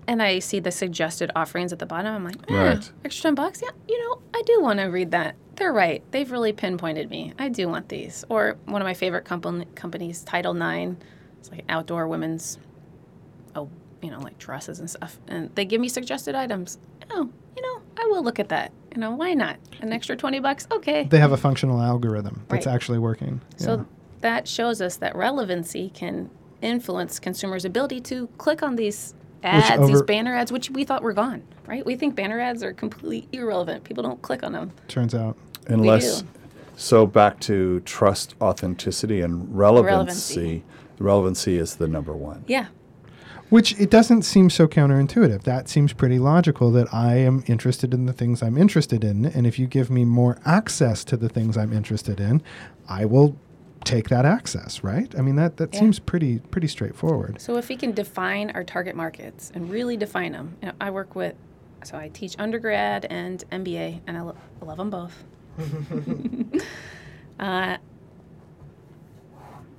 And 0.07 0.21
I 0.21 0.39
see 0.39 0.59
the 0.59 0.71
suggested 0.71 1.31
offerings 1.35 1.73
at 1.73 1.79
the 1.79 1.85
bottom. 1.85 2.13
I'm 2.13 2.23
like, 2.25 2.35
eh, 2.49 2.53
Right. 2.55 2.91
extra 3.03 3.23
10 3.23 3.35
bucks? 3.35 3.61
Yeah, 3.63 3.69
you 3.87 3.99
know, 4.03 4.19
I 4.33 4.41
do 4.45 4.61
want 4.61 4.79
to 4.79 4.85
read 4.85 5.11
that. 5.11 5.35
They're 5.55 5.73
right. 5.73 6.03
They've 6.11 6.29
really 6.29 6.53
pinpointed 6.53 7.09
me. 7.09 7.33
I 7.39 7.49
do 7.49 7.67
want 7.67 7.89
these. 7.89 8.23
Or 8.29 8.57
one 8.65 8.81
of 8.81 8.85
my 8.85 8.93
favorite 8.93 9.25
company, 9.25 9.65
companies, 9.75 10.21
Title 10.23 10.53
Nine. 10.53 10.97
It's 11.39 11.49
like 11.49 11.63
outdoor 11.69 12.07
women's, 12.07 12.57
oh, 13.55 13.69
you 14.01 14.11
know, 14.11 14.19
like 14.19 14.37
dresses 14.37 14.79
and 14.79 14.89
stuff. 14.89 15.17
And 15.27 15.49
they 15.55 15.65
give 15.65 15.79
me 15.81 15.87
suggested 15.87 16.35
items. 16.35 16.77
Oh, 17.11 17.29
you 17.55 17.61
know, 17.61 17.81
I 17.97 18.05
will 18.07 18.23
look 18.23 18.39
at 18.39 18.49
that. 18.49 18.71
You 18.93 19.01
know, 19.01 19.11
why 19.11 19.33
not? 19.33 19.57
An 19.81 19.91
extra 19.93 20.15
20 20.15 20.39
bucks? 20.39 20.67
Okay. 20.71 21.03
they 21.09 21.19
have 21.19 21.31
a 21.31 21.37
functional 21.37 21.81
algorithm 21.81 22.43
that's 22.49 22.65
Right. 22.65 22.75
actually 22.75 22.99
working. 22.99 23.41
So 23.57 23.77
Yeah. 23.77 23.83
that 24.21 24.47
shows 24.47 24.81
us 24.81 24.97
that 24.97 25.15
relevancy 25.15 25.89
can 25.93 26.29
influence 26.61 27.19
consumers' 27.19 27.65
ability 27.65 28.01
to 28.01 28.27
click 28.37 28.61
on 28.63 28.75
these 28.75 29.13
ads, 29.45 29.87
these 29.87 30.01
banner 30.01 30.35
ads, 30.35 30.51
which 30.51 30.69
we 30.69 30.83
thought 30.83 31.03
were 31.03 31.13
gone, 31.13 31.43
right? 31.67 31.85
We 31.85 31.95
think 31.95 32.15
banner 32.15 32.39
ads 32.39 32.63
are 32.63 32.73
completely 32.73 33.27
irrelevant. 33.31 33.83
People 33.83 34.03
don't 34.03 34.21
click 34.21 34.43
on 34.43 34.51
them. 34.51 34.71
turns 34.87 35.13
out. 35.15 35.37
Unless, 35.67 36.23
so 36.75 37.05
back 37.07 37.39
to 37.41 37.79
trust, 37.81 38.35
authenticity, 38.41 39.21
and 39.21 39.55
relevancy. 39.55 40.35
Relevancy. 40.35 40.63
Relevancy 40.99 41.57
is 41.57 41.75
the 41.75 41.87
number 41.87 42.13
one. 42.13 42.43
Yeah. 42.47 42.67
Which 43.49 43.79
it 43.79 43.91
doesn't 43.91 44.23
seem 44.23 44.49
so 44.49 44.67
counterintuitive. 44.67 45.43
That 45.43 45.69
seems 45.69 45.93
pretty 45.93 46.17
logical 46.17 46.71
that 46.71 46.91
I 46.93 47.15
am 47.17 47.43
interested 47.47 47.93
in 47.93 48.05
the 48.05 48.13
things 48.13 48.41
I'm 48.41 48.57
interested 48.57 49.03
in. 49.03 49.25
And 49.25 49.45
if 49.45 49.59
you 49.59 49.67
give 49.67 49.89
me 49.89 50.03
more 50.03 50.39
access 50.45 51.03
to 51.05 51.17
the 51.17 51.29
things 51.29 51.55
I'm 51.55 51.71
interested 51.71 52.19
in, 52.19 52.41
I 52.89 53.05
will 53.05 53.37
take 53.85 54.09
that 54.09 54.25
access, 54.25 54.83
right? 54.83 55.13
I 55.17 55.21
mean 55.21 55.35
that 55.37 55.57
that 55.57 55.73
Yeah. 55.73 55.79
seems 55.79 55.99
pretty 55.99 56.39
pretty 56.39 56.67
straightforward. 56.67 57.39
So 57.39 57.57
if 57.57 57.69
we 57.69 57.75
can 57.77 57.91
define 57.93 58.49
our 58.51 58.63
target 58.63 58.95
markets 58.95 59.51
and 59.55 59.69
really 59.69 59.95
define 59.97 60.31
them, 60.33 60.55
you 60.61 60.67
know, 60.69 60.73
I 60.81 60.89
work 60.91 61.15
with, 61.15 61.35
so 61.83 61.97
I 61.97 62.09
teach 62.09 62.35
undergrad 62.39 63.05
and 63.09 63.43
MBA, 63.51 64.01
and 64.07 64.17
I 64.17 64.21
lo- 64.21 64.35
love 64.61 64.77
them 64.77 64.89
both. 64.89 65.23
uh, 67.39 67.77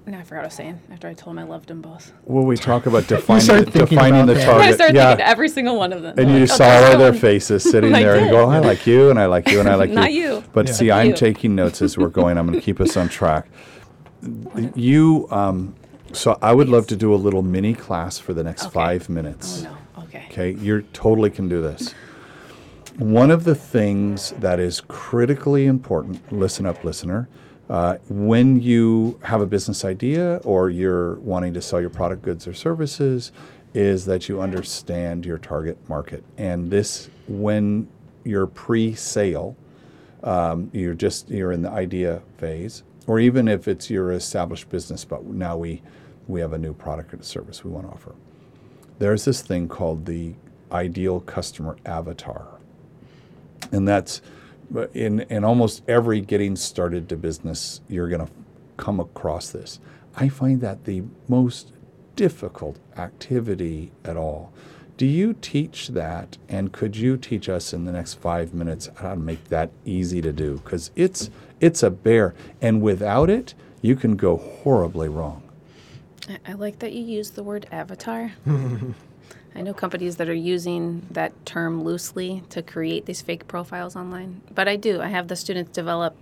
now 0.09 0.21
I 0.21 0.23
forgot 0.23 0.37
what 0.37 0.43
I 0.45 0.47
was 0.47 0.55
saying 0.55 0.81
after 0.93 1.09
I 1.09 1.15
told 1.15 1.35
him 1.37 1.41
I 1.41 1.43
loved 1.49 1.69
them 1.69 1.83
both. 1.83 2.13
Well, 2.25 2.45
we 2.45 2.57
talk 2.57 2.87
about 2.87 3.07
defining, 3.09 3.41
started 3.43 3.73
thinking 3.73 3.97
defining 3.99 4.21
about 4.23 4.27
the 4.27 4.35
that. 4.35 4.49
I 4.49 4.53
target. 4.59 4.75
started 4.77 4.95
yeah. 4.95 5.09
thinking 5.09 5.27
every 5.27 5.49
single 5.49 5.77
one 5.77 5.93
of 5.93 6.03
them. 6.03 6.15
and 6.17 6.29
Like, 6.31 6.37
you 6.37 6.43
oh, 6.45 6.47
saw 6.47 6.65
all 6.69 6.97
their 6.99 7.11
one. 7.11 7.21
faces 7.21 7.65
sitting 7.65 7.93
I 7.93 8.03
there 8.05 8.15
and 8.15 8.27
did. 8.27 8.31
go, 8.31 8.49
I 8.49 8.61
like 8.61 8.87
you, 8.87 9.11
and 9.11 9.19
I 9.19 9.27
like 9.27 9.51
you, 9.51 9.59
and 9.59 9.69
I 9.69 9.75
like 9.75 9.91
Not 9.91 10.13
you. 10.13 10.35
you. 10.37 10.45
But 10.53 10.69
Yeah. 10.69 10.73
see, 10.75 10.91
I'm 10.93 11.09
You. 11.09 11.15
taking 11.15 11.57
notes 11.57 11.83
as 11.83 11.99
we're 11.99 12.09
going. 12.09 12.39
I'm 12.39 12.47
going 12.47 12.57
to 12.59 12.65
keep 12.65 12.81
us 12.81 12.97
on 12.97 13.09
track. 13.09 13.49
You, 14.75 15.29
um, 15.31 15.75
so 16.13 16.39
I 16.43 16.53
would 16.53 16.69
love 16.69 16.87
to 16.89 16.97
do 16.97 17.15
a 17.15 17.17
little 17.17 17.43
mini 17.43 17.75
class 17.75 18.19
for 18.19 18.33
the 18.35 18.43
next 18.43 18.65
Okay. 18.67 18.75
five 18.75 19.09
minutes. 19.09 19.65
Oh 19.67 19.71
no. 19.99 20.03
Okay. 20.05 20.27
Okay, 20.31 20.51
you 20.53 20.83
totally 20.93 21.31
can 21.31 21.49
do 21.49 21.61
this. 21.63 21.95
One 22.99 23.31
of 23.31 23.45
the 23.45 23.55
things 23.55 24.31
that 24.39 24.59
is 24.59 24.81
critically 24.89 25.67
important, 25.67 26.33
listen 26.33 26.65
up, 26.65 26.83
listener, 26.85 27.29
uh, 27.69 27.97
when 28.09 28.61
you 28.63 29.19
have 29.25 29.41
a 29.41 29.47
business 29.47 29.85
idea 29.85 30.41
or 30.45 30.71
you're 30.71 31.17
wanting 31.17 31.53
to 31.55 31.61
sell 31.61 31.81
your 31.81 31.91
product, 31.91 32.23
goods, 32.23 32.47
or 32.47 32.55
services, 32.55 33.33
is 33.75 34.07
that 34.07 34.29
you 34.29 34.41
understand 34.41 35.27
your 35.27 35.37
target 35.37 35.77
market. 35.89 36.25
And 36.39 36.71
this, 36.71 37.11
when 37.29 37.89
you're 38.25 38.47
pre-sale, 38.47 39.57
um, 40.23 40.71
you're 40.73 40.95
just 40.95 41.29
you're 41.29 41.53
in 41.53 41.61
the 41.63 41.71
idea 41.71 42.23
phase, 42.39 42.83
or 43.07 43.21
even 43.21 43.49
if 43.49 43.69
it's 43.69 43.91
your 43.91 44.13
established 44.13 44.69
business, 44.69 45.05
but 45.05 45.25
now 45.25 45.57
we 45.57 45.83
we 46.29 46.41
have 46.41 46.53
a 46.53 46.59
new 46.59 46.75
product 46.75 47.15
or 47.15 47.23
service 47.23 47.65
we 47.65 47.71
want 47.71 47.87
to 47.87 47.93
offer 47.93 48.15
there's 48.99 49.25
this 49.25 49.43
thing 49.43 49.69
called 49.69 50.07
the 50.07 50.35
ideal 50.73 51.21
customer 51.21 51.77
avatar. 51.85 52.47
And 53.73 53.87
that's 53.87 54.23
in, 54.95 55.21
in 55.21 55.45
almost 55.45 55.83
every 55.89 56.21
getting 56.21 56.57
started 56.57 57.09
to 57.11 57.17
business, 57.17 57.81
you're 57.89 58.09
going 58.09 58.27
to 58.27 58.33
come 58.77 59.01
across 59.01 59.51
this. 59.51 59.81
I 60.17 60.29
find 60.29 60.61
that 60.63 60.85
the 60.85 61.03
most 61.29 61.73
difficult 62.17 62.79
activity 62.97 63.93
at 64.05 64.17
all. 64.17 64.53
Do 64.97 65.05
you 65.05 65.35
teach 65.35 65.89
that? 65.89 66.39
And 66.49 66.73
could 66.73 66.97
you 66.97 67.19
teach 67.19 67.49
us 67.49 67.75
in 67.75 67.85
the 67.85 67.93
next 67.93 68.15
five 68.15 68.55
minutes 68.55 68.89
how 68.97 69.11
to 69.11 69.17
make 69.17 69.45
that 69.49 69.71
easy 69.85 70.23
to 70.23 70.33
do? 70.33 70.57
Because 70.65 70.91
it's, 70.97 71.29
it's 71.61 71.83
a 71.83 71.91
bear. 71.91 72.35
And 72.63 72.81
without 72.81 73.29
it, 73.29 73.55
you 73.83 73.95
can 73.95 74.17
go 74.17 74.37
horribly 74.37 75.09
wrong. 75.09 75.43
I, 76.29 76.39
I 76.47 76.53
like 76.55 76.79
that 76.79 76.93
you 76.93 77.05
use 77.05 77.31
the 77.31 77.43
word 77.43 77.67
avatar. 77.71 78.33
I 79.55 79.63
know 79.63 79.73
companies 79.73 80.17
that 80.17 80.29
are 80.29 80.35
using 80.35 81.07
that 81.11 81.33
term 81.47 81.83
loosely 81.83 82.43
to 82.51 82.63
create 82.63 83.07
these 83.07 83.23
fake 83.23 83.49
profiles 83.49 83.97
online, 83.97 84.43
but 84.55 84.69
I 84.69 84.77
do. 84.77 85.01
I 85.01 85.09
have 85.09 85.29
the 85.29 85.37
students 85.37 85.73
develop. 85.73 86.15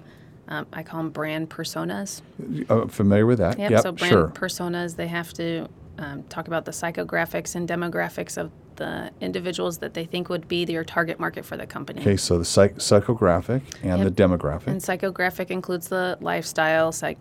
Um, 0.47 0.67
I 0.73 0.83
call 0.83 0.99
them 0.99 1.11
brand 1.11 1.49
personas. 1.49 2.23
Uh, 2.69 2.87
familiar 2.87 3.27
with 3.27 3.39
that? 3.39 3.59
Yep. 3.59 3.83
so 3.83 3.93
brand 3.93 4.13
sure. 4.13 4.29
personas, 4.29 4.95
they 4.97 5.09
have 5.09 5.33
to 5.35 5.69
um, 5.99 6.23
talk 6.25 6.47
about 6.47 6.65
the 6.65 6.71
psychographics 6.71 7.55
and 7.55 7.69
demographics 7.69 8.37
of 8.37 8.53
the 8.77 9.11
individuals 9.21 9.79
that 9.79 9.95
they 9.95 10.05
think 10.05 10.29
would 10.29 10.49
be 10.49 10.65
their 10.65 10.85
target 10.85 11.19
market 11.21 11.45
for 11.45 11.57
the 11.57 11.67
company. 11.67 12.01
Okay, 12.01 12.17
so 12.17 12.39
the 12.39 12.45
psych- 12.45 12.77
psychographic 12.77 13.63
and 13.83 14.03
Yep. 14.03 14.15
the 14.15 14.23
demographic. 14.23 14.67
And 14.69 14.81
psychographic 14.81 15.51
includes 15.51 15.89
the 15.89 16.19
lifestyle, 16.21 16.93
psych, 16.93 17.19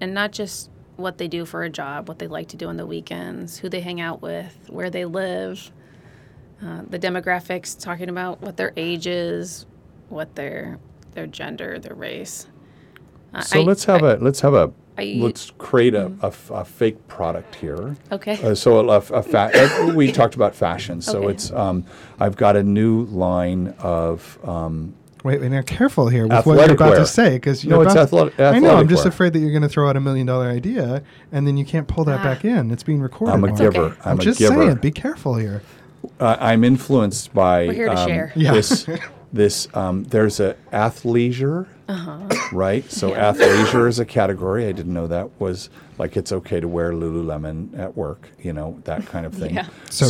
and 0.00 0.14
not 0.14 0.32
just 0.32 0.70
what 0.96 1.18
they 1.18 1.28
do 1.28 1.44
for 1.44 1.62
a 1.62 1.70
job, 1.70 2.08
what 2.08 2.18
they 2.18 2.26
like 2.26 2.48
to 2.48 2.56
do 2.56 2.68
on 2.68 2.76
the 2.76 2.86
weekends, 2.86 3.58
who 3.58 3.68
they 3.68 3.80
hang 3.80 4.00
out 4.00 4.20
with, 4.20 4.54
where 4.68 4.90
they 4.90 5.04
live. 5.04 5.72
Uh, 6.62 6.82
the 6.88 6.98
demographics 6.98 7.78
talking 7.78 8.10
about 8.10 8.42
what 8.42 8.56
their 8.58 8.72
age 8.76 9.06
is, 9.06 9.66
what 10.08 10.34
their 10.34 10.78
their 11.12 11.26
gender, 11.26 11.78
their 11.78 11.94
race. 11.94 12.46
Uh, 13.34 13.40
so 13.40 13.60
I- 13.60 13.64
let's 13.64 13.84
have 13.86 14.02
I- 14.02 14.12
a 14.12 14.16
let's 14.18 14.40
have 14.40 14.54
a 14.54 14.70
I- 15.00 15.16
let's 15.18 15.52
create 15.58 15.94
a 15.94 16.10
fake 16.64 17.06
product 17.08 17.54
here. 17.56 17.96
Okay. 18.12 18.40
Uh, 18.42 18.54
so 18.54 18.88
a, 18.90 18.96
a 18.96 19.22
fa- 19.22 19.92
we 19.94 20.12
talked 20.20 20.34
about 20.34 20.54
fashion. 20.54 21.00
So 21.00 21.18
Okay. 21.20 21.28
it's 21.32 21.50
um, 21.52 21.84
I've 22.18 22.36
got 22.36 22.56
a 22.56 22.62
new 22.62 23.04
line 23.06 23.74
of 23.80 24.38
um, 24.44 24.94
Wait, 25.22 25.38
wait, 25.38 25.50
now 25.50 25.60
careful 25.60 26.08
here 26.08 26.26
with 26.26 26.46
what 26.46 26.56
you're 26.66 26.72
about 26.72 26.90
wear. 26.92 26.98
to 27.00 27.06
say 27.06 27.34
because 27.34 27.62
No, 27.64 27.76
you're 27.76 27.84
it's 27.84 27.92
about 27.92 28.04
athletic- 28.04 28.40
I 28.40 28.58
know. 28.58 28.74
I'm 28.76 28.88
just 28.88 29.04
wear. 29.04 29.10
afraid 29.10 29.32
that 29.34 29.40
you're 29.40 29.50
going 29.50 29.60
to 29.62 29.68
throw 29.68 29.86
out 29.88 29.94
a 29.96 30.00
million 30.00 30.26
dollar 30.26 30.48
idea 30.48 31.02
and 31.30 31.46
then 31.46 31.58
you 31.58 31.64
can't 31.66 31.86
pull 31.86 32.04
that 32.04 32.20
Ah. 32.20 32.24
back 32.24 32.44
in. 32.44 32.70
It's 32.70 32.82
being 32.82 33.00
recorded. 33.02 33.34
I'm 33.34 33.44
a 33.44 33.48
Mark. 33.48 33.60
okay. 33.60 33.70
giver. 33.70 33.96
I'm, 34.04 34.12
I'm 34.12 34.18
a 34.20 34.22
just 34.22 34.38
giver. 34.38 34.54
saying, 34.54 34.76
be 34.76 34.90
careful 34.90 35.34
here. 35.34 35.62
uh, 36.20 36.36
I'm 36.40 36.64
influenced 36.64 37.34
by 37.34 37.66
We're 37.66 37.72
here 37.74 37.88
to 37.90 37.98
um, 37.98 38.08
share. 38.08 38.32
Yeah. 38.34 38.52
this. 38.54 38.86
This 39.32 39.68
um, 39.74 40.02
there's 40.04 40.40
a 40.40 40.56
athleisure, 40.72 41.68
right? 42.52 42.88
So 42.90 43.08
Yeah. 43.10 43.32
athleisure 43.32 43.88
is 43.88 43.98
a 43.98 44.04
category. 44.04 44.66
I 44.66 44.72
didn't 44.72 44.92
know 44.92 45.06
that 45.06 45.28
was 45.40 45.70
like 45.98 46.16
it's 46.16 46.32
okay 46.32 46.60
to 46.60 46.68
wear 46.68 46.92
Lululemon 46.92 47.78
at 47.78 47.96
work. 47.96 48.30
You 48.40 48.52
know 48.52 48.78
that 48.84 49.06
kind 49.06 49.26
of 49.26 49.34
thing. 49.34 49.54
Yeah. 49.54 49.66
So 49.90 50.08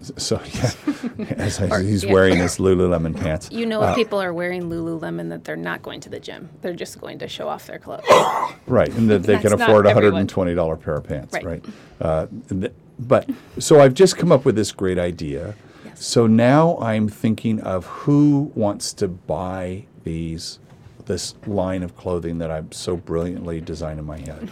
so, 0.00 0.14
so 0.16 0.40
yeah, 0.54 0.70
as 1.36 1.60
I, 1.60 1.68
Or- 1.68 1.80
he's 1.80 2.04
yeah. 2.04 2.12
wearing 2.12 2.36
his 2.38 2.58
Lululemon 2.58 3.18
pants. 3.18 3.48
You 3.50 3.66
know, 3.66 3.82
Uh, 3.82 3.90
if 3.90 3.96
people 3.96 4.20
are 4.20 4.32
wearing 4.32 4.64
Lululemon, 4.70 5.28
that 5.30 5.44
they're 5.44 5.56
not 5.56 5.82
going 5.82 6.00
to 6.00 6.08
the 6.10 6.20
gym. 6.20 6.48
They're 6.62 6.74
just 6.74 7.00
going 7.00 7.18
to 7.20 7.28
show 7.28 7.48
off 7.48 7.66
their 7.66 7.78
clothes. 7.78 8.04
Right, 8.66 8.92
and 8.94 9.08
that 9.10 9.22
they 9.24 9.38
can 9.38 9.52
afford 9.52 9.86
a 9.86 9.94
hundred 9.94 10.14
and 10.14 10.28
twenty 10.28 10.54
dollar 10.54 10.76
pair 10.76 10.94
of 10.94 11.04
pants, 11.04 11.34
right? 11.34 11.44
Right. 11.46 11.64
Uh, 12.00 12.26
th- 12.48 12.72
but 12.98 13.28
so 13.58 13.80
I've 13.80 13.94
just 13.94 14.16
come 14.16 14.32
up 14.32 14.44
with 14.44 14.54
this 14.56 14.72
great 14.72 14.98
idea. 14.98 15.54
Yes. 15.84 16.04
So 16.06 16.26
now 16.26 16.78
I'm 16.78 17.08
thinking 17.08 17.60
of 17.60 17.84
who 17.86 18.50
wants 18.54 18.92
to 18.94 19.08
buy 19.08 19.84
these 20.04 20.58
this 21.06 21.34
line 21.46 21.82
of 21.82 21.96
clothing 21.96 22.38
that 22.38 22.50
I'm 22.50 22.70
so 22.72 22.96
brilliantly 22.96 23.60
designed 23.60 23.98
in 23.98 24.04
my 24.04 24.18
head. 24.18 24.50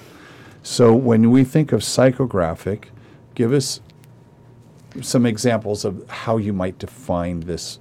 So 0.63 0.95
when 0.95 1.31
we 1.31 1.45
think 1.45 1.73
of 1.73 1.81
psychographic, 1.83 2.87
give 3.35 3.53
us 3.53 3.81
some 5.03 5.27
examples 5.27 5.85
of 5.85 6.09
how 6.09 6.37
you 6.39 6.53
might 6.53 6.79
define 6.79 7.41
this 7.41 7.79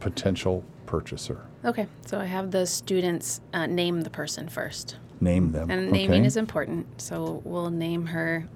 potential 0.00 0.64
purchaser. 0.86 1.42
Okay, 1.64 1.86
so 2.06 2.18
I 2.18 2.24
have 2.24 2.50
the 2.50 2.66
students 2.66 3.40
uh, 3.52 3.66
name 3.66 4.00
the 4.02 4.10
person 4.10 4.48
first. 4.48 4.96
Name 5.20 5.52
them. 5.52 5.70
And 5.70 5.90
naming 5.90 6.20
okay? 6.20 6.26
is 6.26 6.36
important, 6.36 7.00
so 7.00 7.42
we'll 7.44 7.70
name 7.70 8.06
her. 8.06 8.48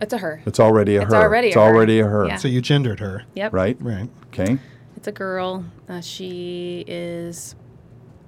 It's 0.00 0.12
a 0.12 0.18
her. 0.18 0.42
It's 0.46 0.60
already 0.60 0.96
a 0.96 1.02
It's 1.02 1.12
her. 1.12 1.20
already 1.22 1.48
it's 1.48 1.56
a 1.56 1.60
her. 1.60 1.64
already 1.64 2.00
a 2.00 2.06
her. 2.06 2.26
Yeah. 2.26 2.36
So 2.36 2.48
you 2.48 2.60
gendered 2.60 3.00
her, 3.00 3.24
Yep. 3.34 3.52
Right? 3.52 3.76
right? 3.80 4.08
Okay. 4.26 4.58
It's 4.96 5.06
a 5.08 5.12
girl. 5.12 5.64
Uh, 5.88 6.00
she 6.00 6.84
is. 6.86 7.54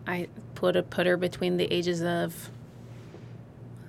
I 0.06 0.28
put 0.54 0.76
a, 0.76 0.82
put 0.82 1.06
her 1.06 1.16
between 1.16 1.56
the 1.56 1.72
ages 1.72 2.02
of 2.02 2.50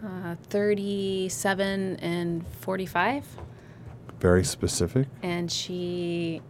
uh, 0.06 0.36
37 0.50 1.98
and 1.98 2.46
45, 2.62 3.26
Very 4.20 4.44
specific. 4.44 5.08
and 5.24 5.52
she 5.52 6.42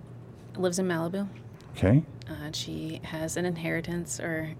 lives 0.58 0.78
in 0.80 0.88
Malibu. 0.88 1.28
Okay. 1.78 2.04
Uh, 2.30 2.52
she 2.52 3.00
has 3.04 3.38
an 3.38 3.46
inheritance, 3.46 4.20
or 4.20 4.52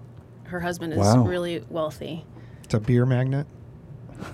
her 0.44 0.60
husband 0.60 0.92
is 0.92 0.98
Wow. 0.98 1.24
really 1.24 1.64
wealthy. 1.68 2.24
It's 2.64 2.74
a 2.74 2.80
beer 2.80 3.06
magnet. 3.06 3.46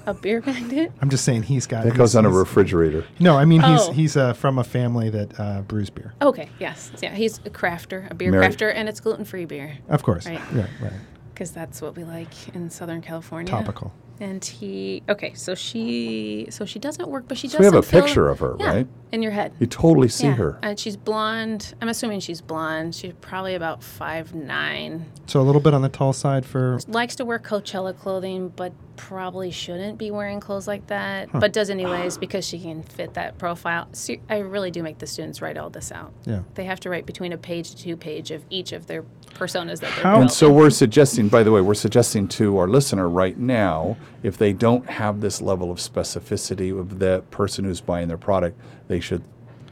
A 0.07 0.15
beer 0.15 0.43
magnet. 0.45 0.93
I'm 1.01 1.11
just 1.11 1.25
saying 1.25 1.45
he's 1.45 1.67
got. 1.67 1.85
That 1.85 1.95
goes 1.95 2.15
on 2.17 2.25
a 2.25 2.31
refrigerator. 2.31 3.05
No, 3.21 3.37
I 3.37 3.45
mean 3.45 3.61
he's 3.63 3.81
Oh. 3.81 3.93
he's 3.93 4.17
uh, 4.17 4.33
from 4.33 4.59
a 4.59 4.65
family 4.65 5.11
that 5.11 5.39
uh, 5.41 5.63
brews 5.63 5.91
beer. 5.91 6.13
Okay, 6.23 6.49
yes, 6.59 6.91
yeah, 7.03 7.15
he's 7.15 7.39
a 7.39 7.51
crafter, 7.51 8.11
a 8.11 8.15
beer 8.15 8.31
Mary- 8.31 8.47
crafter, 8.47 8.73
and 8.75 8.89
it's 8.89 9.01
gluten 9.01 9.25
free 9.25 9.45
beer 9.45 9.79
Of 9.89 10.03
course. 10.03 10.27
Right. 10.27 10.41
Right. 10.53 10.67
Right. 10.81 10.93
because 11.35 11.51
that's 11.53 11.81
what 11.83 11.97
we 11.97 12.05
like 12.05 12.55
in 12.55 12.71
Southern 12.71 13.01
California. 13.03 13.51
Topical. 13.51 13.93
And 14.23 14.45
he, 14.45 15.03
okay, 15.09 15.35
so 15.35 15.57
she, 15.57 16.47
so 16.49 16.65
she 16.65 16.79
doesn't 16.79 17.09
work, 17.09 17.25
but 17.27 17.37
she 17.37 17.49
So 17.49 17.59
does. 17.59 17.59
we 17.59 17.65
have 17.65 17.75
a 17.75 17.83
picture 17.83 18.29
of 18.29 18.39
her, 18.39 18.55
yeah, 18.61 18.73
right? 18.73 18.87
In 19.11 19.21
your 19.21 19.33
head. 19.33 19.53
You 19.59 19.67
totally 19.67 20.07
see 20.07 20.29
yeah. 20.29 20.35
her. 20.35 20.59
And 20.63 20.79
she's 20.79 20.97
blonde. 20.97 21.75
I'm 21.83 21.89
assuming 21.89 22.21
she's 22.21 22.41
blonde. 22.41 22.95
She's 22.95 23.15
probably 23.21 23.57
about 23.57 23.83
five 23.83 24.33
nine. 24.33 25.07
So 25.27 25.41
a 25.41 25.43
little 25.43 25.61
bit 25.61 25.75
on 25.75 25.83
the 25.83 25.89
tall 25.89 26.13
side 26.13 26.47
for. 26.47 26.79
Likes 26.87 27.17
to 27.17 27.25
wear 27.25 27.41
Coachella 27.41 27.99
clothing, 27.99 28.51
but 28.51 28.73
probably 28.95 29.51
shouldn't 29.51 29.99
be 29.99 30.13
wearing 30.13 30.39
clothes 30.39 30.69
like 30.69 30.87
that. 30.87 31.29
But 31.33 31.53
does 31.53 31.69
anyways 31.69 32.17
because 32.17 32.47
she 32.47 32.61
can 32.61 32.85
fit 32.85 33.15
that 33.15 33.39
profile. 33.39 33.89
So 33.91 34.15
I 34.31 34.39
really 34.39 34.71
do 34.71 34.85
make 34.85 34.99
the 34.99 35.09
students 35.09 35.43
write 35.43 35.59
all 35.59 35.69
this 35.69 35.91
out. 35.91 36.13
Yeah. 36.27 36.43
They 36.55 36.65
have 36.65 36.79
to 36.81 36.91
write 36.91 37.07
between 37.07 37.33
a 37.33 37.39
page 37.39 37.71
to 37.71 37.77
two 37.77 37.97
page 37.97 38.31
of 38.31 38.45
each 38.51 38.71
of 38.71 38.87
their 38.87 39.05
personas 39.35 39.81
that 39.81 39.93
they're 39.95 40.05
How- 40.05 40.21
And 40.21 40.31
so 40.31 40.53
we're 40.53 40.71
suggesting, 40.71 41.29
by 41.29 41.43
the 41.43 41.51
way, 41.53 41.61
we're 41.61 41.75
suggesting 41.75 42.29
to 42.29 42.59
our 42.59 42.69
listener 42.69 43.09
right 43.09 43.39
now, 43.39 43.97
if 44.23 44.37
they 44.39 44.53
don't 44.53 44.89
have 44.89 45.21
this 45.21 45.41
level 45.43 45.71
of 45.71 45.79
specificity 45.79 46.79
of 46.79 46.99
the 46.99 47.23
person 47.31 47.65
who's 47.65 47.81
buying 47.81 48.09
their 48.09 48.17
product, 48.19 48.59
they 48.89 49.01
should 49.01 49.23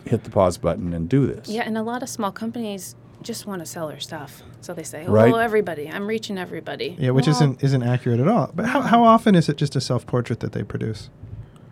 hit 0.06 0.24
the 0.24 0.30
pause 0.30 0.56
button 0.58 0.92
and 0.92 1.08
do 1.08 1.26
this. 1.26 1.48
Yeah, 1.48 1.62
and 1.62 1.76
a 1.78 1.82
lot 1.82 2.02
of 2.02 2.08
small 2.08 2.32
companies 2.32 2.96
just 3.22 3.46
want 3.46 3.60
to 3.60 3.66
sell 3.66 3.88
their 3.88 4.00
stuff. 4.00 4.42
So 4.62 4.72
they 4.72 4.82
say, 4.82 5.04
"Oh, 5.06 5.12
Right. 5.12 5.34
everybody, 5.34 5.90
I'm 5.90 6.06
reaching 6.06 6.38
everybody." 6.38 6.96
Yeah, 6.98 7.10
which 7.10 7.26
Well, 7.26 7.36
isn't 7.36 7.62
isn't 7.62 7.82
accurate 7.82 8.18
at 8.18 8.26
all. 8.28 8.50
But 8.54 8.64
how, 8.66 8.80
how 8.80 9.04
often 9.04 9.34
is 9.34 9.48
it 9.50 9.56
just 9.58 9.76
a 9.76 9.80
self 9.80 10.06
portrait 10.06 10.40
that 10.40 10.52
they 10.52 10.62
produce? 10.62 11.10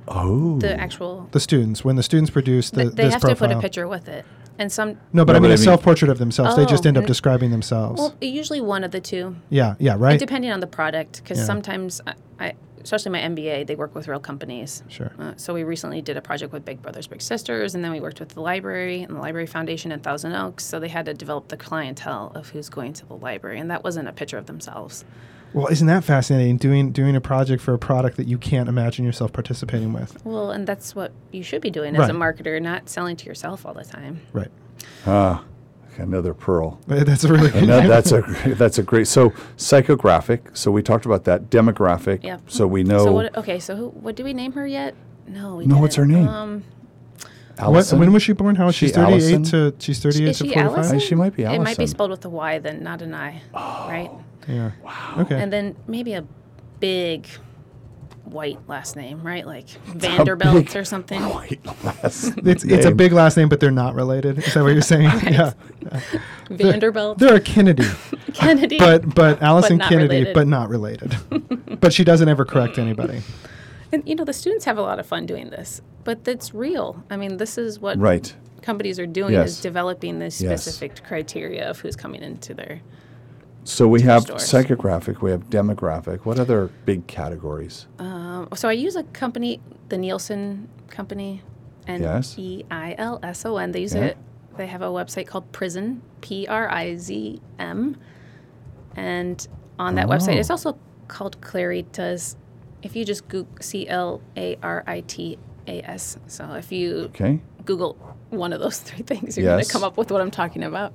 Oh. 0.06 0.58
the 0.58 0.78
actual. 0.78 1.28
The 1.32 1.40
students, 1.40 1.84
when 1.84 1.96
the 1.96 2.02
students 2.02 2.30
produce 2.30 2.70
the 2.70 2.82
th- 2.84 2.94
they 2.94 3.04
this 3.04 3.12
have 3.14 3.20
profile. 3.22 3.48
to 3.48 3.54
put 3.54 3.58
a 3.58 3.60
picture 3.62 3.86
with 3.88 4.08
it, 4.08 4.24
and 4.58 4.70
some. 4.70 4.98
No, 5.12 5.24
but 5.24 5.36
I 5.36 5.38
mean 5.38 5.42
but 5.44 5.50
I 5.50 5.54
a 5.54 5.56
mean- 5.56 5.64
self 5.64 5.82
portrait 5.82 6.10
of 6.10 6.18
themselves. 6.18 6.56
they 6.56 6.66
just 6.66 6.84
Oh, 6.84 6.88
end 6.88 6.98
up 6.98 7.06
describing 7.06 7.50
themselves. 7.50 8.00
Well, 8.00 8.14
usually 8.20 8.60
one 8.60 8.84
of 8.84 8.90
the 8.90 9.00
two, 9.00 9.36
yeah, 9.50 9.74
yeah, 9.78 9.94
right. 9.98 10.18
depending 10.18 10.50
on 10.50 10.60
the 10.60 10.66
product. 10.66 11.22
Because 11.22 11.38
Yeah. 11.38 11.44
sometimes 11.44 12.00
I, 12.06 12.14
I, 12.40 12.52
especially 12.82 13.12
my 13.12 13.20
MBA, 13.20 13.66
they 13.66 13.74
work 13.76 13.94
with 13.94 14.08
real 14.08 14.20
companies. 14.20 14.82
Sure. 14.88 15.10
Uh, 15.18 15.32
so 15.36 15.52
we 15.54 15.62
recently 15.64 16.00
did 16.00 16.16
a 16.16 16.22
project 16.22 16.52
with 16.52 16.64
Big 16.64 16.80
Brothers 16.82 17.06
Big 17.06 17.20
Sisters, 17.20 17.74
and 17.74 17.84
then 17.84 17.92
we 17.92 18.00
worked 18.00 18.20
with 18.20 18.30
the 18.30 18.40
library 18.40 19.02
and 19.02 19.14
the 19.16 19.20
Library 19.20 19.46
Foundation 19.46 19.92
in 19.92 20.00
Thousand 20.00 20.32
Oaks. 20.34 20.64
So 20.64 20.80
they 20.80 20.88
had 20.88 21.06
to 21.06 21.14
develop 21.14 21.48
the 21.48 21.56
clientele 21.56 22.32
of 22.34 22.50
who's 22.50 22.68
going 22.68 22.92
to 22.94 23.06
the 23.06 23.14
library, 23.14 23.58
and 23.60 23.70
that 23.70 23.84
wasn't 23.84 24.08
a 24.08 24.12
picture 24.12 24.38
of 24.38 24.46
themselves. 24.46 25.04
Well, 25.54 25.66
isn't 25.68 25.86
that 25.86 26.04
fascinating? 26.04 26.56
Doing 26.58 26.92
doing 26.92 27.16
a 27.16 27.20
project 27.20 27.62
for 27.62 27.72
a 27.74 27.78
product 27.78 28.16
that 28.18 28.26
you 28.28 28.38
can't 28.38 28.68
imagine 28.68 29.04
yourself 29.04 29.32
participating 29.32 29.92
with. 29.92 30.24
Well, 30.24 30.50
and 30.50 30.66
that's 30.66 30.94
what 30.94 31.12
you 31.32 31.42
should 31.42 31.62
be 31.62 31.70
doing 31.70 31.96
as 31.96 32.08
a 32.08 32.12
marketer, 32.12 32.60
not 32.60 32.88
selling 32.88 33.16
to 33.16 33.26
yourself 33.26 33.64
all 33.64 33.74
the 33.74 33.84
time. 33.84 34.20
Right. 34.32 34.50
Ah, 35.06 35.42
another 35.96 36.34
pearl. 36.34 36.78
That's 36.86 37.24
a 37.24 37.32
really 37.32 37.50
good. 37.50 37.66
That's 37.68 38.12
a 38.12 38.20
that's 38.56 38.78
a 38.78 38.82
great. 38.82 39.06
So 39.08 39.30
psychographic. 39.56 40.56
So 40.56 40.70
we 40.70 40.82
talked 40.82 41.06
about 41.06 41.24
that. 41.24 41.50
Demographic. 41.50 42.22
Yep. 42.24 42.42
So 42.48 42.66
we 42.66 42.84
know 42.84 43.04
So 43.04 43.12
what? 43.12 43.36
Okay, 43.36 43.58
so 43.58 43.74
who, 43.76 43.88
what 43.88 44.16
do 44.16 44.24
we 44.24 44.32
name 44.34 44.52
her 44.52 44.66
yet? 44.66 44.94
No, 45.26 45.56
we 45.56 45.66
No, 45.66 45.78
what's 45.78 45.96
didn't. 45.96 46.10
her 46.10 46.18
name? 46.18 46.28
Um, 46.28 46.64
What, 47.60 47.90
when 47.92 48.12
was 48.12 48.22
she 48.22 48.32
born? 48.32 48.54
How 48.56 48.68
is 48.68 48.74
she? 48.74 48.86
She 48.88 48.92
Thirty 48.92 49.14
eight 49.14 49.34
Allison? 49.34 49.42
to 49.44 49.74
she's 49.78 49.98
thirty 50.00 50.24
eight 50.24 50.30
is 50.30 50.38
to 50.38 50.44
she 50.46 50.52
forty 50.54 50.68
five. 50.68 50.76
Allison? 50.78 50.98
She 51.00 51.14
might 51.14 51.34
be 51.34 51.42
It 51.44 51.60
might 51.60 51.78
be 51.78 51.86
spelled 51.86 52.10
with 52.10 52.24
a 52.24 52.28
Y, 52.28 52.58
then 52.58 52.82
not 52.82 53.02
an 53.02 53.14
I, 53.14 53.40
right? 53.54 54.10
Yeah. 54.46 54.70
Wow. 54.82 55.14
Okay. 55.18 55.40
And 55.40 55.52
then 55.52 55.76
maybe 55.86 56.14
a 56.14 56.24
big 56.80 57.26
white 58.24 58.58
last 58.68 58.94
name, 58.96 59.22
right? 59.22 59.46
Like 59.46 59.68
Vanderbilt 59.86 60.74
or 60.76 60.84
something. 60.84 61.20
White 61.22 61.60
last 61.84 62.34
it's 62.44 62.64
it's 62.64 62.86
a 62.86 62.94
big 62.94 63.12
last 63.12 63.36
name, 63.36 63.48
but 63.48 63.58
they're 63.60 63.70
not 63.70 63.94
related. 63.94 64.38
Is 64.38 64.54
that 64.54 64.62
what 64.62 64.72
you're 64.72 64.82
saying? 64.82 65.10
Yeah. 65.30 65.52
Vanderbilt, 66.50 67.18
They're 67.18 67.36
a 67.36 67.40
Kennedy, 67.40 67.84
Kennedy. 68.34 68.78
but 68.78 69.14
but 69.14 69.42
Allison 69.42 69.78
not 69.78 69.88
Kennedy, 69.88 70.08
related. 70.16 70.34
but 70.34 70.46
not 70.46 70.68
related. 70.70 71.16
but 71.80 71.92
she 71.92 72.04
doesn't 72.04 72.28
ever 72.28 72.44
correct 72.44 72.78
anybody. 72.78 73.22
And 73.92 74.02
you 74.06 74.14
know 74.14 74.24
the 74.24 74.32
students 74.32 74.64
have 74.66 74.78
a 74.78 74.82
lot 74.82 74.98
of 74.98 75.06
fun 75.06 75.26
doing 75.26 75.50
this, 75.50 75.80
but 76.04 76.26
it's 76.28 76.52
real. 76.54 77.02
I 77.10 77.16
mean, 77.16 77.38
this 77.38 77.56
is 77.58 77.80
what 77.80 77.98
Right. 77.98 78.34
companies 78.62 78.98
are 78.98 79.06
doing 79.06 79.32
Yes. 79.32 79.50
is 79.50 79.60
developing 79.60 80.18
this 80.18 80.40
Yes. 80.40 80.62
specific 80.62 81.02
criteria 81.04 81.68
of 81.70 81.80
who's 81.80 81.96
coming 81.96 82.22
into 82.22 82.52
their. 82.54 82.80
So 83.64 83.86
we 83.88 84.02
have 84.02 84.22
stores. 84.22 84.42
psychographic. 84.42 85.20
We 85.20 85.30
have 85.30 85.50
demographic. 85.50 86.20
What 86.24 86.38
other 86.38 86.70
big 86.86 87.06
categories? 87.06 87.86
Um, 87.98 88.48
so 88.54 88.68
I 88.68 88.72
use 88.72 88.96
a 88.96 89.02
company, 89.04 89.60
the 89.88 89.98
Nielsen 89.98 90.68
company, 90.88 91.42
N 91.86 92.02
Yes. 92.02 92.34
E 92.38 92.64
I 92.70 92.94
L 92.98 93.18
S 93.22 93.44
O 93.46 93.56
N. 93.56 93.72
They 93.72 93.80
use 93.80 93.94
Yeah. 93.94 94.04
it. 94.04 94.16
They 94.56 94.66
have 94.66 94.82
a 94.82 94.86
website 94.88 95.26
called 95.26 95.50
Prizm, 95.52 96.00
P 96.20 96.46
R 96.46 96.68
I 96.70 96.96
Z 96.96 97.40
M, 97.58 97.96
and 98.96 99.46
on 99.78 99.94
that 99.94 100.08
website, 100.08 100.36
Oh. 100.36 100.40
it's 100.40 100.50
also 100.50 100.76
called 101.06 101.40
Claritas. 101.40 102.36
If 102.82 102.94
you 102.96 103.04
just 103.04 103.26
Google 103.28 103.52
C 103.60 103.88
L 103.88 104.20
A 104.36 104.56
R 104.62 104.84
I 104.86 105.00
T 105.00 105.38
A 105.66 105.82
S, 105.82 106.18
so 106.26 106.52
if 106.54 106.70
you 106.72 107.06
Okay. 107.14 107.40
Google 107.64 107.94
one 108.30 108.52
of 108.52 108.60
those 108.60 108.78
three 108.88 109.02
things, 109.02 109.36
you're 109.36 109.46
going 109.46 109.64
to 109.64 109.70
come 109.70 109.84
up 109.84 109.96
with 109.96 110.10
what 110.10 110.20
I'm 110.20 110.30
talking 110.30 110.62
about. 110.62 110.94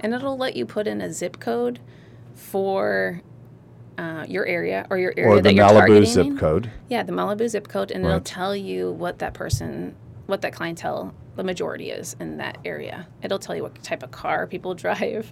And 0.00 0.12
it'll 0.14 0.36
let 0.38 0.56
you 0.56 0.64
put 0.66 0.86
in 0.86 1.00
a 1.00 1.12
zip 1.12 1.38
code 1.40 1.78
for 2.34 3.22
uh, 3.98 4.24
your 4.28 4.46
area 4.46 4.86
or 4.90 4.96
your 4.98 5.12
area 5.16 5.30
Or 5.32 5.36
the 5.36 5.42
that 5.42 5.54
you're 5.54 5.64
Malibu 5.66 5.76
targeting. 5.78 6.04
zip 6.06 6.38
code. 6.38 6.70
Yeah, 6.88 7.02
the 7.02 7.12
Malibu 7.12 7.48
zip 7.48 7.68
code, 7.68 7.90
and 7.90 8.04
it'll 8.04 8.20
tell 8.20 8.56
you 8.56 8.90
what 8.92 9.18
that 9.18 9.34
person, 9.34 9.94
what 10.30 10.42
that 10.42 10.52
clientele, 10.52 11.14
the 11.36 11.44
majority 11.44 11.90
is 11.90 12.16
in 12.20 12.38
that 12.38 12.58
area. 12.64 13.06
It'll 13.22 13.38
tell 13.38 13.54
you 13.54 13.62
what 13.62 13.82
type 13.82 14.02
of 14.02 14.10
car 14.10 14.46
people 14.46 14.74
drive, 14.86 15.30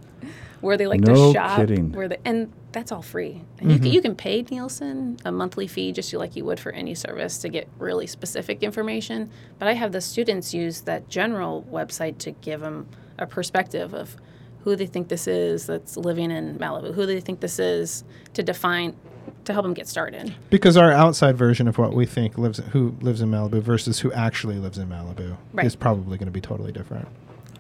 where 0.61 0.77
they 0.77 0.87
like 0.87 1.01
No 1.01 1.15
to 1.15 1.33
shop, 1.33 1.57
kidding. 1.57 1.93
where 1.93 2.09
they, 2.09 2.19
and 2.25 2.53
that's 2.73 2.93
all 2.93 3.03
free. 3.03 3.43
And 3.59 3.71
you, 3.71 3.79
can, 3.79 3.87
mm-hmm. 3.87 3.95
you 3.95 4.03
can 4.03 4.15
pay 4.15 4.43
Nielsen 4.43 5.19
a 5.25 5.33
monthly 5.33 5.67
fee 5.67 5.93
just 5.93 6.13
like 6.13 6.37
you 6.37 6.45
would 6.45 6.61
for 6.61 6.73
any 6.73 6.95
service 6.95 7.39
to 7.39 7.49
get 7.49 7.69
really 7.79 8.07
specific 8.07 8.63
information. 8.63 9.31
But 9.59 9.69
I 9.69 9.75
have 9.75 9.93
the 9.93 10.01
students 10.01 10.53
use 10.53 10.83
that 10.83 11.09
general 11.09 11.67
website 11.71 12.19
to 12.19 12.33
give 12.33 12.61
them 12.61 12.89
a 13.19 13.27
perspective 13.27 13.95
of 13.95 14.17
who 14.65 14.77
they 14.77 14.87
think 14.87 15.09
this 15.09 15.27
is 15.27 15.67
that's 15.67 15.97
living 15.97 16.31
in 16.31 16.59
Malibu, 16.59 16.95
who 16.95 17.07
they 17.07 17.21
think 17.21 17.41
this 17.41 17.59
is 17.59 18.05
to 18.35 18.43
define, 18.43 18.97
to 19.49 19.53
help 19.55 19.65
them 19.65 19.75
get 19.75 19.89
started. 19.89 20.35
Because 20.51 20.77
our 20.77 20.93
outside 20.93 21.37
version 21.37 21.67
of 21.69 21.79
what 21.79 21.95
we 21.95 22.07
think 22.07 22.37
lives 22.39 22.59
who 22.73 22.95
lives 23.01 23.21
in 23.21 23.31
Malibu 23.31 23.61
versus 23.63 24.01
who 24.01 24.13
actually 24.13 24.59
lives 24.59 24.79
in 24.79 24.89
Malibu 24.89 25.37
Right. 25.53 25.67
is 25.67 25.75
probably 25.75 26.19
going 26.19 26.27
to 26.27 26.33
be 26.33 26.41
totally 26.41 26.71
different. 26.71 27.09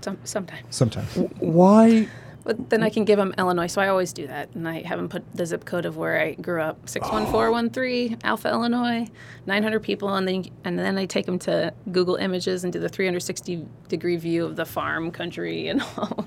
Some, 0.02 0.18
sometimes. 0.22 0.64
Sometimes. 0.68 1.08
Why? 1.38 2.08
But 2.44 2.70
then 2.70 2.82
I 2.82 2.88
can 2.88 3.04
give 3.04 3.18
them 3.18 3.34
Illinois, 3.36 3.66
so 3.66 3.82
I 3.82 3.88
always 3.88 4.12
do 4.12 4.26
that, 4.26 4.48
and 4.54 4.66
I 4.66 4.80
have 4.82 4.98
them 4.98 5.08
put 5.08 5.22
the 5.34 5.44
zip 5.44 5.66
code 5.66 5.84
of 5.84 5.98
where 5.98 6.18
I 6.18 6.32
grew 6.32 6.62
up, 6.62 6.88
six 6.88 7.10
one 7.10 7.26
four 7.26 7.48
ah. 7.48 7.50
one 7.50 7.68
three, 7.68 8.16
Alpha, 8.24 8.48
Illinois, 8.48 9.06
nine 9.44 9.62
hundred 9.62 9.80
people, 9.80 10.14
and 10.14 10.26
then 10.26 10.46
and 10.64 10.78
then 10.78 10.96
I 10.96 11.04
take 11.04 11.26
them 11.26 11.38
to 11.40 11.74
Google 11.92 12.14
Images 12.16 12.64
and 12.64 12.72
do 12.72 12.78
the 12.78 12.88
three 12.88 13.04
hundred 13.04 13.20
sixty 13.20 13.66
degree 13.88 14.16
view 14.16 14.46
of 14.46 14.56
the 14.56 14.64
farm 14.64 15.10
country 15.10 15.68
and 15.68 15.82
all 15.98 16.26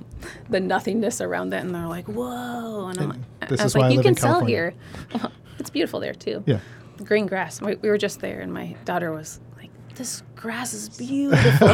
the 0.49 0.59
nothingness 0.59 1.21
around 1.21 1.51
that, 1.51 1.63
and 1.63 1.73
they're 1.73 1.87
like, 1.87 2.07
"Whoa!" 2.07 2.87
And 2.89 2.99
I'm 2.99 3.09
like, 3.09 3.49
this 3.49 3.61
I 3.61 3.63
is 3.63 3.73
was 3.73 3.75
why 3.75 3.81
I 3.81 3.83
like, 3.85 3.91
"You 3.93 3.97
live 3.97 4.05
in 4.05 4.15
can 4.15 4.21
sell 4.21 4.45
here. 4.45 4.73
it's 5.59 5.69
beautiful 5.69 5.99
there 5.99 6.13
too. 6.13 6.43
Yeah. 6.45 6.59
green 7.03 7.25
grass. 7.25 7.61
We, 7.61 7.75
we 7.75 7.89
were 7.89 7.97
just 7.97 8.19
there, 8.19 8.39
and 8.41 8.53
my 8.53 8.75
daughter 8.85 9.11
was 9.11 9.39
like, 9.57 9.69
"This 9.95 10.23
grass 10.35 10.73
is 10.73 10.89
beautiful." 10.89 11.67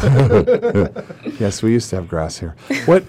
Yes, 1.39 1.61
we 1.61 1.71
used 1.71 1.89
to 1.91 1.97
have 1.97 2.07
grass 2.07 2.37
here. 2.37 2.55
What? 2.85 3.03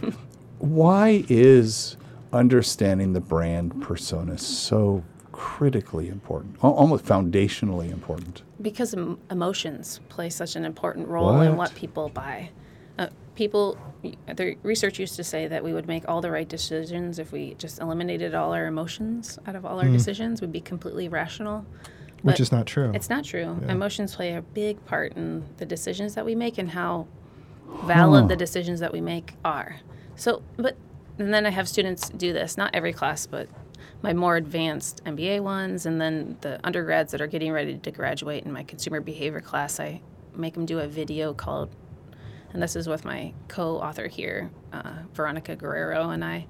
why 0.59 1.24
is 1.28 1.96
understanding 2.33 3.12
the 3.12 3.20
brand 3.20 3.81
persona 3.81 4.37
so 4.37 5.02
critically 5.33 6.09
important, 6.09 6.57
almost 6.62 7.04
foundationally 7.04 7.90
important? 7.92 8.42
because 8.61 8.92
em- 8.92 9.18
emotions 9.31 10.00
play 10.09 10.28
such 10.28 10.57
an 10.57 10.64
important 10.64 11.07
role 11.07 11.40
in 11.40 11.50
What? 11.57 11.70
what 11.70 11.74
people 11.76 12.09
buy. 12.09 12.50
People, 13.38 13.79
the 14.03 14.57
research 14.64 14.98
used 14.98 15.14
to 15.14 15.22
say 15.22 15.46
that 15.46 15.62
we 15.62 15.72
would 15.72 15.87
make 15.87 16.09
all 16.09 16.20
the 16.20 16.29
right 16.29 16.48
decisions 16.48 17.20
if 17.20 17.31
we 17.31 17.55
just 17.55 17.79
eliminated 17.79 18.35
all 18.35 18.53
our 18.53 18.66
emotions 18.66 19.38
out 19.46 19.55
of 19.55 19.64
all 19.64 19.79
our 19.79 19.87
hmm. 19.87 19.92
decisions. 19.92 20.40
We'd 20.40 20.51
be 20.51 20.61
completely 20.61 21.09
rational. 21.09 21.64
Which 22.22 22.40
is 22.40 22.51
not 22.51 22.66
true. 22.66 22.90
It's 22.92 23.09
not 23.09 23.22
true. 23.22 23.57
Yeah. 23.62 23.70
Emotions 23.70 24.16
play 24.16 24.35
a 24.35 24.42
big 24.42 24.85
part 24.87 25.12
in 25.12 25.44
the 25.59 25.64
decisions 25.64 26.16
that 26.16 26.27
we 26.27 26.35
make 26.35 26.59
and 26.59 26.68
how 26.68 27.07
valid 27.85 28.27
the 28.27 28.35
decisions 28.35 28.81
that 28.81 28.92
we 28.92 29.01
make 29.01 29.35
are. 29.44 29.77
So, 30.16 30.42
but 30.57 30.77
and 31.18 31.33
then 31.33 31.46
I 31.46 31.51
have 31.51 31.68
students 31.68 32.09
do 32.09 32.33
this. 32.33 32.57
Not 32.57 32.74
every 32.74 32.92
class, 32.92 33.24
but 33.24 33.48
my 34.03 34.12
more 34.14 34.37
advanced 34.37 35.05
MBA 35.05 35.42
ones, 35.44 35.87
and 35.87 36.01
then 36.01 36.38
the 36.40 36.59
undergrads 36.64 37.12
that 37.12 37.20
are 37.20 37.29
getting 37.29 37.53
ready 37.53 37.79
to 37.79 37.90
graduate 37.92 38.44
in 38.44 38.53
my 38.53 38.64
consumer 38.64 39.01
behavior 39.01 39.40
class. 39.40 39.79
I 39.79 40.01
make 40.35 40.55
them 40.55 40.66
do 40.66 40.81
a 40.81 40.88
video 40.88 41.35
called, 41.35 41.70
and 42.52 42.62
this 42.62 42.76
is 42.76 42.88
with 42.88 43.04
my 43.04 43.32
co-author 43.48 44.08
here, 44.08 44.50
uh, 44.72 44.92
Veronica 45.12 45.56
Guerrero, 45.56 46.11
and 46.11 46.24
I 46.24 46.46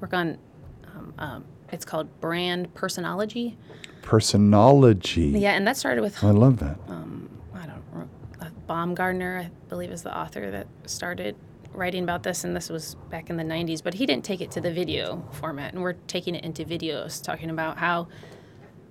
work 0.00 0.14
on. 0.14 0.38
Um, 0.86 1.14
um, 1.18 1.44
it's 1.72 1.84
called 1.84 2.20
brand 2.20 2.74
personology. 2.74 3.56
Personology. 4.02 5.38
Yeah, 5.38 5.52
and 5.52 5.66
that 5.66 5.76
started 5.76 6.02
with 6.02 6.22
I 6.24 6.30
love 6.30 6.58
that. 6.58 6.78
I 6.88 7.66
don't 7.66 7.94
know, 7.94 8.08
uh, 8.40 8.48
Baumgardner, 8.68 9.44
I 9.44 9.50
believe, 9.68 9.90
is 9.92 10.02
the 10.02 10.16
author 10.16 10.50
that 10.50 10.66
started 10.86 11.36
writing 11.72 12.02
about 12.02 12.22
this, 12.24 12.42
and 12.42 12.56
this 12.56 12.68
was 12.70 12.96
back 13.08 13.30
in 13.30 13.36
the 13.36 13.44
90s. 13.44 13.82
But 13.82 13.94
he 13.94 14.06
didn't 14.06 14.24
take 14.24 14.40
it 14.40 14.50
to 14.52 14.60
the 14.60 14.72
video 14.72 15.24
format, 15.32 15.72
and 15.72 15.82
we're 15.82 15.92
taking 15.92 16.34
it 16.34 16.44
into 16.44 16.64
videos, 16.64 17.22
talking 17.22 17.50
about 17.50 17.78
how 17.78 18.08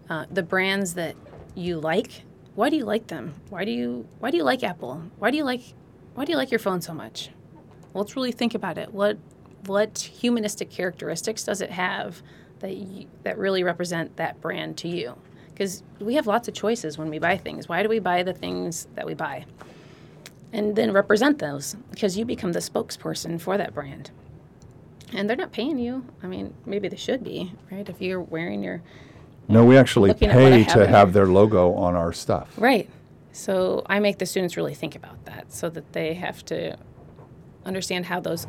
uh, 0.09 0.25
the 0.31 0.43
brands 0.43 0.93
that 0.93 1.15
you 1.55 1.79
like. 1.79 2.23
Why 2.55 2.69
do 2.69 2.75
you 2.75 2.85
like 2.85 3.07
them? 3.07 3.35
Why 3.49 3.65
do 3.65 3.71
you 3.71 4.07
Why 4.19 4.31
do 4.31 4.37
you 4.37 4.43
like 4.43 4.63
Apple? 4.63 5.03
Why 5.17 5.31
do 5.31 5.37
you 5.37 5.43
like 5.43 5.61
Why 6.19 6.25
do 6.25 6.33
you 6.33 6.37
like 6.37 6.51
your 6.51 6.59
phone 6.59 6.81
so 6.81 6.93
much? 6.93 7.29
Well, 7.93 8.03
let's 8.03 8.13
really 8.17 8.33
think 8.33 8.53
about 8.53 8.77
it. 8.77 8.93
What 8.93 9.17
What 9.67 9.99
humanistic 9.99 10.69
characteristics 10.69 11.45
does 11.45 11.61
it 11.61 11.71
have 11.71 12.21
that 12.59 12.75
you, 12.75 13.07
that 13.23 13.37
really 13.37 13.63
represent 13.63 14.17
that 14.17 14.41
brand 14.41 14.75
to 14.79 14.89
you? 14.89 15.15
Because 15.47 15.81
we 16.01 16.15
have 16.15 16.27
lots 16.27 16.49
of 16.49 16.53
choices 16.53 16.97
when 16.97 17.09
we 17.09 17.19
buy 17.19 17.37
things. 17.37 17.69
Why 17.69 17.83
do 17.83 17.87
we 17.87 17.99
buy 17.99 18.23
the 18.23 18.33
things 18.33 18.89
that 18.95 19.05
we 19.05 19.13
buy? 19.13 19.45
And 20.51 20.75
then 20.75 20.91
represent 20.91 21.39
those 21.39 21.77
because 21.89 22.17
you 22.17 22.25
become 22.25 22.51
the 22.51 22.59
spokesperson 22.59 23.39
for 23.39 23.57
that 23.57 23.73
brand. 23.73 24.11
And 25.13 25.29
they're 25.29 25.37
not 25.37 25.53
paying 25.53 25.79
you. 25.79 26.03
I 26.21 26.27
mean, 26.27 26.53
maybe 26.65 26.89
they 26.89 26.97
should 26.97 27.23
be, 27.23 27.53
right? 27.71 27.87
If 27.87 28.01
you're 28.01 28.19
wearing 28.19 28.61
your 28.61 28.81
No, 29.47 29.63
we 29.63 29.77
actually 29.77 30.13
pay 30.13 30.63
have 30.63 30.73
to 30.73 30.85
have 30.85 31.13
their 31.13 31.27
logo 31.27 31.75
on 31.75 31.95
our 31.95 32.11
stuff. 32.11 32.49
Right. 32.57 32.89
So 33.39 33.83
I 33.85 34.01
make 34.01 34.17
the 34.17 34.25
students 34.25 34.57
really 34.57 34.73
think 34.73 34.97
about 34.97 35.23
that 35.23 35.53
so 35.53 35.69
that 35.69 35.93
they 35.93 36.13
have 36.15 36.43
to 36.47 36.75
understand 37.63 38.07
how 38.07 38.19
those, 38.19 38.45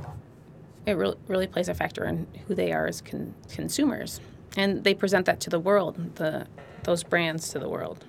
it 0.84 0.96
really, 0.96 1.16
really 1.28 1.46
plays 1.46 1.68
a 1.68 1.74
factor 1.74 2.04
in 2.04 2.26
who 2.48 2.56
they 2.56 2.72
are 2.72 2.88
as 2.88 3.00
con- 3.00 3.32
consumers. 3.48 4.20
And 4.56 4.82
they 4.82 4.94
present 4.94 5.26
that 5.26 5.38
to 5.42 5.50
the 5.50 5.60
world, 5.60 6.16
the, 6.16 6.48
those 6.82 7.04
brands 7.04 7.50
to 7.50 7.60
the 7.60 7.68
world. 7.68 8.04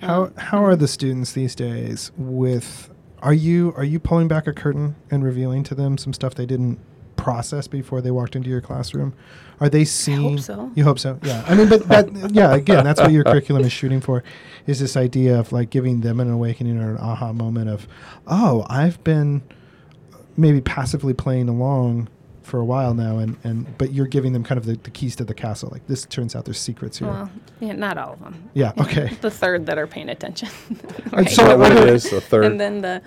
How 0.00 0.32
how 0.38 0.64
are 0.64 0.76
the 0.76 0.88
students 0.88 1.32
these 1.32 1.54
days 1.54 2.10
with 2.16 2.90
are 3.20 3.34
you 3.34 3.74
are 3.76 3.84
you 3.84 4.00
pulling 4.00 4.28
back 4.28 4.46
a 4.46 4.52
curtain 4.54 4.96
and 5.10 5.22
revealing 5.22 5.62
to 5.64 5.74
them 5.74 5.98
some 5.98 6.14
stuff 6.14 6.34
they 6.34 6.46
didn't 6.46 6.80
process 7.22 7.68
before 7.68 8.00
they 8.00 8.10
walked 8.10 8.34
into 8.36 8.48
your 8.50 8.60
classroom? 8.60 9.14
Are 9.60 9.68
they 9.68 9.84
seeing 9.84 10.38
so. 10.38 10.70
You 10.74 10.82
hope 10.84 10.98
so. 10.98 11.18
Yeah. 11.22 11.44
I 11.46 11.54
mean 11.54 11.68
but 11.68 11.86
that 11.88 12.10
yeah, 12.32 12.52
again, 12.54 12.82
that's 12.84 13.00
what 13.00 13.12
your 13.12 13.22
curriculum 13.24 13.62
is 13.64 13.72
shooting 13.72 14.00
for 14.00 14.24
is 14.66 14.80
this 14.80 14.96
idea 14.96 15.38
of 15.38 15.52
like 15.52 15.70
giving 15.70 16.00
them 16.00 16.18
an 16.20 16.28
awakening 16.30 16.78
or 16.82 16.90
an 16.92 16.98
aha 16.98 17.32
moment 17.32 17.68
of, 17.70 17.86
"Oh, 18.26 18.66
I've 18.68 19.02
been 19.04 19.42
maybe 20.36 20.60
passively 20.60 21.14
playing 21.14 21.48
along 21.48 22.08
for 22.42 22.58
a 22.58 22.64
while 22.64 22.92
now 22.92 23.18
and, 23.18 23.36
and 23.44 23.78
but 23.78 23.92
you're 23.92 24.08
giving 24.08 24.32
them 24.32 24.42
kind 24.42 24.58
of 24.58 24.64
the, 24.66 24.74
the 24.82 24.90
keys 24.90 25.14
to 25.14 25.24
the 25.24 25.32
castle 25.34 25.68
like 25.70 25.86
this 25.86 26.04
turns 26.06 26.34
out 26.34 26.44
there's 26.44 26.58
secrets 26.58 26.98
here 26.98 27.06
Well, 27.06 27.30
yeah, 27.60 27.72
not 27.74 27.96
all 27.98 28.14
of 28.14 28.18
them. 28.20 28.50
yeah 28.52 28.72
okay 28.78 29.10
The 29.20 29.30
third 29.30 29.66
that 29.66 29.78
are 29.78 29.86
paying 29.86 30.08
attention. 30.08 30.48
And 31.04 31.12
Right. 31.12 31.30
so- 31.30 31.56
what 31.56 31.70
it 31.70 31.88
is? 31.88 32.10
The 32.10 32.20
third. 32.20 32.44
and 32.46 32.58
then 32.60 32.80
the, 32.80 33.00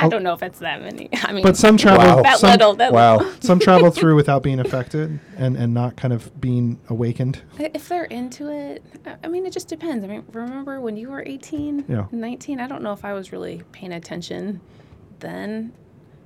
I 0.00 0.06
oh. 0.06 0.10
don't 0.10 0.22
know 0.22 0.32
if 0.32 0.42
it's 0.42 0.60
that 0.60 0.80
many. 0.80 1.08
I 1.22 1.32
mean, 1.32 1.42
but 1.42 1.56
some 1.56 1.76
travel 1.76 2.16
Wow. 2.16 2.22
that 2.22 2.38
some, 2.38 2.50
little, 2.50 2.74
that 2.76 2.92
wow. 2.92 3.32
some 3.40 3.58
travel 3.58 3.90
through 3.90 4.14
without 4.22 4.42
being 4.42 4.60
affected 4.60 5.18
and, 5.36 5.56
and 5.56 5.74
not 5.74 5.96
kind 5.96 6.12
of 6.12 6.40
being 6.40 6.78
awakened. 6.88 7.42
If 7.58 7.88
they're 7.88 8.04
into 8.04 8.48
it, 8.48 8.82
I- 9.04 9.16
I 9.24 9.28
mean, 9.28 9.44
it 9.46 9.52
just 9.52 9.68
depends. 9.68 10.04
I 10.04 10.08
mean, 10.08 10.24
remember 10.32 10.80
when 10.80 10.96
you 10.96 11.10
were 11.10 11.22
18, 11.26 11.86
Yeah. 11.88 12.06
19? 12.12 12.60
I 12.60 12.68
don't 12.68 12.82
know 12.82 12.92
if 12.92 13.04
I 13.04 13.12
was 13.12 13.32
really 13.32 13.62
paying 13.72 13.92
attention 13.92 14.60
then, 15.18 15.72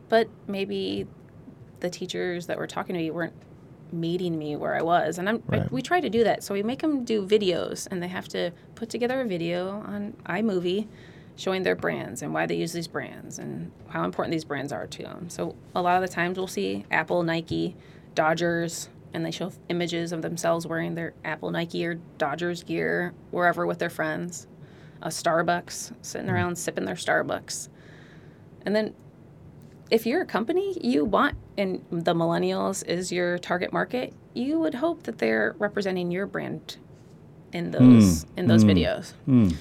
but 0.09 0.29
maybe 0.47 1.07
the 1.81 1.91
teachers 1.91 2.47
that 2.47 2.59
were 2.59 2.67
talking 2.67 2.95
to 2.95 3.01
me 3.01 3.11
weren't 3.11 3.35
meeting 3.93 4.39
me 4.39 4.57
where 4.57 4.75
I 4.75 4.83
was. 4.83 5.19
And 5.19 5.29
I'm, 5.29 5.43
I, 5.51 5.67
we 5.71 5.83
try 5.83 6.01
to 6.01 6.09
do 6.09 6.25
that. 6.25 6.43
So 6.43 6.55
we 6.55 6.63
make 6.63 6.81
them 6.81 7.05
do 7.05 7.27
videos, 7.27 7.87
and 7.91 8.03
they 8.03 8.09
have 8.09 8.29
to 8.29 8.51
put 8.75 8.89
together 8.89 9.21
a 9.21 9.25
video 9.27 9.83
on 9.87 10.15
iMovie 10.27 10.89
showing 11.37 11.63
their 11.63 11.75
brands 11.75 12.23
and 12.23 12.35
why 12.35 12.47
they 12.47 12.57
use 12.57 12.73
these 12.73 12.89
brands 12.89 13.39
and 13.39 13.71
how 13.89 14.05
important 14.05 14.33
these 14.33 14.45
brands 14.45 14.73
are 14.73 14.87
to 14.87 15.03
them. 15.03 15.29
So 15.29 15.57
a 15.75 15.83
lot 15.83 16.03
of 16.03 16.09
the 16.09 16.15
times 16.15 16.39
we'll 16.39 16.47
see 16.47 16.85
Apple, 16.91 17.23
Nike, 17.23 17.77
Dodgers, 18.15 18.89
and 19.15 19.25
they 19.25 19.31
show 19.31 19.53
images 19.69 20.13
of 20.13 20.23
themselves 20.23 20.67
wearing 20.67 20.95
their 20.95 21.15
Apple, 21.25 21.51
Nike, 21.51 21.85
or 21.85 21.95
Dodgers 22.19 22.63
gear 22.63 23.13
wherever 23.31 23.67
with 23.67 23.79
their 23.79 23.91
friends. 23.91 24.47
A 25.03 25.09
Starbucks, 25.09 25.93
sitting 26.03 26.29
mm. 26.29 26.33
around 26.33 26.57
sipping 26.57 26.85
their 26.85 26.95
Starbucks. 26.95 27.69
And 28.65 28.75
then 28.77 28.95
if 29.91 30.07
you're 30.07 30.23
a 30.23 30.27
company, 30.27 30.79
you 30.81 31.05
want, 31.05 31.37
and 31.59 31.85
the 31.91 32.15
millennials 32.15 32.87
is 32.87 33.11
your 33.11 33.37
target 33.39 33.73
market, 33.73 34.15
you 34.33 34.59
would 34.61 34.75
hope 34.75 35.03
that 35.03 35.19
they're 35.19 35.55
representing 35.59 36.11
your 36.11 36.27
brand 36.27 36.77
in 37.53 37.71
those 37.71 38.23
hmm. 38.23 38.39
in 38.39 38.47
those 38.47 38.63
hmm. 38.63 38.71
videos. 38.71 39.13
Mm. 39.29 39.57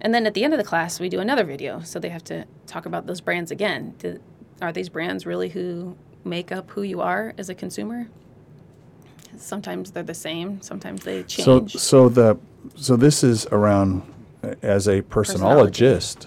And 0.00 0.14
then 0.14 0.26
at 0.26 0.34
the 0.34 0.44
end 0.44 0.54
of 0.54 0.58
the 0.58 0.64
class, 0.64 0.98
we 0.98 1.08
do 1.08 1.20
another 1.20 1.44
video, 1.44 1.80
so 1.80 1.98
they 1.98 2.08
have 2.08 2.24
to 2.24 2.46
talk 2.66 2.86
about 2.86 3.06
those 3.06 3.20
brands 3.20 3.50
again. 3.50 3.94
Do, 3.98 4.20
are 4.62 4.72
these 4.72 4.88
brands 4.88 5.26
really 5.26 5.50
who 5.50 5.96
make 6.24 6.52
up 6.52 6.70
who 6.70 6.82
you 6.82 7.00
are 7.00 7.34
as 7.38 7.48
a 7.48 7.54
consumer? 7.54 8.08
Sometimes 9.36 9.92
they're 9.92 10.02
the 10.02 10.14
same. 10.14 10.60
Sometimes 10.62 11.04
they 11.04 11.22
change. 11.22 11.44
so 11.44 11.66
so 11.78 12.08
the 12.08 12.38
so 12.74 12.96
this 12.96 13.22
is 13.22 13.46
around 13.46 14.02
as 14.62 14.88
a 14.88 15.02
personologist, 15.02 16.26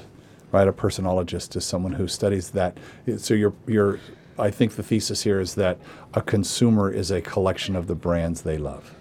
right? 0.52 0.68
A 0.68 0.74
personologist 0.74 1.56
is 1.56 1.66
someone 1.66 1.94
who 1.94 2.08
studies 2.08 2.52
that. 2.52 2.78
So 3.18 3.34
your 3.34 3.54
your 3.68 4.00
I 4.38 4.50
think 4.50 4.76
the 4.76 4.84
thesis 4.84 5.24
here 5.24 5.40
is 5.40 5.56
that 5.56 5.78
a 6.14 6.22
consumer 6.22 6.92
is 6.92 7.12
a 7.12 7.22
collection 7.22 7.76
of 7.76 7.88
the 7.88 7.96
brands 7.96 8.42
they 8.42 8.58
love. 8.58 8.96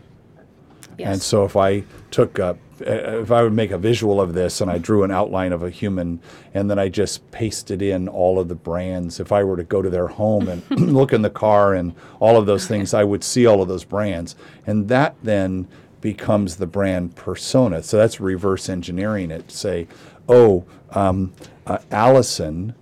yes. 0.99 1.09
And 1.09 1.22
so 1.22 1.44
if 1.44 1.57
I 1.57 1.84
took 2.11 2.38
a, 2.38 2.57
if 2.87 3.30
I 3.30 3.43
would 3.43 3.53
make 3.53 3.70
a 3.70 3.78
visual 3.78 4.20
of 4.20 4.35
this 4.35 4.61
and 4.61 4.70
I 4.70 4.78
drew 4.78 5.03
an 5.03 5.11
outline 5.11 5.53
of 5.53 5.62
a 5.62 5.70
human 5.70 6.20
and 6.55 6.70
then 6.70 6.78
I 6.78 6.89
just 6.89 7.28
pasted 7.30 7.83
in 7.83 8.09
all 8.09 8.39
of 8.39 8.49
the 8.49 8.55
brands, 8.55 9.20
if 9.20 9.33
I 9.33 9.45
were 9.45 9.57
to 9.57 9.64
go 9.64 9.83
to 9.83 9.91
their 9.91 10.09
home 10.09 10.49
and 10.49 10.68
look 10.93 11.12
in 11.12 11.22
the 11.22 11.30
car 11.30 11.74
and 11.74 11.95
all 12.20 12.37
of 12.37 12.47
those 12.47 12.66
things, 12.66 12.95
I 12.95 13.05
would 13.05 13.24
see 13.24 13.47
all 13.47 13.62
of 13.62 13.68
those 13.68 13.85
brands. 13.85 14.37
And 14.66 14.89
that 14.89 15.16
then 15.22 15.68
becomes 16.01 16.57
the 16.57 16.66
brand 16.66 17.16
persona. 17.16 17.83
So 17.83 17.97
that's 17.97 18.20
reverse 18.20 18.68
engineering 18.68 19.30
it. 19.30 19.51
Say, 19.51 19.89
oh, 20.28 20.66
um, 20.91 21.33
uh, 21.66 21.78
Allison, 21.91 22.74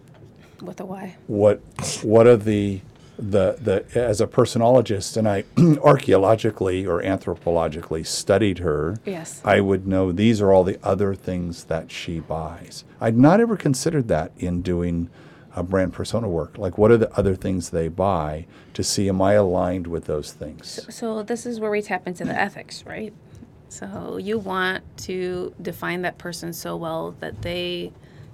with 0.62 0.80
a 0.80 0.84
Y. 0.84 1.16
what 1.26 1.60
what 2.02 2.26
are 2.26 2.36
the 2.36 2.80
the 3.20 3.56
the 3.60 3.84
as 3.98 4.20
a 4.20 4.26
personologist 4.26 5.16
and 5.16 5.28
I 5.28 5.44
archaeologically 5.82 6.86
or 6.86 7.02
anthropologically 7.02 8.06
studied 8.06 8.58
her, 8.58 8.98
Yes. 9.04 9.40
I 9.44 9.60
would 9.60 9.86
know 9.86 10.12
these 10.12 10.40
are 10.40 10.52
all 10.52 10.64
the 10.64 10.78
other 10.82 11.14
things 11.14 11.64
that 11.64 11.90
she 11.90 12.20
buys. 12.20 12.84
I'd 13.00 13.16
not 13.16 13.40
ever 13.40 13.56
considered 13.56 14.08
that 14.08 14.32
in 14.38 14.62
doing 14.62 15.10
uh, 15.54 15.62
brand 15.62 15.92
persona 15.92 16.28
work. 16.28 16.58
Like, 16.58 16.78
what 16.78 16.90
are 16.90 16.96
the 16.96 17.12
other 17.18 17.34
things 17.34 17.70
they 17.70 17.88
buy 17.88 18.46
to 18.74 18.82
see 18.84 19.08
am 19.08 19.20
I 19.20 19.34
aligned 19.34 19.86
with 19.86 20.06
those 20.06 20.32
things? 20.32 20.80
So 20.94 21.22
this 21.22 21.44
is 21.44 21.60
where 21.60 21.70
we 21.70 21.82
tap 21.82 22.06
into 22.06 22.24
the 22.24 22.38
ethics, 22.38 22.84
right? 22.86 23.12
So 23.68 24.16
you 24.16 24.38
want 24.38 24.82
to 25.04 25.54
define 25.60 26.02
that 26.02 26.18
person 26.18 26.52
so 26.52 26.76
well 26.76 27.12
that 27.20 27.42
they 27.42 27.92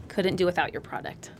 couldn't 0.08 0.36
do 0.36 0.46
without 0.46 0.72
your 0.72 0.80
product. 0.82 1.30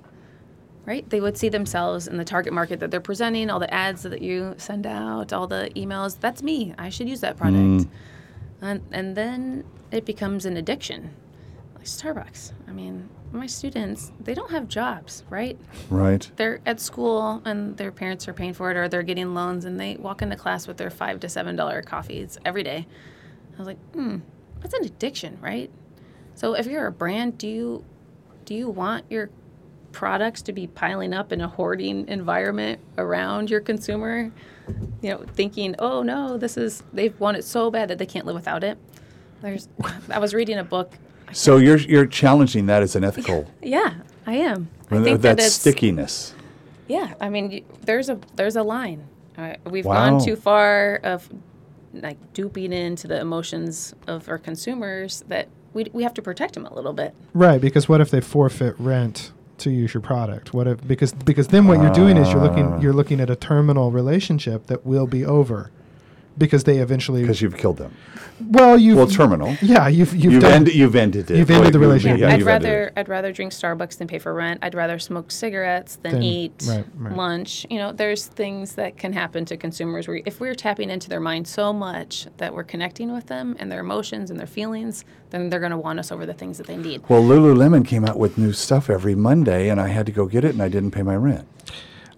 Right? 0.87 1.09
They 1.11 1.21
would 1.21 1.37
see 1.37 1.49
themselves 1.49 2.07
in 2.07 2.17
the 2.17 2.25
target 2.25 2.53
market 2.53 2.79
that 2.81 2.91
they're 2.93 3.01
presenting, 3.01 3.51
all 3.51 3.59
the 3.59 3.73
ads 3.75 4.05
that 4.05 4.23
you 4.23 4.55
send 4.57 4.87
out, 4.87 5.33
all 5.33 5.49
the 5.49 5.69
emails. 5.75 6.19
That's 6.21 6.43
me. 6.43 6.75
I 6.79 6.91
should 6.91 7.09
use 7.09 7.21
that 7.21 7.37
product. 7.37 7.89
And, 8.63 8.83
and 8.93 9.17
then 9.17 9.65
it 9.91 10.05
becomes 10.05 10.47
an 10.47 10.57
addiction. 10.57 11.11
Like 11.75 11.87
Starbucks. 11.87 12.53
I 12.69 12.73
mean, 12.73 13.09
my 13.33 13.47
students, 13.47 14.13
they 14.21 14.33
don't 14.33 14.51
have 14.53 14.69
jobs, 14.69 15.25
right? 15.29 15.59
Right. 15.91 16.31
they're 16.37 16.61
at 16.65 16.81
school 16.81 17.43
and 17.45 17.77
their 17.77 17.91
parents 17.91 18.29
are 18.29 18.33
paying 18.33 18.55
for 18.55 18.71
it 18.71 18.77
or 18.77 18.89
they're 18.89 19.03
getting 19.03 19.35
loans 19.35 19.65
and 19.65 19.79
they 19.81 19.97
walk 19.97 20.23
into 20.23 20.37
class 20.37 20.69
with 20.69 20.77
their 20.77 20.91
five 20.91 21.19
to 21.21 21.29
seven 21.29 21.57
dollar 21.57 21.83
coffees 21.83 22.39
every 22.45 22.63
day. 22.63 22.87
I 23.55 23.59
was 23.59 23.67
like, 23.67 23.79
hmm, 23.93 24.19
that's 24.61 24.75
an 24.75 24.85
addiction, 24.85 25.39
right? 25.41 25.71
So 26.35 26.55
if 26.55 26.67
you're 26.67 26.87
a 26.87 26.93
brand, 26.93 27.39
do 27.39 27.49
you 27.49 27.85
do 28.45 28.55
you 28.55 28.69
want 28.69 29.05
your 29.11 29.31
products 30.01 30.43
to 30.43 30.53
be 30.53 30.67
piling 30.67 31.15
up 31.15 31.33
in 31.33 31.41
a 31.41 31.49
hoarding 31.49 32.07
environment 32.07 32.79
around 32.99 33.49
your 33.49 33.61
consumer? 33.61 34.31
You 35.01 35.11
know, 35.11 35.25
thinking, 35.35 35.75
oh 35.79 36.03
no, 36.03 36.37
this 36.37 36.59
is 36.59 36.83
they've 36.93 37.19
want 37.19 37.39
it 37.39 37.45
so 37.45 37.71
bad 37.71 37.89
that 37.89 37.97
they 37.99 38.05
can't 38.05 38.27
live 38.27 38.35
without 38.35 38.63
it. 38.63 38.77
There's 39.41 39.69
I 40.11 40.19
was 40.19 40.35
reading 40.35 40.59
a 40.59 40.65
book. 40.65 40.93
So 41.33 41.57
you're 41.57 41.79
you're 41.79 42.05
challenging 42.07 42.67
that 42.67 42.83
as 42.83 42.95
an 42.95 43.05
ethical 43.05 43.51
Yeah, 43.63 43.95
I 44.27 44.35
am. 44.35 44.69
I 44.91 44.99
that, 44.99 45.05
think 45.05 45.21
that 45.23 45.39
it's 45.41 45.55
stickiness. 45.55 46.35
Yeah, 46.89 47.15
I 47.21 47.31
mean, 47.31 47.49
y- 47.51 47.63
there's 47.83 48.11
a 48.11 48.19
there's 48.35 48.57
a 48.57 48.63
line. 48.63 49.07
Uh, 49.39 49.55
we've 49.65 49.87
Wow. 49.87 50.11
gone 50.11 50.21
too 50.25 50.37
far 50.37 50.97
of 51.03 51.29
like 51.95 52.19
duping 52.35 52.73
into 52.75 53.09
the 53.09 53.19
emotions 53.19 53.95
of 54.07 54.29
our 54.29 54.37
consumers 54.39 55.25
that 55.29 55.49
we 55.73 55.87
we 55.95 56.03
have 56.03 56.13
to 56.15 56.23
protect 56.23 56.53
them 56.55 56.67
a 56.67 56.75
little 56.75 56.93
bit. 56.93 57.15
Right, 57.33 57.61
because 57.61 57.89
what 57.89 58.01
if 58.03 58.11
they 58.11 58.21
forfeit 58.21 58.75
rent 58.79 59.33
to 59.59 59.71
use 59.71 59.95
your 59.95 60.01
product? 60.01 60.53
What 60.55 60.67
if 60.67 60.87
because 60.87 61.13
because 61.13 61.49
then 61.49 61.67
what 61.67 61.81
you're 61.81 61.93
doing 61.93 62.17
is 62.17 62.29
you're 62.33 62.41
Ah. 62.41 62.45
looking 62.45 62.81
you're 62.83 62.93
looking 62.93 63.21
at 63.21 63.31
a 63.31 63.37
terminal 63.37 63.91
relationship 63.91 64.67
that 64.67 64.85
will 64.87 65.07
be 65.07 65.25
over 65.25 65.71
because 66.39 66.65
they 66.65 66.79
eventually 66.79 67.23
Because 67.23 67.41
you've 67.41 67.57
killed 67.57 67.79
them. 67.79 67.95
well 68.51 68.79
you've 68.79 68.99
Well, 68.99 69.07
terminal. 69.07 69.57
yeah 69.63 69.89
you've 69.89 70.15
you've, 70.15 70.33
You've, 70.35 70.43
done 70.43 70.53
ended, 70.53 70.75
you've 70.75 70.95
ended 70.97 71.31
it. 71.31 71.39
You've 71.39 71.51
ended 71.51 71.73
the 71.73 71.79
relationship. 71.79 72.21
yeah, 72.21 72.29
I'd 72.35 72.43
rather. 72.43 72.93
I'd 72.97 73.09
rather 73.09 73.33
drink 73.33 73.53
Starbucks 73.53 73.97
than 73.99 74.07
pay 74.09 74.19
for 74.19 74.35
rent. 74.35 74.59
I'd 74.63 74.75
rather 74.75 74.99
smoke 74.99 75.31
cigarettes 75.31 75.97
than 75.97 76.13
Than- 76.13 76.23
eat 76.23 76.65
right, 76.69 76.85
right. 76.97 77.17
lunch. 77.17 77.67
You 77.71 77.79
know, 77.79 77.93
there's 77.93 78.27
things 78.27 78.75
that 78.75 78.99
can 78.99 79.13
happen 79.13 79.45
to 79.47 79.57
consumers 79.57 80.07
where 80.09 80.21
if 80.27 80.41
we're 80.41 80.55
tapping 80.55 80.91
into 80.91 81.09
their 81.09 81.21
mind 81.21 81.49
so 81.49 81.73
much 81.73 82.27
that 82.37 82.53
we're 82.55 82.65
connecting 82.65 83.13
with 83.13 83.27
them 83.27 83.57
and 83.59 83.73
their 83.73 83.81
emotions 83.81 84.31
and 84.31 84.39
their 84.39 84.47
feelings, 84.47 85.05
then 85.31 85.49
they're 85.49 85.61
going 85.61 85.71
to 85.73 85.79
want 85.79 85.99
us 85.99 86.13
over 86.13 86.27
the 86.27 86.35
things 86.35 86.59
that 86.59 86.67
they 86.67 86.77
need. 86.77 87.03
Well, 87.09 87.23
Lululemon 87.23 87.87
came 87.87 88.05
out 88.05 88.19
with 88.19 88.37
new 88.37 88.53
stuff 88.53 88.91
every 88.91 89.15
Monday, 89.15 89.69
and 89.71 89.81
I 89.81 89.89
had 89.89 90.05
to 90.07 90.13
go 90.13 90.27
get 90.27 90.45
it, 90.45 90.51
and 90.53 90.61
I 90.63 90.69
didn't 90.69 90.91
pay 90.91 91.03
my 91.03 91.17
rent. 91.17 91.47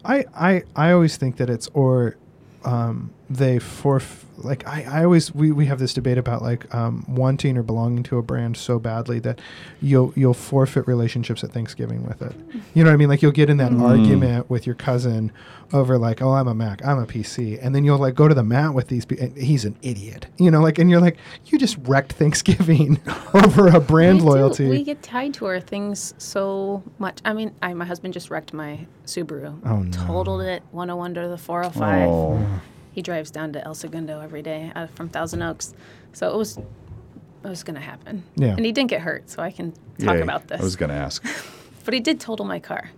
I, 0.05 0.25
I 0.35 0.62
I 0.77 0.91
always 0.93 1.16
think 1.16 1.37
that 1.37 1.49
it's 1.51 1.69
or 1.75 2.16
um, 2.64 3.11
they 3.31 3.59
forf 3.59 4.24
like 4.39 4.64
I, 4.68 4.87
I 4.89 5.05
always 5.05 5.35
we, 5.35 5.51
we 5.51 5.66
have 5.66 5.81
this 5.81 5.93
debate 5.93 6.16
about 6.16 6.43
like 6.43 6.72
um, 6.72 7.05
wanting 7.09 7.59
or 7.59 7.62
belonging 7.64 8.05
to 8.05 8.18
a 8.18 8.22
brand 8.22 8.57
so 8.57 8.79
badly 8.79 9.18
that 9.20 9.41
you'll 9.83 10.12
you'll 10.14 10.33
forfeit 10.33 10.87
relationships 10.87 11.43
at 11.43 11.51
Thanksgiving 11.51 12.07
with 12.07 12.22
it. 12.22 12.33
You 12.72 12.85
know 12.85 12.91
what 12.91 12.95
I 12.95 12.97
mean? 12.97 13.09
Like 13.09 13.20
you'll 13.20 13.33
get 13.33 13.51
in 13.51 13.57
that 13.57 13.72
argument 13.72 14.49
with 14.49 14.64
your 14.64 14.76
cousin 14.76 15.33
over 15.72 15.99
like 15.99 16.22
oh 16.22 16.31
I'm 16.33 16.47
a 16.49 16.55
Mac 16.55 16.85
I'm 16.87 16.99
a 17.01 17.07
PC 17.07 17.59
and 17.61 17.74
then 17.74 17.85
you'll 17.85 17.99
like 17.99 18.14
go 18.14 18.29
to 18.29 18.35
the 18.35 18.45
mat 18.45 18.74
with 18.74 18.87
these 18.89 19.05
pe- 19.05 19.16
and 19.18 19.37
he's 19.37 19.64
an 19.64 19.76
idiot. 19.83 20.29
You 20.39 20.51
know 20.53 20.61
like 20.61 20.79
and 20.79 20.89
you're 20.89 21.01
like 21.01 21.16
you 21.47 21.59
just 21.59 21.76
wrecked 21.83 22.12
Thanksgiving 22.12 23.01
over 23.35 23.66
a 23.66 23.81
brand 23.81 24.18
We 24.20 24.24
do. 24.24 24.31
loyalty. 24.31 24.68
We 24.68 24.85
get 24.85 25.03
tied 25.03 25.35
to 25.35 25.47
our 25.47 25.59
things 25.61 26.14
so 26.18 26.85
much. 26.99 27.18
I 27.24 27.33
mean, 27.33 27.55
I, 27.61 27.74
my 27.74 27.85
husband 27.85 28.14
just 28.14 28.31
wrecked 28.31 28.53
my 28.55 28.87
Subaru. 29.05 29.59
Oh, 29.66 29.79
no. 29.83 29.91
Totaled 30.07 30.43
it 30.43 30.62
101 30.70 31.14
to 31.14 31.29
the 31.29 31.37
405. 31.39 32.09
Oh, 32.09 32.61
He 32.99 33.03
drives 33.03 33.31
down 33.31 33.53
to 33.53 33.65
El 33.65 33.77
Segundo 33.77 34.21
every 34.21 34.43
day 34.43 34.73
uh, 34.75 34.89
from 34.89 35.09
Thousand 35.09 35.41
Oaks. 35.41 35.73
So 36.13 36.35
it 36.35 36.37
was 36.37 36.59
it 36.59 36.65
was 37.45 37.63
going 37.63 37.77
to 37.77 37.81
happen. 37.81 38.25
Yeah. 38.35 38.57
And 38.57 38.67
he 38.67 38.73
didn't 38.73 38.91
get 38.91 39.03
hurt, 39.03 39.31
so 39.31 39.41
I 39.41 39.53
can 39.53 39.71
talk 40.01 40.17
yay. 40.17 40.21
about 40.21 40.49
this. 40.49 40.61
I 40.61 40.65
was 40.65 40.75
going 40.75 40.91
to 40.91 40.97
ask. 40.97 41.25
but 41.85 41.95
he 41.95 42.01
did 42.01 42.19
total 42.19 42.45
my 42.45 42.59
car. 42.59 42.91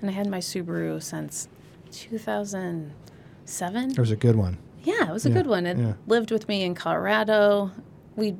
And 0.00 0.08
I 0.08 0.14
had 0.14 0.26
my 0.26 0.38
Subaru 0.38 1.02
since 1.02 1.48
2007. 1.90 3.90
it 3.90 3.98
was 3.98 4.10
a 4.10 4.16
good 4.16 4.36
one. 4.36 4.56
Yeah, 4.84 5.10
it 5.10 5.12
was 5.12 5.26
a 5.26 5.28
Yeah, 5.28 5.34
good 5.34 5.46
one. 5.46 5.66
It 5.66 5.76
yeah. 5.76 5.92
lived 6.06 6.30
with 6.30 6.48
me 6.48 6.62
in 6.62 6.74
Colorado. 6.74 7.72
We, 8.16 8.34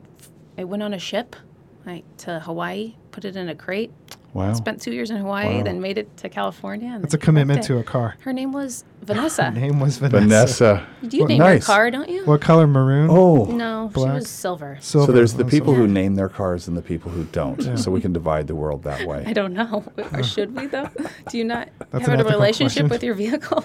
I 0.57 0.65
went 0.65 0.83
on 0.83 0.95
a 0.95 0.99
ship, 0.99 1.37
like 1.85 2.05
to 2.25 2.41
Hawaii, 2.41 2.95
put 3.11 3.27
it 3.27 3.37
in 3.37 3.51
a 3.51 3.55
crate. 3.55 3.93
Wow. 4.33 4.55
Spent 4.55 4.81
two 4.81 4.93
years 4.93 5.11
in 5.11 5.19
Hawaii, 5.19 5.59
Wow. 5.59 5.65
then 5.65 5.83
made 5.83 5.99
it 5.99 6.17
to 6.17 6.31
California. 6.31 6.99
It's 7.03 7.13
a 7.13 7.19
commitment 7.19 7.65
to 7.65 7.77
a 7.77 7.85
car. 7.85 8.17
Her 8.21 8.33
name 8.33 8.53
was 8.53 8.87
Vanessa. 9.03 9.45
Her 9.51 9.51
name 9.53 9.81
was 9.81 9.99
Vanessa. 9.99 10.21
Vanessa. 10.21 10.87
Do 11.09 11.17
you 11.17 11.23
Well, 11.23 11.29
name 11.29 11.39
nice. 11.39 11.53
your 11.63 11.67
car, 11.67 11.91
don't 11.91 12.09
you? 12.09 12.25
What 12.25 12.41
color? 12.41 12.67
Maroon. 12.67 13.09
Oh. 13.11 13.45
no, 13.47 13.89
she 13.91 13.95
Black. 13.95 14.15
was 14.15 14.29
silver. 14.29 14.79
Silver. 14.81 15.07
So 15.07 15.13
there's 15.13 15.35
the 15.35 15.45
Oh, 15.45 15.49
people 15.49 15.73
silver. 15.75 15.87
who 15.87 15.93
name 15.93 16.15
their 16.15 16.29
cars 16.29 16.69
and 16.69 16.77
the 16.77 16.83
people 16.83 17.11
who 17.11 17.25
don't. 17.25 17.79
So 17.79 17.91
we 17.91 18.01
can 18.01 18.13
divide 18.13 18.47
the 18.47 18.55
world 18.55 18.85
that 18.85 19.07
way. 19.07 19.19
I 19.25 19.29
way. 19.29 19.33
don't 19.33 19.53
know. 19.55 19.85
Or 20.13 20.23
should 20.23 20.55
we 20.55 20.67
though? 20.67 20.89
Do 21.29 21.39
you 21.39 21.45
not 21.45 21.69
That's 21.91 22.07
have 22.07 22.09
a 22.11 22.13
ethical 22.15 22.33
relationship 22.33 22.87
question. 22.87 22.89
with 22.89 23.03
your 23.03 23.15
vehicle? 23.15 23.65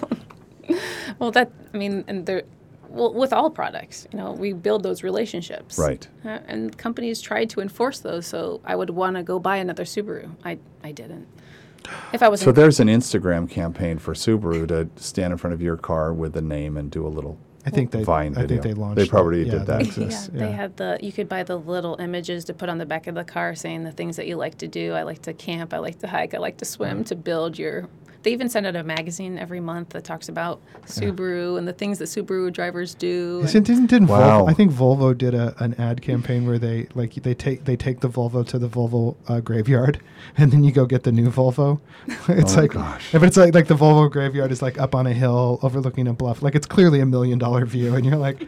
well, 1.18 1.30
that 1.32 1.50
I 1.72 1.76
mean, 1.76 2.04
and 2.08 2.26
there, 2.26 2.42
well, 2.88 3.12
with 3.14 3.32
all 3.32 3.50
products, 3.50 4.06
you 4.12 4.18
know, 4.18 4.32
we 4.32 4.52
build 4.52 4.82
those 4.82 5.02
relationships, 5.02 5.78
Right. 5.78 6.06
Uh, 6.24 6.38
and 6.46 6.76
companies 6.76 7.20
tried 7.20 7.50
to 7.50 7.60
enforce 7.60 8.00
those, 8.00 8.26
so 8.26 8.60
I 8.64 8.74
would 8.76 8.90
want 8.90 9.16
to 9.16 9.22
go 9.22 9.38
buy 9.38 9.56
another 9.58 9.84
Subaru. 9.84 10.30
I 10.44 10.58
I 10.82 10.92
didn't. 10.92 11.26
If 12.12 12.22
I 12.22 12.28
was 12.28 12.40
So 12.40 12.52
there's 12.52 12.80
an 12.80 12.88
Instagram 12.88 13.48
campaign 13.48 13.98
for 13.98 14.14
Subaru 14.14 14.66
to 14.68 14.88
stand 14.96 15.32
in 15.32 15.38
front 15.38 15.54
of 15.54 15.62
your 15.62 15.76
car 15.76 16.12
with 16.12 16.36
a 16.36 16.42
name 16.42 16.76
and 16.76 16.90
do 16.90 17.06
a 17.06 17.08
little 17.08 17.38
I 17.68 17.70
think 17.70 17.90
they. 17.90 18.02
Vine 18.02 18.36
I 18.36 18.46
think 18.46 18.62
they 18.62 18.72
launched. 18.72 18.96
They 18.96 19.06
probably 19.06 19.44
that. 19.44 19.50
did 19.50 19.58
Yeah, 19.58 19.64
that. 19.64 19.80
exists. 19.82 20.30
yeah, 20.34 20.40
they 20.40 20.52
had 20.52 20.76
the 20.76 20.98
you 21.02 21.12
could 21.12 21.28
buy 21.28 21.42
the 21.42 21.56
little 21.56 21.96
images 22.00 22.44
to 22.46 22.54
put 22.54 22.68
on 22.68 22.78
the 22.78 22.86
back 22.86 23.06
of 23.06 23.14
the 23.14 23.24
car 23.24 23.54
saying 23.54 23.84
the 23.84 23.92
things 23.92 24.16
that 24.16 24.26
you 24.26 24.36
like 24.36 24.58
to 24.58 24.68
do. 24.68 24.92
I 24.92 25.02
like 25.02 25.22
to 25.22 25.34
camp, 25.34 25.74
I 25.74 25.78
like 25.78 25.98
to 26.00 26.06
hike, 26.06 26.34
I 26.34 26.38
like 26.38 26.56
to 26.58 26.64
swim 26.64 27.04
to 27.04 27.14
build 27.16 27.58
your 27.58 27.88
they 28.28 28.32
even 28.34 28.48
send 28.50 28.66
out 28.66 28.76
a 28.76 28.82
magazine 28.84 29.38
every 29.38 29.58
month 29.60 29.88
that 29.90 30.04
talks 30.04 30.28
about 30.28 30.60
Subaru 30.84 31.56
and 31.56 31.66
the 31.66 31.72
things 31.72 31.98
that 31.98 32.04
Subaru 32.04 32.52
drivers 32.52 32.94
do. 32.94 33.38
Yes, 33.42 33.54
and- 33.54 33.66
it 33.66 33.72
didn't, 33.72 33.86
didn't 33.86 34.08
Wow. 34.08 34.42
Volvo, 34.44 34.50
I 34.50 34.52
think 34.52 34.70
Volvo 34.70 35.16
did 35.16 35.34
a, 35.34 35.54
an 35.64 35.72
ad 35.80 36.02
campaign 36.02 36.46
where 36.46 36.58
they 36.58 36.88
like 36.94 37.14
they 37.14 37.32
take 37.34 37.64
they 37.64 37.74
take 37.74 38.00
the 38.00 38.08
Volvo 38.10 38.46
to 38.48 38.58
the 38.58 38.68
Volvo 38.68 39.16
uh, 39.28 39.40
graveyard, 39.40 40.00
and 40.36 40.52
then 40.52 40.62
you 40.62 40.72
go 40.72 40.84
get 40.84 41.04
the 41.04 41.12
new 41.12 41.30
Volvo. 41.30 41.80
it's 42.28 42.54
Oh, 42.54 42.60
like, 42.60 42.72
gosh. 42.72 43.14
if 43.14 43.22
it's 43.22 43.38
like 43.38 43.54
like 43.54 43.66
the 43.68 43.74
Volvo 43.74 44.10
graveyard 44.10 44.52
is 44.52 44.60
like 44.60 44.78
up 44.78 44.94
on 44.94 45.06
a 45.06 45.12
hill 45.14 45.58
overlooking 45.62 46.06
a 46.06 46.12
bluff, 46.12 46.42
like 46.42 46.54
it's 46.54 46.66
clearly 46.66 47.00
a 47.00 47.06
million 47.06 47.38
dollar 47.38 47.64
view, 47.64 47.94
and 47.94 48.04
you're 48.04 48.16
like, 48.16 48.46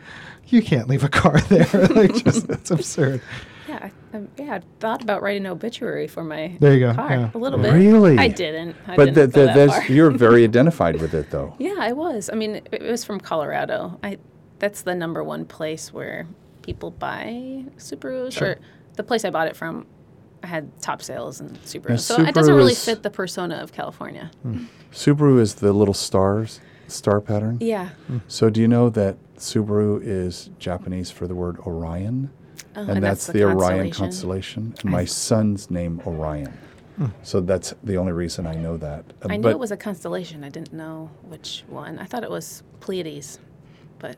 you 0.49 0.61
can't 0.61 0.89
leave 0.89 1.05
a 1.05 1.09
car 1.09 1.41
there. 1.49 1.67
like 1.89 2.15
just 2.23 2.49
that's 2.49 2.71
absurd. 2.71 3.23
Yeah, 3.71 3.91
I, 4.13 4.17
um, 4.17 4.29
yeah, 4.37 4.55
I 4.57 4.61
thought 4.81 5.03
about 5.03 5.23
writing 5.23 5.47
an 5.47 5.53
obituary 5.53 6.07
for 6.09 6.25
my 6.25 6.57
There 6.61 6.75
you 6.75 6.81
go, 6.81 6.95
car 6.95 7.11
yeah. 7.11 7.31
a 7.33 7.39
little 7.39 7.59
bit. 7.59 7.73
Really? 7.73 8.19
I 8.19 8.29
didn't. 8.29 8.77
I 8.87 8.97
but 8.97 9.07
didn't 9.15 9.33
the, 9.35 9.41
the, 9.41 9.47
that 9.47 9.69
far. 9.71 9.85
you're 9.87 10.11
very 10.11 10.45
identified 10.51 11.01
with 11.01 11.15
it, 11.15 11.31
though. 11.31 11.55
Yeah, 11.59 11.77
I 11.79 11.93
was. 11.93 12.31
I 12.33 12.35
mean, 12.37 12.57
it, 12.57 12.69
it 12.73 12.83
was 12.83 13.05
from 13.05 13.21
Colorado. 13.21 13.99
I 14.03 14.19
that's 14.59 14.83
the 14.83 14.95
number 14.95 15.23
one 15.25 15.45
place 15.47 15.93
where 15.93 16.27
people 16.63 16.91
buy 16.91 17.65
Subarus. 17.79 18.33
Sure. 18.33 18.49
Or 18.51 18.59
the 18.97 19.03
place 19.03 19.25
I 19.25 19.31
bought 19.31 19.47
it 19.49 19.57
from 19.57 19.87
had 20.43 20.81
top 20.81 21.03
sales 21.03 21.41
and 21.41 21.57
Subaru. 21.63 21.91
Now, 21.91 21.97
so 21.97 22.23
it 22.23 22.35
doesn't 22.35 22.55
really 22.55 22.73
is- 22.73 22.85
fit 22.85 23.03
the 23.03 23.11
persona 23.11 23.57
of 23.57 23.73
California. 23.73 24.31
Subaru 24.93 25.39
is 25.41 25.57
the 25.57 25.73
little 25.73 25.95
stars, 25.95 26.61
star 26.89 27.21
pattern. 27.21 27.59
Yeah. 27.61 27.91
So 28.27 28.51
do 28.51 28.61
you 28.61 28.69
know 28.69 28.91
that 28.91 29.17
Subaru 29.37 30.01
is 30.03 30.51
Japanese 30.59 31.11
for 31.11 31.27
the 31.27 31.35
word 31.35 31.59
Orion? 31.61 32.31
Oh, 32.89 32.93
and, 32.93 33.03
that's, 33.03 33.27
the, 33.27 33.45
Orion 33.45 33.91
constellation. 33.91 33.93
constellation. 33.93 34.75
And 34.83 34.91
my 34.91 35.05
son's 35.05 35.71
name 35.71 36.01
Orion. 36.07 36.57
So 37.23 37.41
that's 37.41 37.73
the 37.83 37.97
only 37.97 38.13
reason 38.13 38.47
I 38.47 38.55
know 38.55 38.77
that. 38.77 39.05
Uh, 39.23 39.29
I 39.31 39.37
knew 39.37 39.43
but 39.43 39.53
it 39.53 39.59
was 39.59 39.71
a 39.71 39.77
constellation. 39.77 40.45
I 40.45 40.51
didn't 40.51 40.73
know 40.73 41.11
which 41.23 41.65
one. 41.67 41.99
I 41.99 42.05
thought 42.05 42.25
it 42.25 42.31
was 42.31 42.63
Pleiades, 42.81 43.39
but 43.99 44.17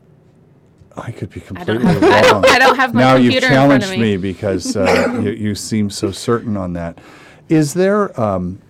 I 0.97 1.11
could 1.11 1.29
be 1.29 1.39
I 1.41 1.45
completely 1.45 1.75
don't 1.75 1.85
have. 1.85 2.01
wrong. 2.01 2.13
I 2.13 2.21
don't, 2.21 2.49
I 2.49 2.59
don't 2.59 2.75
have 2.75 2.93
my 2.93 3.01
now 3.01 3.15
you've 3.15 3.31
computer 3.33 3.47
in 3.47 3.53
front 3.53 3.83
challenged 3.83 3.85
of 3.85 3.99
me. 3.99 4.17
me. 4.17 4.17
because 4.17 4.75
uh, 4.75 5.19
you, 5.23 5.31
you 5.31 5.55
seem 5.55 5.89
so 5.89 6.11
certain 6.11 6.57
on 6.57 6.73
that. 6.73 6.99
Is 7.47 7.73
there 7.73 8.19
um, 8.19 8.61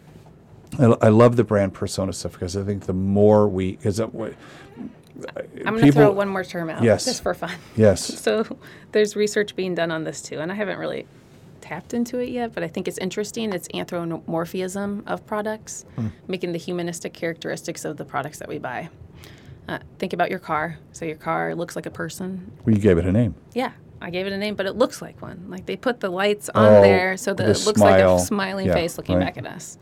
I, 0.79 0.85
I 1.01 1.09
love 1.09 1.35
the 1.35 1.43
brand 1.43 1.73
persona 1.73 2.13
stuff 2.13 2.33
because 2.33 2.57
I 2.57 2.63
think 2.63 2.85
the 2.85 2.93
more 2.93 3.47
we, 3.47 3.73
because 3.73 3.99
I'm 5.65 5.75
going 5.75 5.85
to 5.85 5.91
throw 5.91 6.11
one 6.11 6.27
more 6.27 6.43
term 6.43 6.69
out, 6.69 6.83
Yes. 6.83 7.05
just 7.05 7.23
for 7.23 7.33
fun. 7.33 7.55
Yes. 7.75 8.07
So 8.23 8.57
there's 8.91 9.15
research 9.15 9.55
being 9.55 9.75
done 9.75 9.91
on 9.91 10.03
this 10.03 10.21
too, 10.21 10.39
and 10.39 10.51
I 10.51 10.55
haven't 10.55 10.79
really 10.79 11.05
tapped 11.61 11.93
into 11.93 12.19
it 12.19 12.29
yet, 12.29 12.53
but 12.53 12.63
I 12.63 12.67
think 12.67 12.87
it's 12.87 12.97
interesting. 12.97 13.53
It's 13.53 13.67
anthropomorphism 13.73 15.03
of 15.07 15.25
products, 15.25 15.85
making 16.27 16.51
the 16.51 16.57
humanistic 16.59 17.13
characteristics 17.13 17.85
of 17.85 17.97
the 17.97 18.05
products 18.05 18.39
that 18.39 18.47
we 18.49 18.57
buy. 18.59 18.89
Uh, 19.67 19.79
think 19.97 20.11
about 20.13 20.29
your 20.29 20.39
car. 20.39 20.77
So 20.91 21.05
your 21.05 21.15
car 21.15 21.55
looks 21.55 21.75
like 21.75 21.85
a 21.85 21.91
person. 21.91 22.51
We 22.65 22.73
gave 22.75 22.97
it 22.97 23.05
a 23.05 23.11
name. 23.11 23.35
Yeah, 23.53 23.71
I 24.01 24.09
gave 24.09 24.27
it 24.27 24.33
a 24.33 24.37
name, 24.37 24.55
but 24.55 24.65
it 24.65 24.75
looks 24.75 25.01
like 25.01 25.21
one. 25.21 25.45
Like 25.47 25.65
they 25.65 25.77
put 25.77 26.01
the 26.01 26.09
lights 26.09 26.49
on 26.49 26.65
Oh, 26.65 26.81
there 26.81 27.15
so 27.15 27.33
that 27.33 27.47
it 27.47 27.65
looks 27.65 27.79
like 27.79 28.01
a 28.03 28.19
smiling 28.19 28.67
Yeah, 28.67 28.73
face 28.73 28.97
looking 28.97 29.17
right. 29.17 29.33
back 29.33 29.37
at 29.37 29.47
us. 29.47 29.77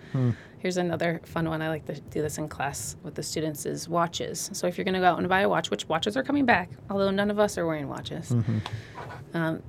Here's 0.61 0.77
another 0.77 1.21
fun 1.25 1.49
one. 1.49 1.61
I 1.61 1.69
like 1.69 1.85
to 1.87 1.99
do 1.99 2.21
this 2.21 2.37
in 2.37 2.47
class 2.47 2.95
with 3.03 3.15
the 3.15 3.23
students 3.23 3.65
is 3.65 3.89
watches. 3.89 4.49
So 4.53 4.67
if 4.67 4.77
you're 4.77 4.85
going 4.85 4.93
to 4.93 4.99
go 4.99 5.07
out 5.07 5.17
and 5.17 5.27
buy 5.27 5.41
a 5.41 5.49
watch, 5.49 5.71
which 5.71 5.87
watches 5.89 6.15
are 6.15 6.23
coming 6.23 6.45
back, 6.45 6.69
although 6.89 7.09
none 7.09 7.31
of 7.31 7.39
us 7.39 7.57
are 7.57 7.65
wearing 7.65 7.87
watches. 7.87 8.33
Um, 9.33 9.63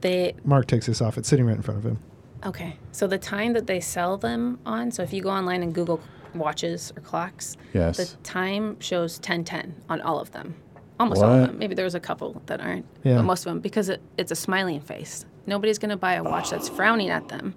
they 0.00 0.34
Mark 0.44 0.66
takes 0.66 0.86
this 0.86 1.00
off. 1.00 1.18
It's 1.18 1.28
sitting 1.28 1.44
right 1.46 1.56
in 1.56 1.62
front 1.62 1.78
of 1.78 1.84
him. 1.84 1.98
okay. 2.46 2.76
So 2.92 3.06
the 3.08 3.18
time 3.18 3.52
that 3.54 3.66
they 3.66 3.80
sell 3.80 4.16
them 4.16 4.58
on. 4.64 4.90
So 4.92 5.02
if 5.02 5.12
you 5.12 5.22
go 5.22 5.30
online 5.30 5.62
and 5.62 5.74
Google 5.74 6.00
watches 6.34 6.92
or 6.96 7.00
clocks, 7.02 7.56
Yes. 7.74 7.96
the 7.96 8.16
time 8.18 8.78
shows 8.80 9.16
1010 9.18 9.74
on 9.88 10.00
all 10.02 10.20
of 10.20 10.30
them. 10.32 10.54
Almost 11.00 11.22
all 11.22 11.32
of 11.32 11.46
them. 11.48 11.58
Maybe 11.58 11.74
there's 11.74 11.94
a 11.96 12.00
couple 12.00 12.42
that 12.46 12.60
aren't, 12.60 12.84
Yeah. 13.02 13.16
but 13.16 13.22
most 13.24 13.40
of 13.46 13.50
them 13.52 13.60
because 13.60 13.88
it, 13.88 14.00
it's 14.16 14.30
a 14.30 14.36
smiling 14.36 14.80
face. 14.80 15.24
Nobody's 15.46 15.78
going 15.78 15.90
to 15.90 15.96
buy 15.96 16.14
a 16.14 16.22
watch 16.22 16.50
that's 16.50 16.68
frowning 16.68 17.08
at 17.10 17.28
them. 17.28 17.54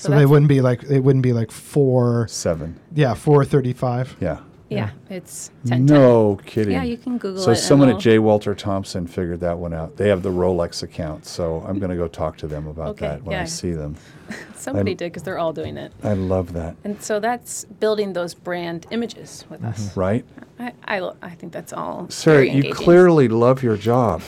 So, 0.00 0.10
they 0.12 0.24
wouldn't 0.24 0.48
be 0.48 0.60
like 0.62 0.82
it 0.84 1.00
wouldn't 1.00 1.22
be 1.22 1.32
like 1.32 1.50
four. 1.50 2.26
Seven. 2.28 2.78
Yeah, 2.94 3.14
four 3.14 3.44
thirty-five. 3.44 4.16
Yeah. 4.20 4.40
Yeah, 4.70 4.90
it's 5.08 5.50
10 5.66 5.84
No 5.84 6.38
kidding. 6.46 6.74
Yeah, 6.74 6.84
you 6.84 6.96
can 6.96 7.18
Google 7.18 7.42
so 7.42 7.50
it 7.50 7.54
and 7.56 7.58
someone 7.64 7.88
at 7.88 7.96
it'll- 7.96 8.00
J. 8.02 8.18
Walter 8.20 8.54
Thompson 8.54 9.04
figured 9.04 9.40
that 9.40 9.58
one 9.58 9.74
out. 9.74 9.96
They 9.96 10.08
have 10.08 10.22
the 10.22 10.30
Rolex 10.30 10.84
account, 10.84 11.26
so 11.26 11.64
I'm 11.66 11.80
going 11.80 11.90
to 11.90 11.96
go 11.96 12.06
talk 12.06 12.36
to 12.36 12.46
them 12.46 12.68
about 12.68 12.90
Okay, 12.90 13.08
that 13.08 13.24
when 13.24 13.36
I 13.36 13.46
see 13.46 13.72
them. 13.72 13.96
Somebody 14.54 14.92
and- 14.92 14.98
did 15.00 15.06
because 15.12 15.24
they're 15.24 15.38
all 15.40 15.52
doing 15.52 15.76
it. 15.76 15.92
I 16.04 16.12
love 16.12 16.52
that. 16.52 16.76
And 16.84 17.02
so 17.02 17.18
that's 17.18 17.64
building 17.64 18.12
those 18.12 18.32
brand 18.32 18.86
images 18.92 19.44
with 19.50 19.64
us. 19.64 19.88
Mm-hmm. 19.88 20.00
Right, 20.00 20.24
I, 20.60 20.72
I, 20.86 21.10
I 21.20 21.30
think 21.30 21.52
that's 21.52 21.72
all. 21.72 22.08
Sarah? 22.08 22.46
You 22.46 22.72
clearly 22.72 23.26
love 23.26 23.64
your 23.64 23.76
job. 23.76 24.22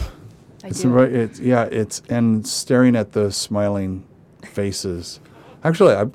I 0.64 0.68
It's 0.68 0.82
do. 0.82 0.88
right. 0.88 1.12
It's 1.12 1.38
yeah. 1.38 1.66
It's 1.70 2.02
and 2.08 2.44
staring 2.44 2.96
at 2.96 3.12
the 3.12 3.30
smiling 3.30 4.02
faces. 4.42 5.20
Actually, 5.64 5.94
I, 5.94 6.06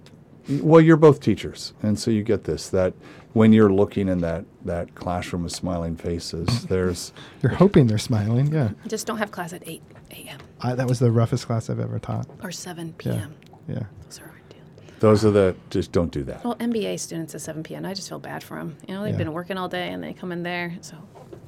well, 0.62 0.82
you're 0.82 0.98
both 0.98 1.20
teachers, 1.20 1.74
and 1.82 1.98
so 2.00 2.12
you 2.12 2.24
get 2.24 2.44
this 2.46 2.70
that 2.70 2.94
when 3.34 3.54
you're 3.54 3.72
looking 3.72 4.08
in 4.10 4.20
that 4.20 4.46
that 4.66 4.96
classroom 4.96 5.46
of 5.46 5.52
smiling 5.52 5.96
faces, 5.96 6.66
there's 6.70 7.14
You're 7.42 7.54
hoping 7.54 7.88
they're 7.88 7.98
smiling. 7.98 8.54
Yeah, 8.54 8.70
Just 8.88 9.08
don't 9.08 9.18
have 9.18 9.32
class 9.32 9.54
at 9.54 9.68
8 9.68 9.82
a.m. 10.12 10.40
I, 10.62 10.76
that 10.76 10.88
was 10.88 11.00
the 11.00 11.12
roughest 11.12 11.46
class 11.48 11.70
I've 11.70 11.80
ever 11.80 12.00
taught. 12.00 12.28
or 12.44 12.52
7 12.52 12.94
p.m. 12.98 13.36
yeah. 13.68 13.76
yeah. 13.76 13.84
Those 14.06 14.20
are 14.22 14.32
ideal. 14.46 14.64
those 15.00 15.26
are 15.26 15.32
the 15.32 15.56
just 15.70 15.92
don't 15.92 16.12
do 16.12 16.24
that. 16.24 16.44
Well, 16.44 16.56
MBA 16.56 17.00
students 17.00 17.36
at 17.36 17.42
7 17.42 17.64
p.m. 17.64 17.86
I 17.86 17.94
just 17.94 18.10
feel 18.10 18.20
bad 18.20 18.44
for 18.44 18.58
them. 18.58 18.76
You 18.88 18.96
know, 18.96 19.04
they've 19.04 19.14
Yeah. 19.14 19.18
been 19.18 19.34
working 19.34 19.58
all 19.58 19.70
day 19.70 19.90
and 19.90 20.02
they 20.04 20.14
come 20.14 20.32
in 20.32 20.44
there. 20.44 20.76
So, 20.82 20.96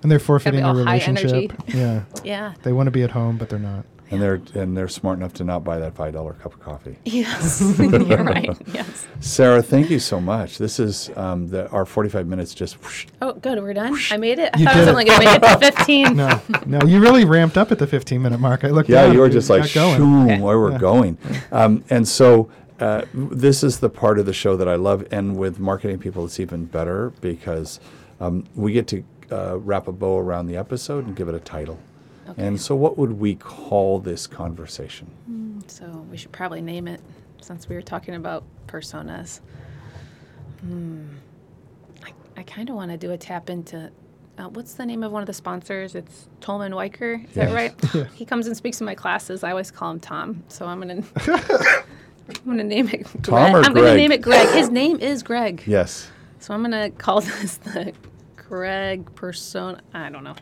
And 0.03 0.11
they're 0.11 0.19
forfeiting 0.19 0.63
all 0.63 0.73
their 0.73 0.85
high 0.85 0.93
relationship. 1.05 1.31
energy. 1.31 1.77
Yeah, 1.77 2.03
yeah. 2.23 2.53
they 2.63 2.71
want 2.73 2.87
to 2.87 2.91
be 2.91 3.03
at 3.03 3.11
home, 3.11 3.37
but 3.37 3.49
they're 3.49 3.59
not. 3.59 3.85
And 4.11 4.19
they're 4.21 4.41
and 4.55 4.75
they're 4.75 4.87
smart 4.87 5.19
enough 5.19 5.33
to 5.33 5.43
not 5.43 5.63
buy 5.63 5.77
that 5.79 5.93
five 5.93 6.13
dollar 6.13 6.33
cup 6.33 6.53
of 6.55 6.59
coffee. 6.59 6.97
Yes. 7.05 7.61
You're 7.79 8.23
right. 8.23 8.57
Yes. 8.73 9.05
Sarah, 9.19 9.61
thank 9.61 9.89
you 9.91 9.99
so 9.99 10.19
much. 10.19 10.57
This 10.57 10.79
is 10.79 11.11
um, 11.15 11.47
the, 11.49 11.69
our 11.69 11.85
45 11.85 12.25
minutes 12.27 12.53
just. 12.55 12.81
whoosh. 12.83 13.05
Oh, 13.21 13.33
good. 13.33 13.61
We're 13.61 13.73
done. 13.73 13.95
I 14.09 14.17
made 14.17 14.39
it. 14.39 14.49
I 14.55 14.59
You 14.59 14.65
thought 14.65 14.75
I 14.75 14.77
was 14.79 14.85
did 14.87 14.91
only 14.91 15.05
going 15.05 15.19
to 15.19 15.25
make 15.25 15.35
it 15.35 15.59
to 15.59 15.71
15. 15.71 16.15
No, 16.15 16.41
no, 16.65 16.79
you 16.87 16.99
really 17.01 17.23
ramped 17.25 17.57
up 17.57 17.71
at 17.71 17.77
the 17.79 17.85
15 17.87 18.21
minute 18.21 18.39
mark. 18.39 18.63
I 18.63 18.69
looked. 18.69 18.89
Yeah, 18.89 19.03
down, 19.03 19.13
you 19.13 19.19
were 19.19 19.29
just 19.29 19.49
like, 19.49 19.71
going. 19.73 19.97
shoom, 19.97 20.23
Okay. 20.25 20.39
where 20.41 20.59
we're 20.59 20.71
Yeah. 20.71 20.77
going. 20.79 21.17
Um, 21.51 21.83
and 21.91 22.07
so 22.07 22.49
uh, 22.79 23.03
this 23.13 23.63
is 23.63 23.79
the 23.79 23.89
part 23.89 24.17
of 24.17 24.25
the 24.25 24.33
show 24.33 24.55
that 24.57 24.67
I 24.67 24.75
love. 24.75 25.05
And 25.11 25.37
with 25.37 25.59
marketing 25.59 25.99
people, 25.99 26.25
it's 26.25 26.39
even 26.39 26.65
better 26.65 27.11
because 27.21 27.79
um, 28.19 28.45
we 28.55 28.71
get 28.71 28.87
to 28.87 29.03
uh, 29.31 29.57
wrap 29.59 29.87
a 29.87 29.91
bow 29.91 30.17
around 30.17 30.47
the 30.47 30.55
episode 30.57 31.05
and 31.05 31.15
give 31.15 31.27
it 31.27 31.35
a 31.35 31.39
title. 31.39 31.77
Okay. 32.29 32.45
And 32.47 32.59
so, 32.59 32.75
what 32.75 32.97
would 32.97 33.13
we 33.19 33.35
call 33.35 33.99
this 33.99 34.27
conversation? 34.27 35.07
So 35.67 35.85
we 36.11 36.17
should 36.17 36.31
probably 36.31 36.61
name 36.61 36.87
it 36.87 37.01
since 37.41 37.67
we 37.69 37.75
were 37.75 37.81
talking 37.81 38.15
about 38.15 38.43
personas. 38.67 39.39
Hmm. 40.61 41.05
I, 42.03 42.11
I 42.37 42.43
kind 42.43 42.69
of 42.69 42.75
want 42.75 42.91
to 42.91 42.97
do 42.97 43.11
a 43.11 43.17
tap 43.17 43.49
into 43.49 43.91
uh, 44.37 44.47
what's 44.49 44.73
the 44.75 44.85
name 44.85 45.03
of 45.03 45.11
one 45.11 45.21
of 45.21 45.27
the 45.27 45.33
sponsors? 45.33 45.95
It's 45.95 46.27
Tolman 46.41 46.73
Wiker. 46.73 47.13
Is 47.29 47.35
Yes. 47.35 47.49
that 47.49 47.53
right? 47.53 47.73
Yeah. 47.95 48.03
He 48.15 48.25
comes 48.25 48.47
and 48.47 48.55
speaks 48.55 48.79
in 48.79 48.85
my 48.85 48.95
classes. 48.95 49.43
I 49.43 49.51
always 49.51 49.69
call 49.71 49.91
him 49.91 49.99
Tom. 49.99 50.43
So 50.47 50.65
I'm 50.65 50.79
gonna 50.79 51.03
I'm 52.29 52.45
gonna 52.45 52.63
name 52.63 52.87
it 52.89 53.03
Greg. 53.21 53.23
Tom 53.23 53.55
or 53.55 53.59
I'm 53.59 53.73
Greg? 53.73 53.75
gonna 53.75 53.95
name 53.95 54.11
it 54.11 54.21
Greg. 54.21 54.47
His 54.55 54.69
name 54.69 54.99
is 54.99 55.23
Greg. 55.23 55.63
Yes. 55.65 56.09
So 56.39 56.53
I'm 56.53 56.61
gonna 56.61 56.89
call 56.91 57.21
this 57.41 57.57
the 57.57 57.93
Greg 58.49 59.13
persona. 59.13 59.79
I 59.93 60.09
don't 60.09 60.23
know. 60.23 60.33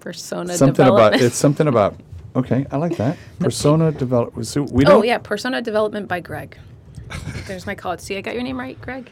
Persona 0.00 0.56
something 0.56 0.86
about 0.86 0.94
development. 0.94 1.22
it's 1.22 1.36
something 1.36 1.68
about. 1.68 2.00
Okay, 2.34 2.66
I 2.70 2.78
like 2.78 2.96
that. 2.96 3.18
Persona 3.40 3.92
development. 3.92 4.46
So 4.46 4.62
we 4.62 4.84
don't. 4.84 5.00
Oh 5.00 5.02
yeah, 5.02 5.18
persona 5.18 5.60
development 5.60 6.08
by 6.08 6.20
Greg. 6.20 6.56
There's 7.46 7.66
my 7.66 7.74
call. 7.74 7.98
See, 7.98 8.16
I 8.16 8.22
got 8.22 8.32
your 8.32 8.42
name 8.42 8.58
right, 8.58 8.80
Greg. 8.80 9.10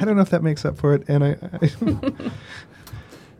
I 0.00 0.06
don't 0.06 0.16
know 0.16 0.22
if 0.22 0.30
that 0.30 0.42
makes 0.42 0.64
up 0.64 0.78
for 0.78 0.94
it. 0.94 1.04
And 1.06 1.22
I, 1.22 1.36
I 1.60 2.30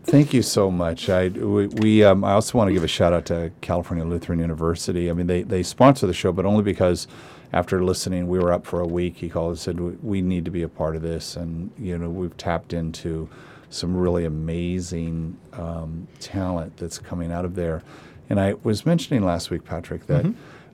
Thank 0.04 0.34
you 0.34 0.42
so 0.42 0.70
much. 0.70 1.08
I 1.08 1.28
we, 1.28 1.68
we 1.68 2.04
um, 2.04 2.24
I 2.24 2.32
also 2.32 2.58
want 2.58 2.68
to 2.68 2.74
give 2.74 2.84
a 2.84 2.88
shout 2.88 3.14
out 3.14 3.24
to 3.26 3.52
California 3.62 4.04
Lutheran 4.04 4.38
University. 4.38 5.08
I 5.08 5.14
mean, 5.14 5.28
they 5.28 5.44
they 5.44 5.62
sponsor 5.62 6.06
the 6.06 6.12
show, 6.12 6.30
but 6.30 6.44
only 6.44 6.62
because 6.62 7.08
after 7.54 7.82
listening, 7.82 8.28
we 8.28 8.38
were 8.38 8.52
up 8.52 8.66
for 8.66 8.80
a 8.80 8.86
week. 8.86 9.16
He 9.16 9.30
called 9.30 9.52
and 9.52 9.58
said 9.58 9.80
we, 9.80 9.92
we 10.02 10.20
need 10.20 10.44
to 10.44 10.50
be 10.50 10.62
a 10.62 10.68
part 10.68 10.94
of 10.94 11.00
this, 11.00 11.36
and 11.36 11.70
you 11.78 11.96
know 11.96 12.10
we've 12.10 12.36
tapped 12.36 12.74
into 12.74 13.30
some 13.72 13.96
really 13.96 14.24
amazing 14.24 15.36
um, 15.52 16.06
talent 16.20 16.76
that's 16.76 16.98
coming 16.98 17.32
out 17.32 17.44
of 17.44 17.54
there. 17.54 17.82
And 18.28 18.38
I 18.40 18.54
was 18.62 18.86
mentioning 18.86 19.24
last 19.24 19.50
week, 19.50 19.64
Patrick, 19.64 20.06
that 20.06 20.24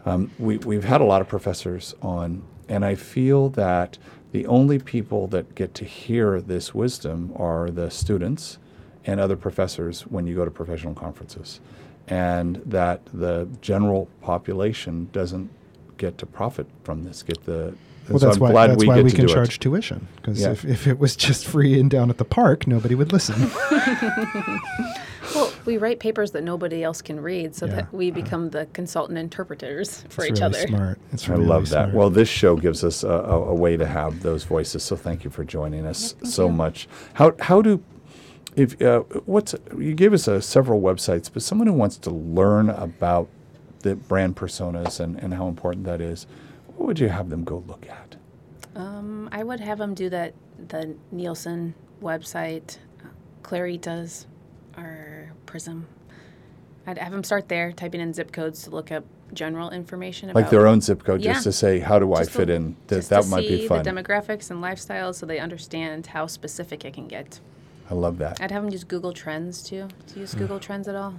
um, 0.04 0.30
we 0.38 0.58
we've 0.58 0.84
had 0.84 1.00
a 1.00 1.04
lot 1.04 1.20
of 1.20 1.28
professors 1.28 1.94
on, 2.02 2.42
and 2.68 2.84
I 2.84 2.94
feel 2.94 3.48
that 3.50 3.98
the 4.32 4.46
only 4.46 4.78
people 4.78 5.26
that 5.28 5.54
get 5.54 5.74
to 5.74 5.84
hear 5.84 6.40
this 6.40 6.74
wisdom 6.74 7.32
are 7.36 7.70
the 7.70 7.90
students 7.90 8.58
and 9.04 9.20
other 9.20 9.36
professors 9.36 10.02
when 10.02 10.26
you 10.26 10.34
go 10.34 10.44
to 10.44 10.50
professional 10.50 10.94
conferences, 10.94 11.60
and 12.06 12.56
that 12.66 13.00
the 13.12 13.48
general 13.60 14.08
population 14.20 15.08
doesn't 15.12 15.50
get 15.96 16.18
to 16.18 16.26
profit 16.26 16.66
from 16.84 17.04
this. 17.04 17.22
Get 17.22 17.44
the 17.44 17.74
well, 18.10 18.18
so 18.20 18.26
that's 18.26 18.36
I'm 18.36 18.42
why 18.42 18.50
glad 18.50 18.70
that's 18.70 18.80
we 18.80 18.88
why 18.88 18.96
get 18.96 19.04
we 19.04 19.10
can 19.10 19.26
do 19.26 19.32
it. 19.32 19.34
charge 19.34 19.58
tuition. 19.58 20.06
Because 20.16 20.40
Yeah. 20.40 20.50
if, 20.52 20.64
if 20.64 20.86
it 20.86 20.98
was 20.98 21.16
just 21.16 21.46
free 21.46 21.78
and 21.78 21.90
down 21.90 22.10
at 22.10 22.18
the 22.18 22.24
park, 22.24 22.66
nobody 22.66 22.94
would 22.94 23.12
listen. 23.12 23.34
Well, 25.34 25.52
we 25.66 25.76
write 25.76 26.00
papers 26.00 26.30
that 26.30 26.42
nobody 26.42 26.82
else 26.82 27.02
can 27.02 27.20
read, 27.20 27.54
so 27.54 27.66
Yeah. 27.66 27.74
that 27.76 27.92
we 27.92 28.10
become 28.10 28.48
the 28.48 28.66
consultant 28.72 29.18
interpreters 29.18 30.02
for 30.08 30.22
it's 30.24 30.32
each 30.32 30.40
really 30.40 30.56
other. 30.58 30.66
smart. 30.68 30.98
It's 31.12 31.28
I 31.28 31.32
really 31.32 31.44
love 31.44 31.68
that. 31.68 31.92
Well, 31.92 32.08
this 32.08 32.30
show 32.30 32.56
gives 32.56 32.82
us 32.82 33.04
a, 33.04 33.08
a, 33.10 33.42
a 33.50 33.54
way 33.54 33.76
to 33.76 33.84
have 33.86 34.22
those 34.22 34.44
voices. 34.44 34.82
So 34.84 34.96
thank 34.96 35.24
you 35.24 35.30
for 35.30 35.44
joining 35.44 35.84
us 35.84 36.14
so 36.24 36.46
you. 36.46 36.52
much. 36.52 36.88
How 37.14 37.34
how 37.40 37.60
do 37.60 37.82
if 38.56 38.80
uh, 38.80 39.00
what's 39.26 39.54
you 39.76 39.92
gave 39.94 40.14
us 40.14 40.26
uh, 40.28 40.40
several 40.40 40.80
websites, 40.80 41.30
but 41.32 41.42
someone 41.42 41.66
who 41.66 41.74
wants 41.74 41.98
to 41.98 42.10
learn 42.10 42.70
about 42.70 43.28
the 43.80 43.96
brand 43.96 44.34
personas 44.34 44.98
and, 44.98 45.16
and 45.18 45.34
how 45.34 45.46
important 45.46 45.84
that 45.84 46.00
is, 46.00 46.26
what 46.78 46.86
would 46.86 46.98
you 47.00 47.08
have 47.08 47.28
them 47.28 47.44
go 47.44 47.62
look 47.66 47.86
at? 47.88 48.16
Um, 48.76 49.28
I 49.32 49.42
would 49.42 49.60
have 49.60 49.78
them 49.78 49.94
do 49.94 50.08
that 50.10 50.34
the 50.68 50.94
Nielsen 51.10 51.74
website, 52.02 52.78
Claritas, 53.42 54.26
or 54.76 55.32
Prizm. 55.46 55.84
I'd 56.86 56.98
have 56.98 57.12
them 57.12 57.24
start 57.24 57.48
there, 57.48 57.72
typing 57.72 58.00
in 58.00 58.12
zip 58.14 58.32
codes 58.32 58.62
to 58.62 58.70
look 58.70 58.90
up 58.92 59.04
general 59.34 59.70
information 59.70 60.30
about 60.30 60.40
Like 60.40 60.50
their 60.50 60.66
own 60.66 60.80
zip 60.80 61.04
code, 61.04 61.20
Yeah. 61.20 61.34
just 61.34 61.44
to 61.44 61.52
say, 61.52 61.80
how 61.80 61.98
do 61.98 62.14
I 62.14 62.20
just 62.20 62.30
to- 62.32 62.38
fit 62.38 62.50
in? 62.50 62.76
That 62.86 62.96
just 62.96 63.10
that 63.10 63.22
to 63.24 63.28
might 63.28 63.42
see 63.44 63.60
be 63.62 63.68
fun. 63.68 63.82
The 63.82 63.90
demographics 63.90 64.50
and 64.50 64.62
lifestyles, 64.62 65.16
so 65.16 65.26
they 65.26 65.38
understand 65.38 66.06
how 66.06 66.26
specific 66.26 66.84
it 66.84 66.94
can 66.94 67.08
get. 67.08 67.40
I 67.90 67.94
love 67.94 68.18
that. 68.18 68.40
I'd 68.40 68.50
have 68.52 68.62
them 68.62 68.72
use 68.72 68.84
Google 68.84 69.12
Trends 69.12 69.62
too. 69.62 69.88
Do 70.06 70.14
you 70.14 70.20
use 70.22 70.34
Google 70.34 70.58
Trends 70.60 70.88
at 70.88 70.94
all? 70.94 71.14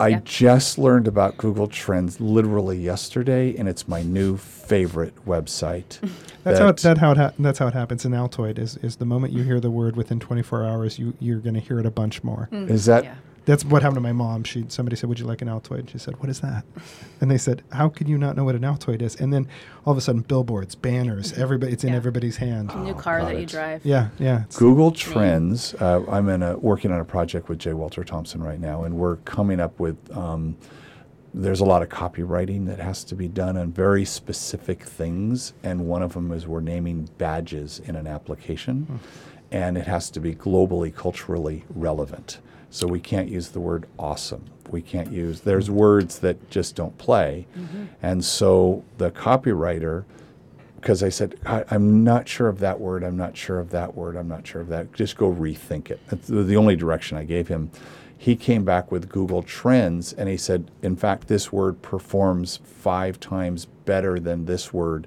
I 0.00 0.08
Yeah. 0.08 0.20
just 0.24 0.78
learned 0.78 1.06
about 1.06 1.36
Google 1.36 1.66
Trends 1.66 2.20
literally 2.20 2.78
yesterday, 2.78 3.54
and 3.56 3.68
it's 3.68 3.86
my 3.86 4.02
new 4.02 4.36
favorite 4.38 5.14
website. 5.26 5.98
That's 6.42 6.58
how 6.58 6.68
it, 6.68 6.78
that 6.78 6.96
how 6.98 7.10
it 7.12 7.18
ha- 7.18 7.32
that's 7.38 7.58
how 7.58 7.66
it 7.66 7.74
happens 7.74 8.06
in 8.06 8.12
Altoid. 8.12 8.58
Is 8.58 8.78
is 8.78 8.96
the 8.96 9.04
moment 9.04 9.34
you 9.34 9.42
hear 9.42 9.60
the 9.60 9.70
word 9.70 9.94
within 9.94 10.18
24 10.18 10.64
hours, 10.64 10.98
you 10.98 11.12
you're 11.20 11.38
going 11.38 11.52
to 11.54 11.60
hear 11.60 11.78
it 11.78 11.84
a 11.84 11.90
bunch 11.90 12.24
more. 12.24 12.48
Mm. 12.50 12.70
is 12.70 12.86
that. 12.86 13.04
Yeah. 13.04 13.14
That's 13.50 13.64
what 13.64 13.82
happened 13.82 13.96
to 13.96 14.00
my 14.00 14.12
mom. 14.12 14.44
She 14.44 14.64
somebody 14.68 14.94
said, 14.94 15.08
"Would 15.08 15.18
you 15.18 15.26
like 15.26 15.42
an 15.42 15.48
Altoid?" 15.48 15.90
She 15.90 15.98
said, 15.98 16.16
"What 16.20 16.28
is 16.28 16.38
that?" 16.38 16.64
And 17.20 17.28
they 17.28 17.36
said, 17.36 17.62
"How 17.72 17.88
can 17.88 18.06
you 18.06 18.16
not 18.16 18.36
know 18.36 18.44
what 18.44 18.54
an 18.54 18.62
Altoid 18.62 19.02
is?" 19.02 19.16
And 19.16 19.32
then 19.32 19.48
all 19.84 19.90
of 19.90 19.98
a 19.98 20.00
sudden, 20.00 20.22
billboards, 20.22 20.76
banners, 20.76 21.32
everybody, 21.32 21.72
it's 21.72 21.82
in 21.82 21.92
everybody's 21.92 22.36
hand. 22.36 22.70
New 22.84 22.94
car 22.94 23.18
got 23.18 23.30
that 23.30 23.40
you 23.40 23.46
drive. 23.46 23.84
Yeah, 23.84 24.10
yeah. 24.20 24.44
Google 24.54 24.92
Trends. 24.92 25.74
Uh, 25.74 26.04
I'm 26.08 26.28
in 26.28 26.44
a, 26.44 26.56
working 26.58 26.92
on 26.92 27.00
a 27.00 27.04
project 27.04 27.48
with 27.48 27.58
J. 27.58 27.72
Walter 27.72 28.04
Thompson 28.04 28.40
right 28.40 28.60
now, 28.60 28.84
and 28.84 28.96
we're 28.96 29.16
coming 29.16 29.58
up 29.58 29.80
with. 29.80 29.96
Um, 30.16 30.56
there's 31.34 31.60
a 31.60 31.64
lot 31.64 31.82
of 31.82 31.88
copywriting 31.88 32.66
that 32.66 32.78
has 32.78 33.04
to 33.04 33.14
be 33.16 33.28
done 33.28 33.56
on 33.56 33.72
very 33.72 34.04
specific 34.04 34.84
things, 34.84 35.54
and 35.62 35.86
one 35.86 36.02
of 36.02 36.14
them 36.14 36.30
is 36.30 36.46
we're 36.46 36.60
naming 36.60 37.08
badges 37.18 37.80
in 37.84 37.96
an 37.96 38.06
application, 38.06 39.00
and 39.50 39.76
it 39.76 39.86
has 39.86 40.10
to 40.10 40.20
be 40.20 40.34
globally, 40.36 40.94
culturally 40.94 41.64
relevant. 41.68 42.38
So 42.70 42.86
we 42.86 43.00
can't 43.00 43.28
use 43.28 43.48
the 43.48 43.60
word 43.60 43.86
awesome. 43.98 44.44
We 44.70 44.80
can't 44.82 45.10
use. 45.10 45.40
There's 45.40 45.68
words 45.68 46.20
that 46.20 46.50
just 46.50 46.76
don't 46.76 46.96
play, 46.96 47.46
mm-hmm. 47.58 47.86
and 48.00 48.24
so 48.24 48.84
the 48.98 49.10
copywriter 49.10 50.04
because 50.80 51.02
I 51.02 51.10
said, 51.10 51.38
I, 51.44 51.64
I'm 51.70 52.02
not 52.02 52.26
sure 52.26 52.48
of 52.48 52.58
that 52.60 52.80
word, 52.80 53.04
I'm 53.04 53.16
not 53.16 53.36
sure 53.36 53.58
of 53.58 53.70
that 53.70 53.94
word, 53.94 54.16
I'm 54.16 54.28
not 54.28 54.46
sure 54.46 54.62
of 54.62 54.68
that. 54.68 54.92
Just 54.94 55.16
go 55.16 55.30
rethink 55.30 55.90
it. 55.90 56.00
That's 56.08 56.28
the 56.28 56.56
only 56.56 56.74
direction 56.74 57.18
I 57.18 57.24
gave 57.24 57.48
him. 57.48 57.70
He 58.16 58.36
came 58.36 58.64
back 58.64 58.90
with 58.90 59.08
Google 59.08 59.42
Trends 59.42 60.12
and 60.12 60.28
he 60.28 60.36
said, 60.36 60.70
in 60.82 60.96
fact, 60.96 61.28
this 61.28 61.52
word 61.52 61.80
performs 61.82 62.60
five 62.64 63.20
times 63.20 63.66
better 63.84 64.18
than 64.18 64.46
this 64.46 64.72
word. 64.72 65.06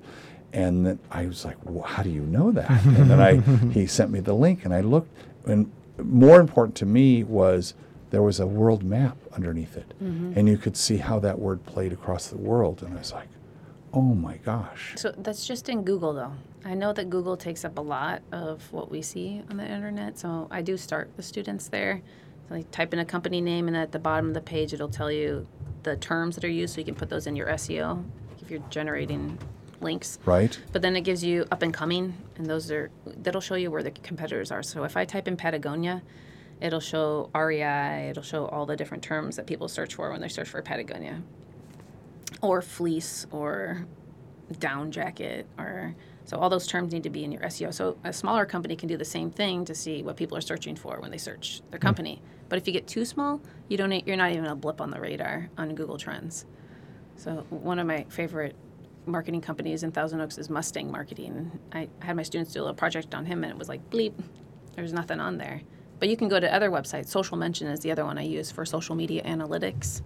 And 0.52 0.86
then 0.86 1.00
I 1.12 1.26
was 1.26 1.44
like, 1.44 1.58
well, 1.64 1.84
how 1.84 2.04
do 2.04 2.10
you 2.10 2.22
know 2.22 2.52
that? 2.52 2.70
and 2.70 3.10
then 3.10 3.20
I, 3.20 3.38
he 3.72 3.88
sent 3.88 4.12
me 4.12 4.20
the 4.20 4.34
link 4.34 4.66
and 4.66 4.74
I 4.74 4.82
looked. 4.82 5.12
And 5.46 5.72
more 6.02 6.40
important 6.40 6.76
to 6.78 6.86
me 6.86 7.24
was 7.24 7.74
there 8.10 8.22
was 8.22 8.40
a 8.40 8.48
world 8.48 8.84
map 8.84 9.18
underneath 9.34 9.76
it. 9.76 9.94
Mm-hmm. 10.02 10.34
And 10.38 10.48
you 10.48 10.58
could 10.58 10.78
see 10.78 10.98
how 10.98 11.20
that 11.20 11.40
word 11.40 11.66
played 11.66 11.92
across 11.92 12.28
the 12.28 12.38
world. 12.38 12.84
And 12.84 12.94
I 12.94 13.00
was 13.00 13.12
like, 13.12 13.30
oh 13.94 14.02
my 14.02 14.38
gosh. 14.38 14.94
So 14.98 15.14
that's 15.18 15.46
just 15.46 15.70
in 15.70 15.84
Google, 15.84 16.14
though. 16.14 16.34
I 16.66 16.76
know 16.76 16.94
that 16.94 17.10
Google 17.10 17.36
takes 17.36 17.66
up 17.66 17.78
a 17.78 17.82
lot 17.82 18.22
of 18.32 18.72
what 18.72 18.90
we 18.90 19.02
see 19.02 19.42
on 19.50 19.58
the 19.58 19.68
internet, 19.70 20.18
so 20.18 20.48
I 20.50 20.62
do 20.62 20.78
start 20.78 21.12
the 21.18 21.24
students 21.24 21.68
there. 21.68 22.02
So 22.48 22.56
like 22.56 22.72
type 22.72 22.94
in 22.94 23.00
a 23.00 23.06
company 23.06 23.42
name, 23.42 23.68
and 23.68 23.76
at 23.76 23.92
the 23.92 24.00
bottom 24.00 24.30
of 24.30 24.34
the 24.34 24.42
page, 24.42 24.74
it'll 24.74 24.90
tell 24.90 25.12
you 25.12 25.46
the 25.84 25.98
terms 25.98 26.36
that 26.36 26.46
are 26.46 26.50
used, 26.50 26.76
so 26.76 26.80
you 26.80 26.86
can 26.86 26.96
put 26.96 27.10
those 27.10 27.28
in 27.28 27.36
your 27.36 27.48
SEO 27.48 28.04
if 28.42 28.50
you're 28.50 28.64
generating 28.70 29.38
links. 29.84 30.20
Right? 30.26 30.58
But 30.72 30.82
then 30.82 30.96
it 30.96 31.02
gives 31.02 31.24
you 31.24 31.46
up 31.52 31.62
and 31.62 31.74
coming, 31.74 32.18
and 32.36 32.46
those 32.46 32.72
are 32.72 32.90
that'll 33.06 33.42
show 33.42 33.56
you 33.56 33.72
where 33.72 33.84
the 33.84 33.92
competitors 33.92 34.52
are. 34.52 34.64
So 34.64 34.84
if 34.84 34.98
I 34.98 35.06
type 35.06 35.28
in 35.28 35.38
Patagonia, 35.38 36.02
it'll 36.62 36.80
show 36.80 37.30
REI, 37.36 38.10
it'll 38.10 38.24
show 38.24 38.48
all 38.48 38.66
the 38.66 38.76
different 38.76 39.04
terms 39.04 39.36
that 39.36 39.48
people 39.48 39.68
search 39.68 39.96
for 39.96 40.12
when 40.12 40.22
they 40.22 40.30
search 40.30 40.50
for 40.50 40.62
Patagonia, 40.62 41.22
or 42.42 42.62
fleece, 42.62 43.26
or 43.32 43.86
down 44.60 44.92
jacket, 44.92 45.48
or 45.58 45.96
so 46.26 46.38
all 46.38 46.50
those 46.50 46.68
terms 46.68 46.94
need 46.94 47.04
to 47.04 47.10
be 47.10 47.24
in 47.24 47.32
your 47.32 47.42
SEO. 47.42 47.74
So 47.74 47.98
a 48.04 48.14
smaller 48.14 48.46
company 48.46 48.76
can 48.76 48.88
do 48.88 48.98
the 48.98 49.06
same 49.06 49.30
thing 49.30 49.66
to 49.66 49.76
see 49.76 50.04
what 50.04 50.16
people 50.16 50.38
are 50.38 50.42
searching 50.42 50.76
for 50.76 51.00
when 51.00 51.12
they 51.12 51.18
search 51.18 51.62
their 51.70 51.80
hmm. 51.80 51.86
company. 51.86 52.22
But 52.50 52.60
if 52.60 52.68
you 52.68 52.74
get 52.74 52.88
too 52.88 53.06
small, 53.06 53.42
you 53.68 53.78
don't 53.78 54.08
you're 54.08 54.18
not 54.18 54.32
even 54.32 54.46
a 54.46 54.56
blip 54.56 54.80
on 54.80 54.92
the 54.92 55.00
radar 55.00 55.50
on 55.58 55.76
Google 55.76 55.98
Trends. 55.98 56.46
So 57.16 57.46
one 57.50 57.80
of 57.80 57.88
my 57.88 58.06
favorite 58.10 58.56
marketing 59.06 59.42
companies 59.42 59.84
in 59.84 59.92
Thousand 59.92 60.22
Oaks 60.22 60.38
is 60.38 60.50
Mustang 60.50 60.92
Marketing. 60.92 61.52
I 61.72 61.90
had 62.00 62.16
my 62.16 62.24
students 62.24 62.54
do 62.54 62.60
a 62.60 62.64
little 62.64 62.76
project 62.76 63.14
on 63.14 63.26
him, 63.26 63.44
and 63.44 63.52
it 63.52 63.58
was 63.58 63.70
like 63.70 63.88
bleep, 63.90 64.14
there's 64.76 64.94
nothing 64.94 65.20
on 65.20 65.38
there. 65.38 65.62
But 66.00 66.10
you 66.10 66.18
can 66.18 66.28
go 66.28 66.40
to 66.40 66.54
other 66.54 66.70
websites. 66.70 67.08
Social 67.08 67.38
Mention 67.38 67.68
is 67.68 67.80
the 67.82 67.92
other 67.92 68.06
one 68.06 68.18
I 68.18 68.24
use 68.24 68.52
for 68.52 68.66
social 68.66 68.96
media 68.96 69.24
analytics, 69.24 70.02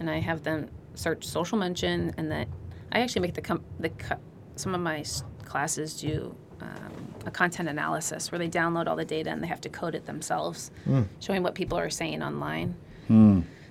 and 0.00 0.10
I 0.10 0.20
have 0.20 0.42
them 0.42 0.68
search 0.94 1.24
Social 1.24 1.58
Mention, 1.58 2.14
and 2.16 2.30
then 2.30 2.46
I 2.92 3.00
actually 3.00 3.22
make 3.22 3.34
the 3.34 3.42
com- 3.42 3.64
the 3.80 3.90
co- 3.90 4.18
some 4.56 4.74
of 4.74 4.80
my 4.80 5.04
classes 5.44 6.00
do. 6.00 6.34
Um, 6.60 7.14
a 7.26 7.30
content 7.30 7.68
analysis 7.68 8.32
where 8.32 8.38
they 8.38 8.48
download 8.48 8.86
all 8.86 8.96
the 8.96 9.04
data 9.04 9.28
and 9.30 9.42
they 9.42 9.46
have 9.46 9.60
to 9.60 9.68
code 9.68 9.94
it 9.94 10.06
themselves, 10.06 10.70
showing 11.20 11.42
what 11.42 11.54
people 11.54 11.76
are 11.76 11.90
saying 11.90 12.22
online. 12.22 12.74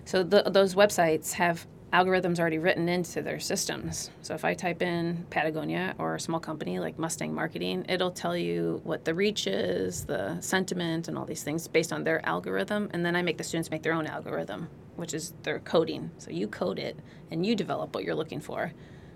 So 0.04 0.22
the, 0.24 0.44
those 0.44 0.76
websites 0.76 1.32
have 1.32 1.66
algorithms 1.94 2.40
already 2.40 2.58
written 2.58 2.90
into 2.90 3.22
their 3.22 3.40
systems. 3.40 4.10
So 4.22 4.34
if 4.34 4.44
I 4.44 4.54
type 4.54 4.82
in 4.82 5.26
Patagonia 5.30 5.96
or 5.98 6.16
a 6.16 6.20
small 6.20 6.40
company 6.40 6.80
like 6.80 7.00
Mustang 7.00 7.34
Marketing, 7.34 7.86
it'll 7.88 8.12
tell 8.12 8.36
you 8.36 8.82
what 8.84 9.06
the 9.06 9.14
reach 9.14 9.48
is, 9.48 10.06
the 10.06 10.40
sentiment, 10.42 11.08
and 11.08 11.18
all 11.18 11.26
these 11.26 11.44
things 11.44 11.68
based 11.68 11.94
on 11.94 12.04
their 12.04 12.26
algorithm. 12.26 12.90
And 12.94 13.06
then 13.06 13.16
I 13.16 13.22
make 13.22 13.38
the 13.38 13.44
students 13.44 13.72
make 13.72 13.84
their 13.84 13.94
own 13.94 14.08
algorithm, 14.08 14.68
which 14.96 15.14
is 15.14 15.34
their 15.44 15.60
coding. 15.60 16.12
So 16.18 16.32
you 16.32 16.48
code 16.48 16.80
it 16.80 16.98
and 17.32 17.46
you 17.46 17.56
develop 17.56 17.96
what 17.96 18.04
you're 18.04 18.16
looking 18.16 18.42
for 18.42 18.74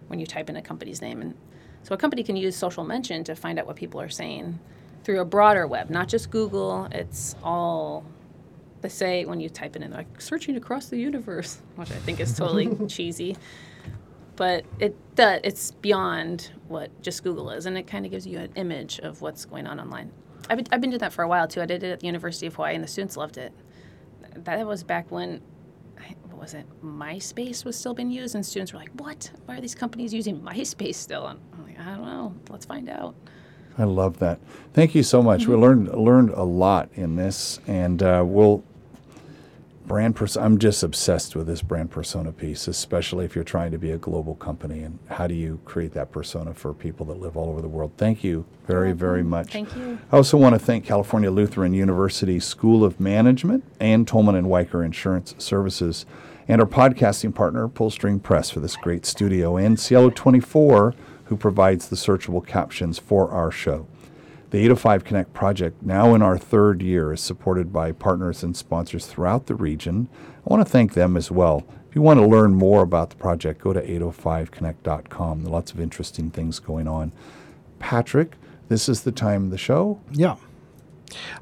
when 0.08 0.20
you 0.20 0.26
type 0.26 0.50
in 0.50 0.56
a 0.56 0.62
company's 0.62 1.02
name. 1.02 1.22
And 1.22 1.36
so 1.84 1.94
a 1.96 1.98
company 1.98 2.24
can 2.24 2.36
use 2.36 2.56
social 2.56 2.84
mention 2.84 3.24
to 3.26 3.36
find 3.36 3.60
out 3.60 3.68
what 3.68 3.76
people 3.76 4.00
are 4.00 4.10
saying 4.10 4.60
through 5.04 5.22
a 5.22 5.26
broader 5.26 5.66
web, 5.68 5.90
not 5.90 6.08
just 6.08 6.30
Google. 6.30 6.88
It's 6.92 7.36
all 7.44 8.06
they 8.82 8.90
say 8.90 9.26
when 9.26 9.40
you 9.40 9.50
type 9.50 9.76
it 9.76 9.82
in, 9.82 9.92
like 9.92 10.22
searching 10.22 10.56
across 10.56 10.88
the 10.88 10.98
universe, 10.98 11.62
which 11.76 11.92
I 11.92 11.96
think 11.96 12.20
is 12.20 12.36
totally 12.38 12.76
cheesy. 12.88 13.36
But 14.36 14.64
it 14.80 14.96
does, 15.16 15.42
it's 15.44 15.72
beyond 15.72 16.52
what 16.70 16.90
just 17.02 17.24
Google 17.24 17.50
is, 17.52 17.66
and 17.66 17.78
it 17.78 17.88
kind 17.88 18.06
of 18.06 18.12
gives 18.12 18.26
you 18.26 18.38
an 18.40 18.52
image 18.56 19.00
of 19.00 19.22
what's 19.22 19.44
going 19.46 19.68
on 19.68 19.80
online. 19.80 20.12
I've 20.50 20.58
been, 20.58 20.68
I've 20.72 20.80
been 20.82 20.90
doing 20.92 21.00
that 21.00 21.12
for 21.14 21.24
a 21.24 21.28
while 21.28 21.48
too. 21.48 21.62
I 21.62 21.66
did 21.66 21.84
it 21.84 21.92
at 21.92 22.00
the 22.00 22.06
University 22.06 22.48
of 22.48 22.56
Hawaii, 22.56 22.74
and 22.76 22.84
the 22.84 22.88
students 22.88 23.18
loved 23.18 23.38
it. 23.38 23.52
That 24.36 24.66
was 24.66 24.84
back 24.84 25.12
when, 25.12 25.42
I- 26.00 26.16
what 26.30 26.40
was 26.40 26.54
it, 26.54 26.66
MySpace 26.84 27.66
was 27.66 27.76
still 27.78 27.94
being 27.94 28.12
used, 28.12 28.34
and 28.36 28.46
students 28.46 28.72
were 28.72 28.80
like, 28.80 28.92
"What? 28.94 29.30
Why 29.46 29.58
are 29.58 29.62
these 29.62 29.76
companies 29.76 30.14
using 30.14 30.40
MySpace 30.40 30.96
still?" 30.96 31.28
And 31.28 31.40
I'm 31.54 31.64
like, 31.66 31.80
"I 31.80 31.96
don't 31.96 32.06
know. 32.06 32.34
Let's 32.50 32.66
find 32.66 32.88
out." 32.90 33.16
I 33.78 33.84
love 33.84 34.20
that. 34.20 34.40
Thank 34.74 34.96
you 34.96 35.04
so 35.04 35.22
much. 35.22 35.48
We 35.48 35.56
learned 35.56 35.90
learned 35.94 36.30
a 36.32 36.44
lot 36.44 36.90
in 36.96 37.16
this, 37.18 37.60
and 37.68 38.02
uh, 38.02 38.24
we'll 38.26 38.64
brand 39.90 40.16
persona. 40.16 40.46
I'm 40.46 40.60
just 40.60 40.84
obsessed 40.84 41.36
with 41.36 41.48
this 41.48 41.64
brand 41.64 41.90
persona 41.90 42.32
piece, 42.32 42.68
especially 42.68 43.26
if 43.26 43.34
you're 43.34 43.44
trying 43.44 43.72
to 43.72 43.80
be 43.80 43.90
a 43.92 43.98
global 43.98 44.36
company. 44.36 44.84
And 44.84 45.00
how 45.10 45.26
do 45.26 45.34
you 45.34 45.60
create 45.66 45.94
that 45.94 46.12
persona 46.12 46.54
for 46.54 46.74
people 46.76 47.08
that 47.08 47.20
live 47.20 47.36
all 47.36 47.50
over 47.50 47.60
the 47.60 47.68
world? 47.68 47.92
Thank 47.98 48.24
you 48.24 48.46
very, 48.68 48.94
very 48.94 49.24
much. 49.24 49.52
Thank 49.52 49.76
you. 49.76 49.98
I 50.12 50.16
also 50.16 50.38
want 50.38 50.54
to 50.54 50.60
thank 50.60 50.86
California 50.86 51.32
Lutheran 51.32 51.74
University 51.74 52.40
School 52.40 52.86
of 52.86 53.00
Management 53.00 53.64
and 53.80 54.08
Tolman 54.08 54.36
and 54.36 54.48
Wiker 54.48 54.84
Insurance 54.84 55.34
Services 55.40 56.06
and 56.48 56.62
our 56.62 56.68
podcasting 56.68 57.34
partner, 57.34 57.68
Pullstring 57.68 58.22
Press, 58.22 58.52
for 58.52 58.60
this 58.60 58.76
great 58.76 59.08
studio, 59.08 59.58
and 59.58 59.80
Cielo 59.80 60.12
24, 60.12 60.94
who 61.26 61.36
provides 61.36 61.90
the 61.90 61.96
searchable 61.96 62.46
captions 62.46 63.00
for 63.00 63.32
our 63.32 63.50
show. 63.52 63.88
The 64.52 64.58
805 64.58 65.04
Connect 65.04 65.34
project, 65.34 65.84
now 65.84 66.16
in 66.16 66.24
our 66.24 66.38
third 66.38 66.82
year, 66.82 67.14
is 67.14 67.22
supported 67.22 67.72
by 67.72 67.92
partners 67.92 68.42
and 68.42 68.58
sponsors 68.58 69.06
throughout 69.06 69.46
the 69.46 69.54
region. 69.54 70.10
I 70.38 70.50
want 70.50 70.66
to 70.66 70.72
thank 70.72 70.94
them 70.94 71.16
as 71.16 71.30
well. 71.30 71.68
If 71.88 71.96
you 71.96 72.02
want 72.02 72.20
to 72.20 72.26
learn 72.26 72.56
more 72.56 72.82
about 72.82 73.12
the 73.12 73.16
project, 73.16 73.62
go 73.62 73.74
to 73.74 73.82
805connect.com. 73.82 75.44
There 75.44 75.50
are 75.50 75.54
lots 75.54 75.72
of 75.72 75.80
interesting 75.80 76.32
things 76.32 76.58
going 76.58 76.88
on. 76.88 77.12
Patrick, 77.78 78.38
this 78.70 78.90
is 78.90 79.02
the 79.02 79.12
time 79.12 79.46
of 79.46 79.52
the 79.52 79.58
show. 79.58 80.00
Yeah. 80.12 80.36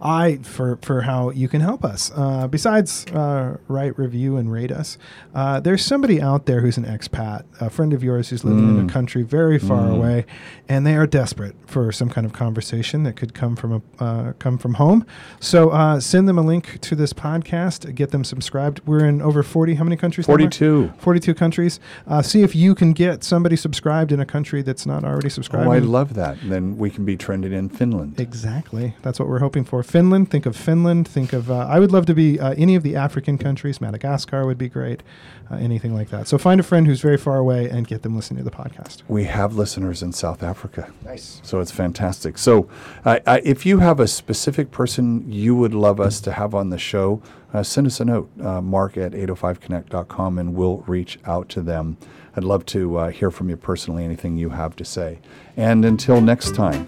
I 0.01 0.37
for 0.37 0.77
for 0.81 1.01
how 1.01 1.29
you 1.31 1.47
can 1.47 1.61
help 1.61 1.83
us. 1.83 2.11
Uh, 2.15 2.47
besides 2.47 3.05
uh, 3.07 3.57
write 3.67 3.97
review 3.97 4.37
and 4.37 4.51
rate 4.51 4.71
us, 4.71 4.97
uh, 5.33 5.59
there's 5.59 5.83
somebody 5.83 6.21
out 6.21 6.45
there 6.45 6.61
who's 6.61 6.77
an 6.77 6.85
expat, 6.85 7.43
a 7.59 7.69
friend 7.69 7.93
of 7.93 8.03
yours 8.03 8.29
who's 8.29 8.43
living 8.43 8.77
in 8.77 8.89
a 8.89 8.91
country 8.91 9.23
very 9.23 9.59
far 9.59 9.87
away, 9.87 10.25
and 10.67 10.85
they 10.85 10.95
are 10.95 11.07
desperate 11.07 11.55
for 11.65 11.91
some 11.91 12.09
kind 12.09 12.25
of 12.25 12.33
conversation 12.33 13.03
that 13.03 13.15
could 13.15 13.33
come 13.33 13.55
from 13.55 13.73
a 13.99 14.03
uh, 14.03 14.33
come 14.39 14.57
from 14.57 14.75
home. 14.75 15.05
So 15.39 15.69
uh, 15.69 15.99
send 15.99 16.27
them 16.27 16.37
a 16.37 16.41
link 16.41 16.79
to 16.81 16.95
this 16.95 17.13
podcast. 17.13 17.93
Get 17.95 18.11
them 18.11 18.23
subscribed. 18.23 18.81
We're 18.85 19.05
in 19.05 19.21
over 19.21 19.43
40. 19.43 19.75
How 19.75 19.83
many 19.83 19.97
countries? 19.97 20.25
42. 20.25 20.93
42 20.97 21.33
countries. 21.33 21.79
Uh, 22.05 22.21
see 22.21 22.43
if 22.43 22.55
you 22.55 22.75
can 22.75 22.93
get 22.93 23.23
somebody 23.23 23.55
subscribed 23.55 24.11
in 24.11 24.19
a 24.19 24.25
country 24.25 24.61
that's 24.61 24.85
not 24.85 25.03
already 25.03 25.29
subscribed. 25.29 25.67
Oh, 25.67 25.71
I 25.71 25.79
love 25.79 26.13
that. 26.15 26.37
Then 26.43 26.77
we 26.77 26.89
can 26.89 27.05
be 27.05 27.17
trending 27.17 27.53
in 27.53 27.69
Finland. 27.69 28.19
Exactly. 28.19 28.95
That's 29.01 29.19
what 29.19 29.27
we're 29.27 29.39
hoping 29.39 29.56
for. 29.63 29.83
Finland. 29.83 30.29
Think 30.29 30.45
of 30.45 30.55
Finland. 30.55 31.07
Think 31.07 31.33
of. 31.33 31.49
Uh, 31.49 31.67
I 31.69 31.79
would 31.79 31.91
love 31.91 32.05
to 32.07 32.13
be 32.13 32.39
uh, 32.39 32.53
any 32.57 32.75
of 32.75 32.83
the 32.83 32.95
African 32.95 33.37
countries. 33.37 33.79
Madagascar 33.81 34.45
would 34.45 34.57
be 34.57 34.69
great. 34.69 35.03
Uh, 35.49 35.55
anything 35.55 35.95
like 35.95 36.09
that. 36.09 36.27
So 36.27 36.37
find 36.37 36.59
a 36.59 36.63
friend 36.63 36.85
who's 36.85 36.99
very 36.99 37.15
far 37.15 37.37
away 37.37 37.69
and 37.69 37.87
get 37.87 38.01
them 38.01 38.17
listening 38.17 38.39
to 38.39 38.43
the 38.43 38.55
podcast. 38.55 39.03
We 39.07 39.23
have 39.25 39.55
listeners 39.55 40.03
in 40.03 40.11
South 40.11 40.43
Africa. 40.43 40.91
Nice. 41.05 41.39
So 41.41 41.61
it's 41.61 41.71
fantastic. 41.71 42.37
So, 42.37 42.69
I, 43.05 43.21
if 43.45 43.65
you 43.65 43.79
have 43.79 44.01
a 44.01 44.07
specific 44.07 44.71
person 44.71 45.23
you 45.31 45.55
would 45.55 45.73
love 45.73 46.01
us 46.01 46.19
to 46.21 46.33
have 46.33 46.53
on 46.53 46.69
the 46.69 46.77
show, 46.77 47.21
uh, 47.53 47.63
send 47.63 47.87
us 47.87 48.01
a 48.01 48.05
note, 48.05 48.29
uh, 48.41 48.59
mark 48.59 48.97
at 48.97 49.13
805connect.com, 49.13 50.37
and 50.37 50.53
we'll 50.53 50.79
reach 50.79 51.17
out 51.25 51.47
to 51.49 51.61
them. 51.61 51.97
I'd 52.37 52.43
love 52.43 52.67
to 52.67 52.97
uh, 52.97 53.09
hear 53.09 53.31
from 53.31 53.49
you 53.49 53.57
personally, 53.57 54.05
anything 54.05 54.37
you 54.37 54.49
have 54.49 54.75
to 54.75 54.85
say. 54.85 55.17
And 55.57 55.83
until 55.83 56.21
next 56.21 56.53
time, 56.53 56.87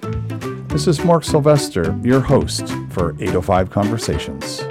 this 0.68 0.86
is 0.86 1.04
Mark 1.04 1.24
Sylvester, 1.24 2.00
your 2.04 2.20
host 2.20 2.68
for 2.92 3.16
805 3.20 3.72
Conversations. 3.72 4.62